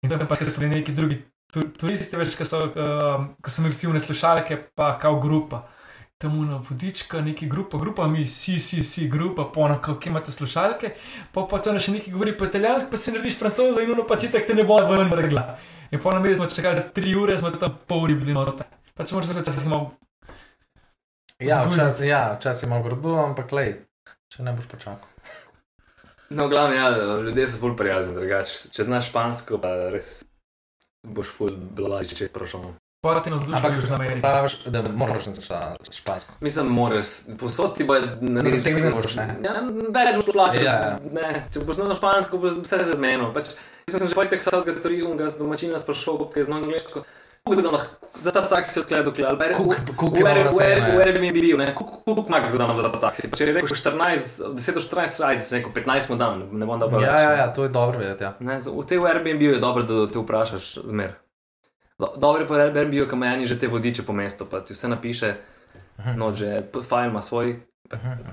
[0.04, 1.22] In tam pa, ker so bili neki drugi
[1.54, 5.64] tu, turisti, veš, ki so, um, ki so imeli silne slušalke, pa kao grupa.
[6.24, 10.94] Tam una vodička, neki grupa, grupa, mi, si, si, si, grupa, pona, kako imate slušalke,
[11.34, 14.30] pa pa to še neki govori po italijansko, pa si narediš francozo in ono pač
[14.30, 15.44] itak te ne bo ven vrgla.
[15.92, 18.64] In pa nam je smo čakali tri ure, smo tam pol uri bili noter.
[18.96, 19.90] Pač moraš reči, da si imel
[21.42, 23.74] Ja, včasih ja, včas je malo grdo, ampak lej,
[24.32, 25.10] če ne boš počakal.
[26.30, 26.88] No, glavno, ja,
[27.26, 28.70] ljudje so ful prijazni, drugače.
[28.72, 30.22] Če znaš špansko, pa res
[31.04, 32.72] boš ful blažji, če sprašamo.
[33.04, 34.20] Na vzdušje, Ampak greš na Ameriko.
[34.20, 35.46] praviš, da moraš naučiti
[35.90, 36.32] špansko.
[36.40, 37.06] Mislim, moraš,
[37.38, 39.36] posod ti bo ne Ne, tega ne boš, ne.
[39.42, 40.64] Ja, več boš plačal.
[40.64, 40.98] Ja, ja.
[41.12, 43.28] Ne, če boš znal špansko, boš vse se zmenil.
[43.32, 43.52] Pač,
[43.84, 47.04] jaz sem že pojetek vsakega triunga z domačina sprašal, kako je znal angliško.
[47.44, 49.36] Kako da lahko za ta taksi odkledo dokler, ali
[50.80, 50.96] ja.
[50.96, 53.28] v Airbnb bil, ne, koliko koliko mag za dan za ta taksi.
[53.28, 56.80] Pa če rekel 14, 10 do 14, ajde, sem rekel 15 mu dam, ne bom
[56.80, 57.04] dal več.
[57.04, 58.24] Ja, ja, ja, to je dobro vedeti.
[58.24, 58.32] Ja.
[58.40, 61.12] Ne, z- v tej Airbnb je dobro, da te vprašaš zmer.
[61.98, 64.74] Do, dobro je pa Airbnb, ko ima eni že te vodiče po mestu, pa ti
[64.74, 65.34] vse napiše,
[66.16, 67.54] no, že fajn ima svoj,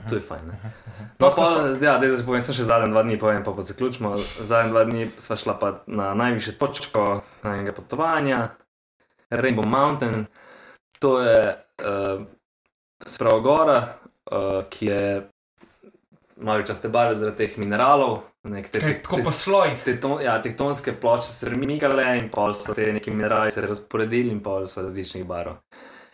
[0.10, 0.48] to je fajn.
[0.48, 0.72] Ne?
[1.20, 4.16] No, pa, ja, se povem, sem še zadnji dva dni, povem pa, pa zaključimo.
[4.48, 8.40] Zadnji dva dni sva šla pa na najvišje točko najnega potovanja,
[9.30, 10.26] Rainbow Mountain.
[11.04, 12.24] To je uh,
[13.06, 13.78] spravo gora,
[14.32, 15.04] uh, ki je
[16.42, 18.20] malo časte barve zaradi teh mineralov.
[18.44, 19.84] nek te- te- tako te- po slojih.
[19.86, 24.32] Tekton, ja, tektonske plošče so se premikale in pol so te neki minerali se razporedili
[24.32, 25.56] in pol so različnih barov.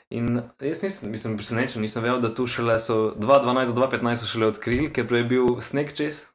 [0.09, 4.27] In jaz nisem, mislim, presenečen, nisem vedel, da tu šele so 2012 do 2015 so
[4.27, 6.25] šele odkrili, ker prej je bil sneg čez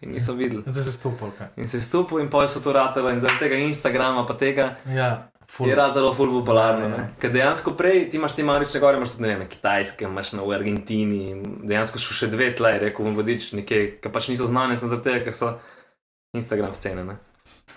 [0.00, 0.62] in niso videli.
[0.66, 1.28] Zdaj se stopil.
[1.56, 4.76] In se je stopil in pol so to ratele in zaradi tega Instagrama pa tega
[4.86, 5.68] Ja, ful.
[5.68, 6.88] je ratelo ful popularno.
[6.88, 7.08] Ja.
[7.18, 10.42] Ker dejansko prej ti imaš te marične gore, imaš tudi vem, na Kitajskem, imaš na
[10.44, 14.76] Argentini, in dejansko so še dve tle, rekel bom vodič nekje, ki pač niso znane,
[14.76, 15.52] sem zaradi tega, ker so
[16.32, 17.04] Instagram scene.
[17.04, 17.16] Ne.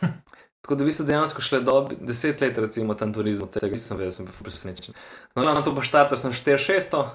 [0.62, 4.12] Tako da v bistvu dejansko šle do deset let, recimo, tam turizmu, tega nisem vedel,
[4.12, 4.98] sem bil presenečen.
[5.32, 7.06] No, glavno to pa štarter sem 4-600,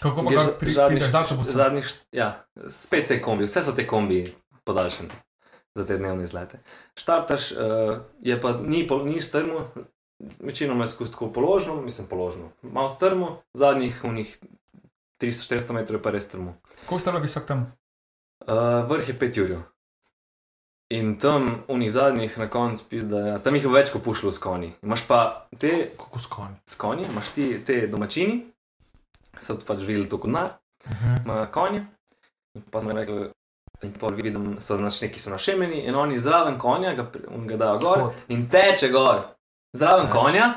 [0.00, 1.44] Kako pa za- pri- zadnjih avtobusom?
[1.52, 2.28] zadnjih, št- ja,
[2.68, 4.22] spet te kombi, vse so te kombi
[4.64, 5.10] podaljšane
[5.74, 6.58] za te dnevne izlete.
[6.98, 7.58] Štartaš, uh,
[8.20, 9.70] je pa ni, ni strmo,
[10.38, 14.38] večinoma je skozi tako položno, mislim položno, malo strmo, zadnjih unih
[15.22, 16.56] 300-400 metrov je pa res strmo.
[16.80, 17.72] Kako ste bili visok tam?
[18.46, 19.58] Uh, vrh je 5 ur.
[20.90, 24.32] In tam, v njih zadnjih, na koncu, pizda, ja, tam jih je več kot pušlo
[24.32, 24.72] s konji.
[24.82, 26.56] Imaš pa te Kako s konji.
[26.66, 28.40] s konji, imaš ti te domačini,
[29.38, 30.56] so pač videli to kot nar,
[31.24, 31.84] ima konje.
[32.58, 33.30] In pa smo rekli,
[33.82, 37.56] in pa vidim, so naš neki so našemeni in oni zraven konja ga, pri- ga
[37.56, 38.12] dajo gor Hod.
[38.28, 39.22] in teče gor.
[39.72, 40.12] Zraven Teče.
[40.14, 40.54] konja,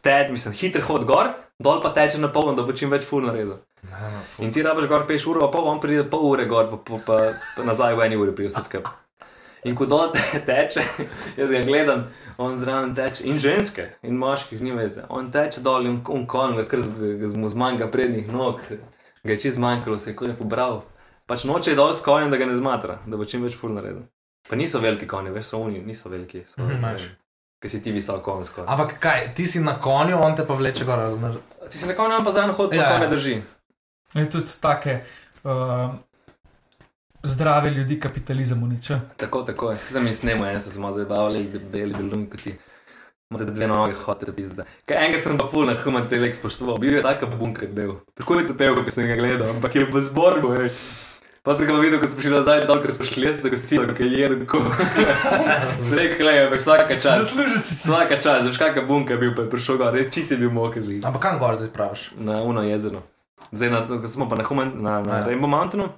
[0.00, 1.26] teče, mislim, hiter hod gor,
[1.58, 3.56] dol pa teče na polno, da bo čim več ful naredil.
[3.82, 4.44] Ne, ne, ful.
[4.44, 6.98] In ti rabiš gor peš uro, pa pol, on pride pol ure gor, pa, pa,
[7.06, 7.16] pa,
[7.56, 8.92] pa nazaj v eni uri pride vse skupaj.
[9.64, 10.82] In ko dol te, teče,
[11.38, 12.06] jaz ga gledam,
[12.38, 15.04] on zraven teče, in ženske, in moških, ni veze.
[15.08, 18.62] On teče dol in on kon ga kar z- z- mu zmanjka prednjih nog,
[19.24, 20.82] ga je čez manjkalo, se je kot je pobral.
[21.24, 24.02] Pač noče dol s konjem, da ga ne zmatra, da bo čim več ful naredil.
[24.42, 27.02] Pa niso veliki konji, veš, so oni, niso veliki, so, imaš.
[27.02, 27.18] vem,
[27.62, 28.66] Ker si ti visok konj skoraj.
[28.68, 30.98] Ampak kaj, ti si na konju, on te pa vleče gor.
[31.00, 32.98] ali na- Ti si na konju, on pa zraven hod, pa Ja, ja, ja.
[32.98, 33.36] ne drži.
[34.14, 34.96] Je tudi take
[35.44, 35.94] uh,
[37.22, 39.00] zdrave ljudi, kapitalizem uniča.
[39.16, 39.78] Tako, tako je.
[39.90, 42.54] Zdaj mi snemo, en sem se malo zabavali, da beli belun kot ti.
[43.30, 44.64] Imate dve noge, hodite pizda.
[44.84, 47.94] Kaj enega sem pa full na human telek spoštoval, bil je taka bunka del.
[48.14, 50.74] Tako je to pel, ko sem ga gledal, ampak je v zborgu, ej.
[51.42, 53.56] Pa sem ga videl, ko smo šli nazaj dol, ker smo šli jaz, da ga
[53.58, 54.60] si, ki je jedel, ko.
[55.88, 57.16] Zdaj, klej, ampak vsaka čas.
[57.18, 57.90] Zasluži si se.
[57.90, 60.86] Vsaka čas, veš, kakšna bunka je bil, pa je prišel gor, res čisi bil moker.
[60.86, 61.02] lik.
[61.02, 62.04] Ampak kam gor zdaj praviš?
[62.16, 63.02] Na Uno jezero.
[63.50, 65.26] Zdaj na, ko smo pa na, human, na, na Ja.
[65.26, 65.90] Rainbow Mountainu.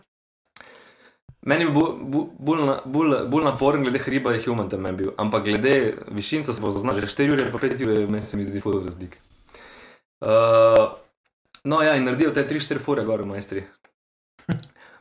[1.44, 5.12] Meni je bil bu- bolj na- bolj- bolj naporen glede hriba, je human tam bil,
[5.18, 5.74] ampak glede
[6.08, 9.20] višinca smo zaznali, že 4 ure, pa 5 ure, meni se mi zdi full razlik.
[10.24, 10.96] Uh,
[11.64, 13.68] no, ja, in naredijo te 3-4 fure gor, majstri.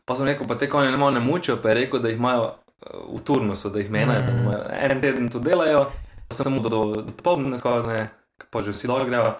[0.05, 2.17] Pa sem rekel, pa te konje ne morejo ne mučijo, pa je rekel, da jih
[2.17, 5.85] imajo eh, v turnusu, da jih menajo, da imajo en teden to delajo,
[6.29, 8.07] samo do, do, do popoldne, skoraj
[8.53, 9.37] pa že vsi dol grejo.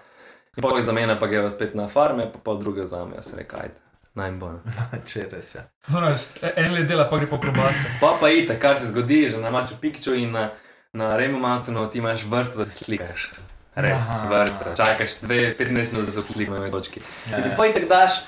[0.56, 3.18] In pa jih za mene pa grejo spet na farme, pa pa druge za me,
[3.18, 3.80] jaz rekel, ajde,
[4.14, 4.52] naj jim bo.
[4.52, 4.60] no.
[5.08, 5.64] Če res je.
[5.90, 6.12] No, no,
[6.56, 7.90] en let dela, pa gre po klobase.
[8.00, 10.50] Pa pa ide, kar se zgodi, že na Maču Pikču in na,
[10.92, 13.32] na Remu Mountainu ti imaš vrsto, da se slikaš.
[13.74, 14.70] Res, vrsto.
[14.78, 17.02] Čakaš dve, 15 minut, da se slikaš na točki.
[17.30, 17.56] Ja, In ja.
[17.58, 18.22] pa itek daš,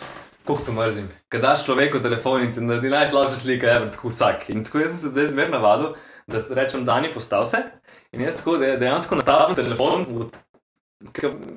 [0.46, 1.08] koliko to mrzim.
[1.28, 4.50] Kad daš človeku telefon in ti naredi najslabše slike, je tako vsak.
[4.50, 5.94] In tako jaz sem se zdaj zmer navadil,
[6.26, 7.62] da rečem, Dani, postav se.
[8.12, 10.30] In jaz tako de- dejansko nastavim telefon.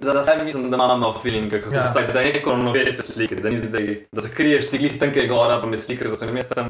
[0.01, 1.81] za sebe mislim, da imam malo feeling, kako Ja.
[1.81, 5.19] vsak, da je neko ravnovesje slike, da ni zdaj, da zakriješ ti glih tam, ki
[5.19, 6.69] je gora, pa me slikaš, da sem jaz tam.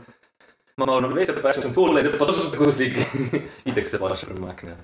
[0.78, 3.04] Malo ravnovesje, pa rečem, tole, zdaj pa točno tako slike.
[3.66, 4.78] Itek se pa še premakne.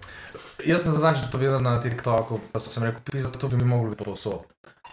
[0.66, 3.96] Jaz sem zadnjič to videl na TikToku, pa sem rekel, pisa, to bi mi mogli
[3.96, 4.44] povsod.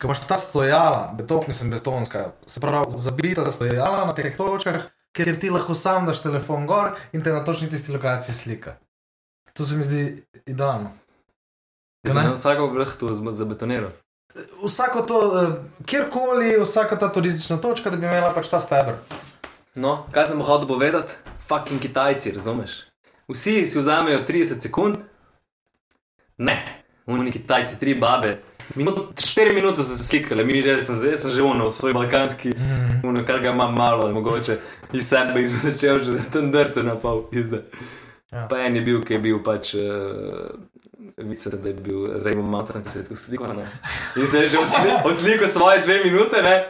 [0.03, 5.39] Ker imaš ta stojala, beton, mislim, betonska, se pravi, zabita stojala na teh točkah, kjer
[5.41, 8.75] ti lahko sam daš telefon gor in te na točni tisti lokaciji slika.
[9.55, 10.91] To se mi zdi idealno.
[12.07, 12.33] Kaj ne?
[12.35, 13.95] Vsako vrh tu zabetoniral.
[14.65, 15.55] Vsako to, eh,
[15.87, 18.99] kjerkoli, vsaka ta turistična točka, da bi imela pač ta stebr.
[19.75, 21.13] No, kaj sem hotel povedati?
[21.47, 22.83] Fucking Kitajci, razumeš?
[23.29, 24.97] Vsi si vzamejo 30 sekund,
[26.39, 26.59] ne,
[27.07, 28.41] oni Kitajci, tri babe.
[28.75, 32.55] Minut, 4 minute so se slikali, mi že sem, zdaj sem že uno, svoj balkanski,
[33.05, 34.59] uno, kar ga imam malo, mogoče
[34.93, 37.29] iz sebe in sem začel že tam drto na pol.
[38.33, 38.47] Ja.
[38.49, 39.75] Pa en je bil, ki je bil pač.
[39.75, 40.53] Uh,
[41.17, 43.51] Vidite, da je bil Raymond Mountain, ki se je tako slikal.
[44.17, 46.67] In se je že odsli- odslikal svoje dve minute, ne?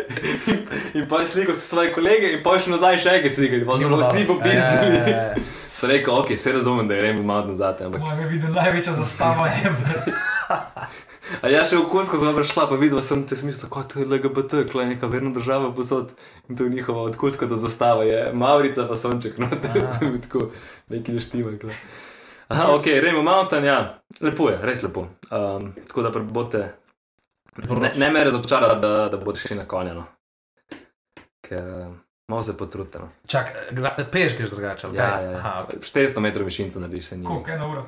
[0.47, 0.59] in,
[0.95, 3.79] in pa je slikal svoje kolege, in pa je šel nazaj še enkrat slikati, pa
[3.79, 4.97] so vsi popizdili.
[4.97, 5.35] Ja, ja, ja.
[5.79, 8.01] Sem rekel, ok, se razumem, da je Raymond Mountain zate, ampak.
[8.01, 9.73] Moje videl največja zastava je.
[11.43, 14.65] A ja še v Kunsko sem prišla, pa videla sem te smisle, kot je LGBT,
[14.71, 16.11] kle neka verna država posod
[16.49, 20.11] in to je njihova od Kunsko do zastava, je Maurica pa Sonček, no, to sem
[20.11, 20.49] bil tako,
[20.91, 21.77] neki neštima, kle.
[22.53, 23.79] Aha, ok, Raymond Mountain, ja,
[24.21, 25.07] lepo je, res lepo.
[25.31, 26.65] Um, tako da boste,
[27.71, 30.05] ne, ne me razočara, da, da boste šli na konja, no.
[31.47, 31.95] Ker uh,
[32.29, 33.09] malo se potrudite, no.
[33.27, 34.91] Čak, gra- peš greš drugače.
[34.93, 35.25] Ja, kaj?
[35.25, 35.39] ja, ja.
[35.39, 35.81] Aha, ok.
[35.87, 37.27] 400 metrov višinca narediš se njim.
[37.31, 37.87] Koliko je na uro?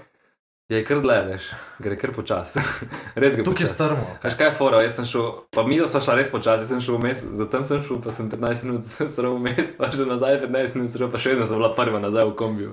[0.73, 1.47] Je kar dlje, veš,
[1.85, 2.61] gre kar počasi.
[3.21, 3.75] res gre Tukaj je počasi.
[3.75, 4.07] strmo.
[4.23, 6.73] Kaj kaj je fora, jaz sem šel, pa mi da smo šla res počasi, jaz
[6.73, 10.41] sem šel vmes, zatem sem šel, pa sem 15 minut srl vmes, pa že nazaj
[10.47, 12.73] 15 minut srl, pa še vedno sem bila prva nazaj v kombiju.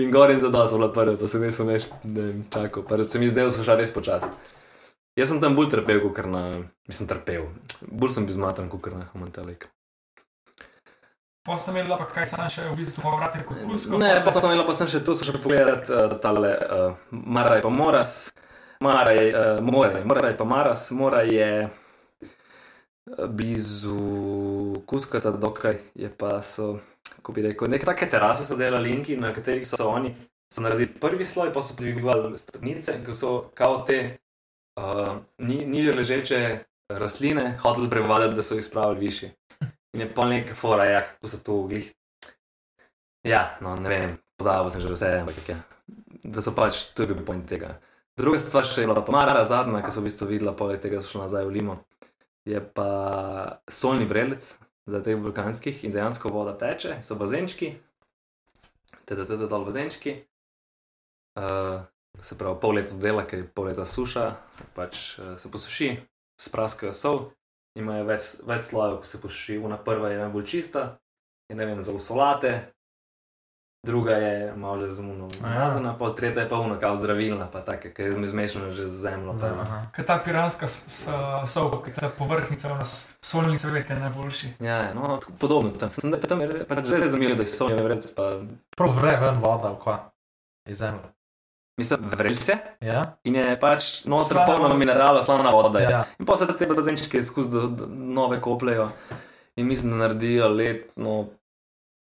[0.00, 2.96] In gor in zadol sem bila prva, pa sem res vmes ne vem, čakal, pa
[3.04, 4.32] se mi zdaj, da sem šla res počasi.
[5.20, 7.50] Jaz sem tam bolj trpel, kot na, mislim, trpel.
[7.92, 9.68] Bolj sem bil zmatran, kot na Humantelek.
[11.48, 13.96] Potem imela pa kaj sam še v bistvu povratek v Kusko.
[13.96, 17.62] Ne, pa sem imela pa sem še tu, so še pogledati uh, tale uh, Maraj
[17.64, 18.12] pa Moras,
[18.84, 21.52] Maraj, uh, Moraj, Moraj pa Maras, Moraj je
[23.32, 26.76] blizu Kuskata, dokaj je pa so,
[27.16, 30.12] kako bi rekel, neke take terase so delali linki, na katerih so oni
[30.52, 34.18] so naredili prvi sloj, pa so dvigovali stopnice, ki so kao te
[34.76, 36.42] uh, ni, niže ležeče
[36.88, 39.32] rastline hoteli prevladati, da so jih spravili višje.
[39.96, 41.88] In je pa neka fora, ja, kako so to glih
[43.26, 45.56] Ja, no, ne vem, pozabil sem že vse, ampak je.
[46.22, 47.74] Da so pač, to je bil point tega.
[48.18, 51.02] Druga stvar še je bila pa Mara, zadnja, ki so v bistvu videla, poleg tega
[51.02, 51.76] so šla nazaj v Limo,
[52.48, 52.88] je pa
[53.70, 54.42] solni vrelec
[54.88, 57.74] za teh vulkanskih in dejansko voda teče, so bazenčki,
[59.04, 60.16] tete dol bazenčki.
[61.38, 61.84] Uh,
[62.18, 64.30] se pravi, pol leta dela, ker je pol leta suša,
[64.74, 65.90] pač uh, se posuši,
[66.40, 67.28] spraskajo sol,
[67.78, 69.58] imajo več, več slojev, ki se posuši.
[69.58, 70.98] Una prva je najbolj čista,
[71.48, 72.72] je ne vem, za usolate,
[73.80, 78.02] druga je malo že zmuno umazana, pa tretja je pa unaka zdravilna, pa taka, ki
[78.02, 79.32] je zmešana že z zemljo.
[79.92, 80.66] Kaj ta piranska
[81.46, 84.48] soba, ki je ta povrhnica, ona s- solni cvet je najboljši.
[84.60, 85.90] Ja, ja, no, podobno tam.
[85.90, 88.42] Sem, tam je pač že zanimivo, da je solni vrec, pa
[88.76, 90.10] Prav vre ven voda, kva.
[90.66, 91.06] Iz zemlje.
[91.78, 93.16] Mislim, vrelce Ja?
[93.24, 95.80] in je pač noter polno mineralov, slana voda.
[95.80, 95.90] Ja.
[95.90, 96.04] Ja.
[96.18, 98.90] In pa se te bazenčke skozi do, do, nove kopljejo
[99.56, 101.26] in mislim, da naredijo letno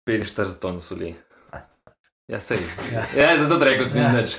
[0.09, 1.15] 45 ton soli.
[2.29, 2.57] Ja, sej.
[2.93, 3.03] Ja.
[3.17, 4.09] Ja, zato rekel, da Ja.
[4.09, 4.37] ni več.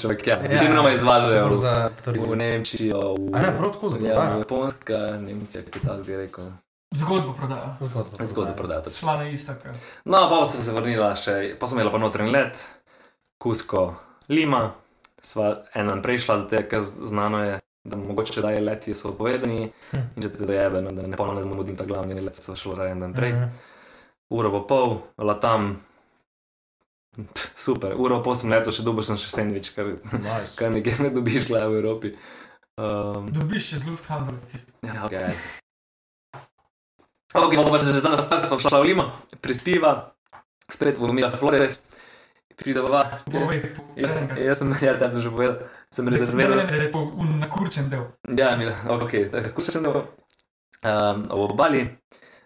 [0.00, 0.36] Človek, ja.
[0.36, 0.48] Ja.
[0.50, 2.36] Večinoma izvažajo v, Za v.
[2.36, 4.38] Nemčijo, v, A ne, tako ja, v.
[4.38, 6.52] Japonska, Nemčija, Kitajska, je rekel.
[6.94, 7.74] Zgodbo prodajo.
[7.80, 8.26] Zgodba.
[8.26, 8.90] Zgodaj prodati.
[8.90, 9.56] Slana ista.
[9.58, 9.72] Kaj.
[10.04, 12.60] No, pa sem se vrnila še, pa sem imela pa notranji let,
[13.42, 13.96] Kusko,
[14.28, 14.72] Lima,
[15.22, 19.66] sva en dan prejšla, zato ker znano je, da mogoče da je leti so odpovedani
[19.92, 22.94] in če te zajebe, no, da ne ponovno zamudim ta glavni let, so šlo raje
[22.96, 23.32] en dan prej.
[23.32, 23.50] Mhm.
[24.34, 25.74] Uro pa pol, latam.
[27.14, 30.56] Pff, Super, uro pol sem letel, še dobil sem še sendvič, kar, Nice.
[30.58, 32.10] kar nekje ne dobiš le v Evropi.
[32.74, 34.32] Um, Dobiš čez Lufthansa.
[34.34, 34.58] leti.
[34.82, 35.36] ja, okay.
[37.34, 39.06] Ok, pa že za nas smo šla v Limo,
[39.38, 40.14] prispiva,
[40.66, 41.84] spet v Mila Flores,
[42.56, 43.20] prideva.
[43.30, 44.38] Povej, Ja, povej enkrat.
[44.38, 45.56] jaz sem, ja, tam sem že povedal,
[45.90, 46.56] sem Ne, ne, rezerviral.
[46.56, 48.04] ne, ne, na kurčen del.
[48.30, 49.94] Ja, Mila, ok, tako sem um,
[51.28, 51.82] v obali.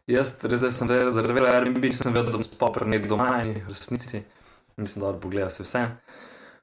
[0.08, 4.24] Jaz res sem rezerviral Airbnb, sem vedel, da bom spal nek doma in v resnici
[4.78, 5.82] nisem dobro pogledal se vse.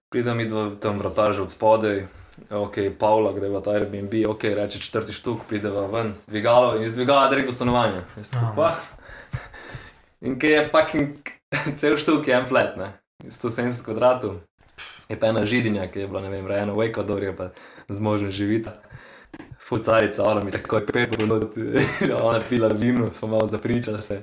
[0.10, 2.06] Pridem mi v tem vrtažu od spodaj,
[2.50, 6.94] ok, Pavla gre v ta Airbnb, ok, reče četrti štuk, prideva ven, dvigalo in iz
[6.94, 8.02] dvigala direkt do stanovanja.
[8.18, 8.72] Jaz tako, pa.
[10.22, 11.18] In ker je fucking
[11.76, 12.94] cel štuk, je en flat, ne,
[13.30, 14.40] 170 kvadratov.
[15.10, 17.50] Je pa ena židinja, ki je bila, ne vem, rejena v Ekvadorju, pa
[17.90, 18.74] z možem živita.
[19.68, 21.54] Fucarica, ona mi tako je pet minut,
[22.28, 24.22] ona pila vino, smo malo zapričali se.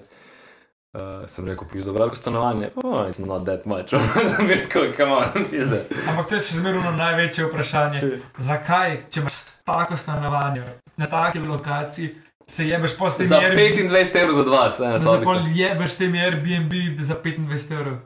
[0.93, 3.95] Uh, sem rekel, pizdo, veliko stanovanje, oh, it's not that much,
[4.37, 5.79] sem bil tako, come on, pizda.
[6.11, 8.03] Ampak to je še zmeraj ono največje vprašanje.
[8.37, 10.66] Zakaj, če imaš tako stanovanje
[11.01, 12.11] na taki lokaciji,
[12.45, 15.49] se jebeš po tem Za 25 evrov za dva, se ena Zakaj sobica.
[15.55, 17.97] jebeš tem Airbnb za 25 evrov?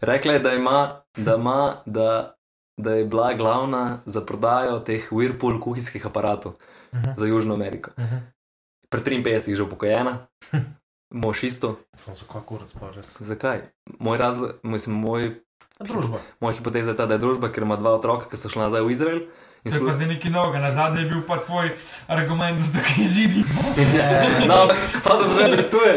[0.00, 0.78] Rekla je, da ima,
[1.16, 2.34] da ima, da,
[2.76, 6.52] da je bila glavna za prodajo teh Whirlpool kuhinjskih aparatov
[6.90, 7.10] Mhm.
[7.16, 7.90] za Južno Ameriko.
[7.98, 8.16] Mhm.
[8.88, 10.26] Pri 53 je že upokojena,
[11.14, 11.76] mož isto.
[11.94, 13.16] Sem se kako kurac pa res.
[13.20, 13.60] Zakaj?
[13.98, 15.34] Moj razlog, mislim, moj,
[15.78, 16.18] Družba.
[16.40, 18.82] moja hipoteza je ta, da je družba, ker ima dva otroka, ki so šla nazaj
[18.82, 19.20] v Izrael.
[19.64, 21.70] in To je pa zdaj neki novega, na zadnje je bil pa tvoj
[22.08, 23.44] argument, da tukaj židi.
[24.48, 25.94] No, ampak to sem povedal, da to je,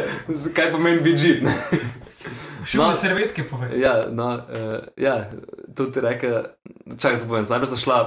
[0.51, 1.37] kaj pomeni biti žid.
[2.61, 2.67] Ne.
[2.69, 2.95] Šumne No.
[2.95, 3.79] servetke povej.
[3.81, 5.29] Ja, no, uh, ja,
[5.75, 6.53] tudi reke,
[6.97, 7.45] čakaj, to povem.
[7.49, 7.97] Najprej sta šla,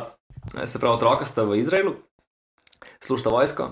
[0.54, 1.96] eh, se pravi, otroka sta v Izraelu,
[3.02, 3.68] služita vojsko,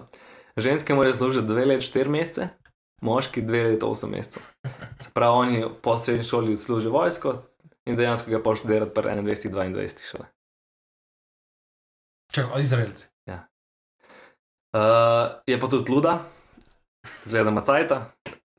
[0.57, 2.49] ženske morajo služiti dve leti, štiri mesece,
[3.03, 4.43] moški dve leti, osem mesecev.
[5.01, 7.39] Se pravi, oni po srednji šoli služijo vojsko
[7.87, 10.27] in dejansko ga pošljajo delati pri 21, 22 šole.
[12.33, 13.13] Čakaj, Izraelci.
[14.73, 16.25] Uh, je pa tudi luda,
[17.29, 18.09] zgleda macajta,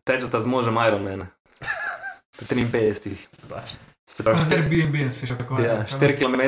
[0.05, 1.27] tečeta z možem Ironmana.
[2.45, 3.27] 53.
[3.39, 3.77] Zašto?
[4.09, 5.59] Se pravi, Z štiri- Airbnb si še tako.
[5.59, 6.41] Ja, 4 km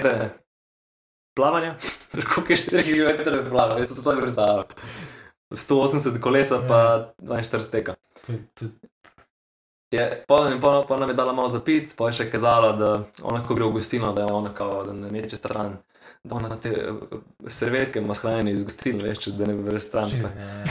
[1.34, 1.76] plavanja,
[2.34, 4.64] koliko je 4 km plavanja, jaz sem se to predstavljal.
[5.52, 6.80] 180 kolesa, pa
[7.20, 7.96] 42 teka.
[8.26, 8.66] To to
[9.92, 10.60] je- Je, pa, in
[11.00, 12.90] nam je dala malo za pit, pa je še kazala, da
[13.24, 15.78] ona, ko gre v gostino, da je ona kao, da ne meče stran,
[16.24, 16.74] da ona te
[17.48, 20.10] servetke ima shranjene iz gostilne, veš, da ne bi brez stran.
[20.22, 20.30] Pa,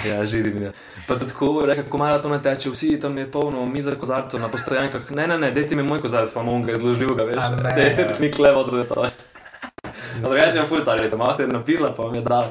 [0.08, 0.62] ja, židim.
[0.62, 0.72] Ja.
[1.08, 4.40] Pa tudi tako reka, ko mara to ne teče, vsi tam je polno mizer kozarcev
[4.40, 5.10] na postojankah.
[5.10, 7.38] Ne, ne, ne, dajte mi moj kozarec, pa bom ga izložil, ga veš.
[7.38, 7.72] A ne.
[7.76, 9.06] Dajte mi klevo, da je to.
[10.20, 12.50] Drugače je fultar, je tam malo se je napila, pa vam je dal.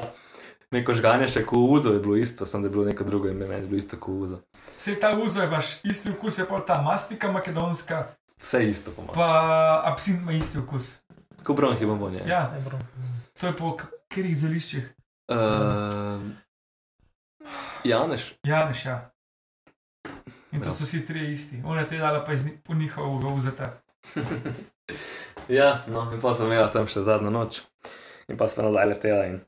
[0.74, 3.62] Neko žganje še kuuzo je bilo isto, sem da je bilo neko drugo ime, meni
[3.62, 4.40] je bilo isto kuuzo.
[4.74, 8.06] Vse ta uzo je baš isti okus, je pa ta mastika makedonska,
[8.36, 9.14] Vse isto, po mojem.
[9.14, 9.28] pa
[9.84, 10.98] absint ima isti okus.
[11.44, 12.24] Ko bronhi bombonje.
[12.26, 12.50] Ja,
[13.40, 14.90] to je po katerih zeliščih.
[15.28, 16.20] Uh,
[17.84, 19.10] Janeš, Janeš, ja.
[20.52, 20.72] In to Ja.
[20.72, 21.62] so vsi trije isti.
[21.64, 23.70] Ona je te dala pa iz njihovega uzeta.
[25.48, 27.62] ja, no, in pa smo imeli tam še zadnjo noč.
[28.28, 29.40] In pa smo nazaj letela in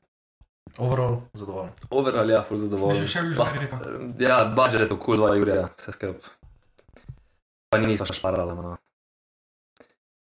[0.77, 1.71] Overall, zadovoljen.
[1.89, 2.95] overall, ja, ful Bi zadovoljen.
[2.95, 3.75] že šel v Južno Lah- Ameriko.
[4.19, 6.21] Ja, budžet je kul, dva jurja, vse skup.
[7.69, 8.77] Pa ni nismo šparala, no.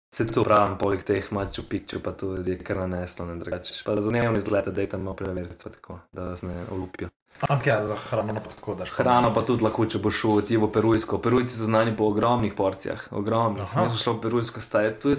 [0.09, 3.83] Se tu pravim, poleg teh maču pikču, pa tu je kar naneslo, ne drugače.
[3.85, 7.09] Pa za dnevni izlet, da je tam malo preveriti, tako, da vas ne olupijo.
[7.41, 8.89] Ampak ja, za hrano pa tako daš.
[8.89, 11.21] Hrano pa tudi lahko, če boš šel ti v Perujsko.
[11.21, 13.61] Perujci so znani po ogromnih porcijah, ogromnih.
[13.61, 13.85] Aha.
[13.85, 15.17] Jaz sem šel v Perujsko, staje, tu je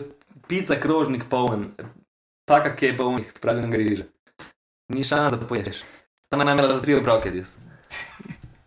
[0.48, 1.70] pica krožnik poln,
[2.44, 4.05] taka, ki je polnih, pravi griže.
[4.91, 5.83] Ni šans, da poješ.
[6.31, 7.57] Tam naj imela za tri obroke, dis.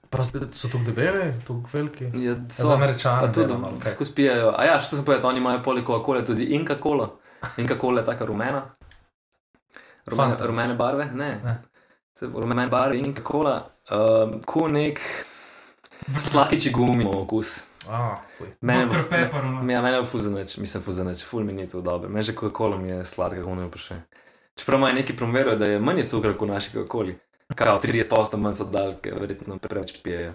[0.10, 2.06] Prosti, so tu debeli, tu veliki.
[2.14, 3.20] Ja, Za američane.
[3.22, 3.92] Pa tudi kaj?
[3.92, 4.54] skozi pijajo.
[4.58, 7.10] A ja, što sem povedal, oni imajo poleg Coca-Cola tudi Inka Cola.
[7.58, 8.62] Inka Cola je taka rumena.
[10.06, 10.46] Rumene, Fanta.
[10.46, 11.40] rumene barve, ne.
[11.44, 11.62] Ne.
[12.20, 15.00] Se, rumene barve Inka Cola, um, ko nek
[16.18, 17.64] sladkiči gumi okus.
[17.90, 18.48] A, fuj.
[18.62, 18.86] Mene,
[19.34, 19.64] ono.
[19.64, 22.10] me, ja, mene je fuzeneč, mislim fuzeneč, ful mi ni to dobro.
[22.10, 23.96] Meni že Coca-Cola mi je sladka, gumijo pa še.
[24.60, 27.16] Čeprav imajo neki promovirajo, da je manj cukra kot naši Coca-Coli.
[27.56, 30.34] Kao 30% manj so dal, ker verjetno preveč pijejo.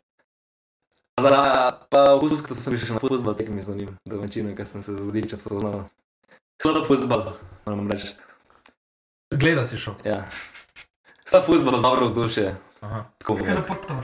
[1.20, 4.94] Za, pa v Gusku sem še na futbol tekmi z njim, domačino, ker sem se
[4.94, 5.88] z vodičem spoznal.
[6.62, 7.32] Slab futbol,
[7.66, 8.14] moram reči.
[9.34, 9.98] Gledati si šel.
[10.06, 10.22] Ja.
[11.26, 12.54] Slab futbol, dobro vzdušje.
[12.86, 13.04] Aha.
[13.18, 13.98] Tako Kaj potno?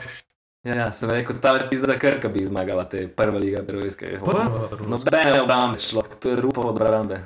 [0.65, 4.19] Ja, ja, sem rekel, ta pizda Krka bi zmagala te prve lige prvojske.
[4.25, 7.21] Prvo, No, bene obrambe šlo, to je rupa od obrambe.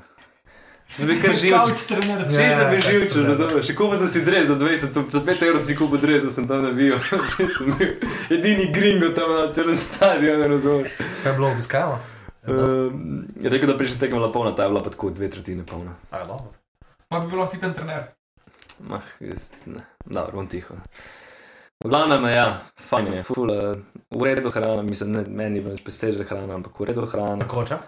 [0.89, 1.65] Sem bil kar živčen.
[1.69, 3.29] Kavč trener Ja, Že sem bil ja, živčen, ja.
[3.29, 3.67] razumeš?
[3.69, 6.49] Še kupil sem si dres za 20, za 5 evrov si kupil dres, da sem
[6.49, 7.01] tam navijal.
[7.37, 7.93] Že sem bil
[8.33, 10.95] edini gringo tam na celem stadionu, razumeš?
[11.23, 11.99] Kaj je bilo obiskano?
[12.49, 15.67] Um, je rekel, da prejšnja tekma bila polna, ta je bila pa tako dve tretjine
[15.69, 15.93] polna.
[16.09, 16.55] A, je dobro.
[17.09, 18.09] Pa bi bil lahko ti ten trener.
[18.89, 20.73] Mah, jaz, ne, dobro, bom tiho.
[21.85, 23.77] V glavnem, ja, fajn je, ful, uh,
[24.11, 27.45] v redu hrana, mislim, ne, meni je peseže hrana, ampak v redu hrana.
[27.45, 27.83] Koča?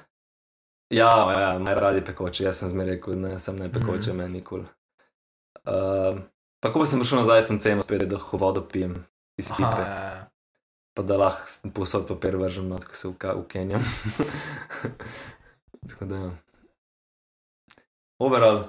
[0.90, 4.16] Ja, ja, maj radi pekoče, jaz sem zmeraj rekel, ne, sem ne pekoče, mm.
[4.18, 4.64] meni kul.
[5.62, 6.18] Uh,
[6.58, 8.96] pa ko sem prišel nazaj, sem ceno spet, da ho vodo pijem
[9.38, 10.24] iz Aha, pipe, ja, ja.
[10.96, 13.86] pa da lahko posod papir vržem, no, tako se ukenjam.
[15.92, 16.32] tako da, ja.
[18.18, 18.64] overall,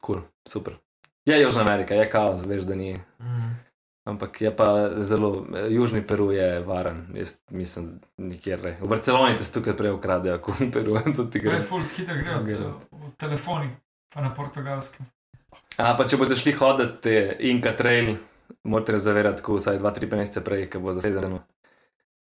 [0.00, 0.80] kul, cool, super.
[1.28, 2.94] Je Južna Amerika, je kaos, veš, da ni.
[3.20, 3.52] Mm.
[4.04, 8.76] Ampak je pa zelo, južni Peru je varen, jaz mislim, nikjer ne.
[8.80, 12.36] V Barceloni te tukaj prej ukradejo, kot v Peru, to ti Gre ful, hitro gre
[12.44, 12.68] Gre.
[12.92, 13.70] v telefoni,
[14.12, 15.08] pa na portugalskem.
[15.80, 17.14] A pa če boste šli hoditi te
[17.48, 18.18] Inka Trail,
[18.68, 21.40] morate rezervirati tako vsaj 2-3 mesece prej, ker bo zasedeno.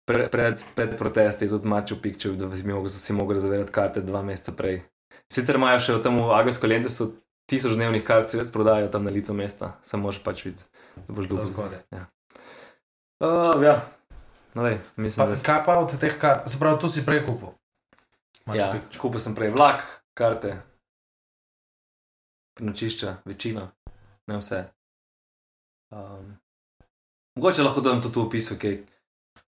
[0.08, 4.22] Pre, pred, pred protesti tudi Maču Pikču, da bi mogel, si mogel rezervirati karte dva
[4.24, 4.80] meseca prej.
[5.28, 7.10] Sicer imajo še v tem Agasko Lentesu
[7.46, 10.64] tisoč dnevnih kart, ki prodajajo tam na licu mesta, samo moraš pač videti,
[11.06, 11.78] da boš To dolgo zgodaj.
[11.90, 12.06] Ja.
[13.20, 13.80] Uh, ja.
[14.54, 16.48] No, lej, mislim, Pa, da kaj pa od teh kart?
[16.48, 17.52] Se pravi, tu si prej kupil.
[18.54, 19.82] Ja, kupil sem prej vlak,
[20.14, 20.56] karte,
[22.56, 23.66] prenočišča, večina,
[24.26, 24.64] ne vse.
[25.90, 26.36] Um,
[27.36, 28.78] mogoče lahko dam tudi v opisu, kaj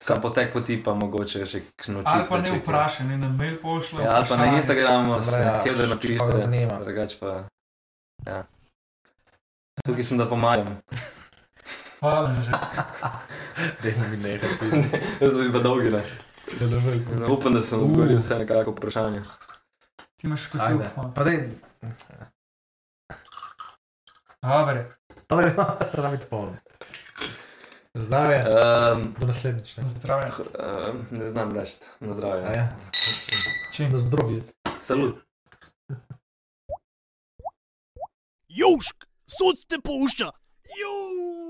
[0.02, 2.30] sam potek poti, pa mogoče še kakšno Ali očitke.
[2.30, 4.04] pa ne vprašaj, ne na mail pošlje.
[4.04, 6.80] Ja, ali pa na Instagramu, ja, kje da pa ga napišete, zanima.
[6.84, 7.36] drugače pa.
[8.26, 8.44] Ja.
[9.78, 10.76] Tukaj sem, da pomagam.
[12.00, 12.50] Hvala že.
[13.82, 14.48] Dajmo mi nekaj.
[15.22, 16.02] Zdaj bi pa dolgi, ne.
[17.28, 19.20] Upam, da sem odgovoril vse nekako vprašanje.
[20.16, 20.80] Ti imaš kosil.
[20.80, 20.90] Ajde.
[21.14, 21.48] Pa dej,
[24.42, 24.86] Dobre,
[25.28, 25.50] dobro,
[25.94, 26.52] rabi to polno.
[27.94, 28.44] Zdravje,
[28.92, 29.76] Um, do naslednjič.
[29.76, 29.84] ne.
[29.84, 30.30] zdravje.
[30.30, 32.42] um, ne znam reči, na zdravje.
[32.46, 32.68] ja.
[33.72, 33.90] Čim?
[33.90, 34.42] Do zdravja.
[34.80, 35.25] Salut.
[38.56, 40.30] Južk, sod te pušča.
[40.80, 41.45] Juž.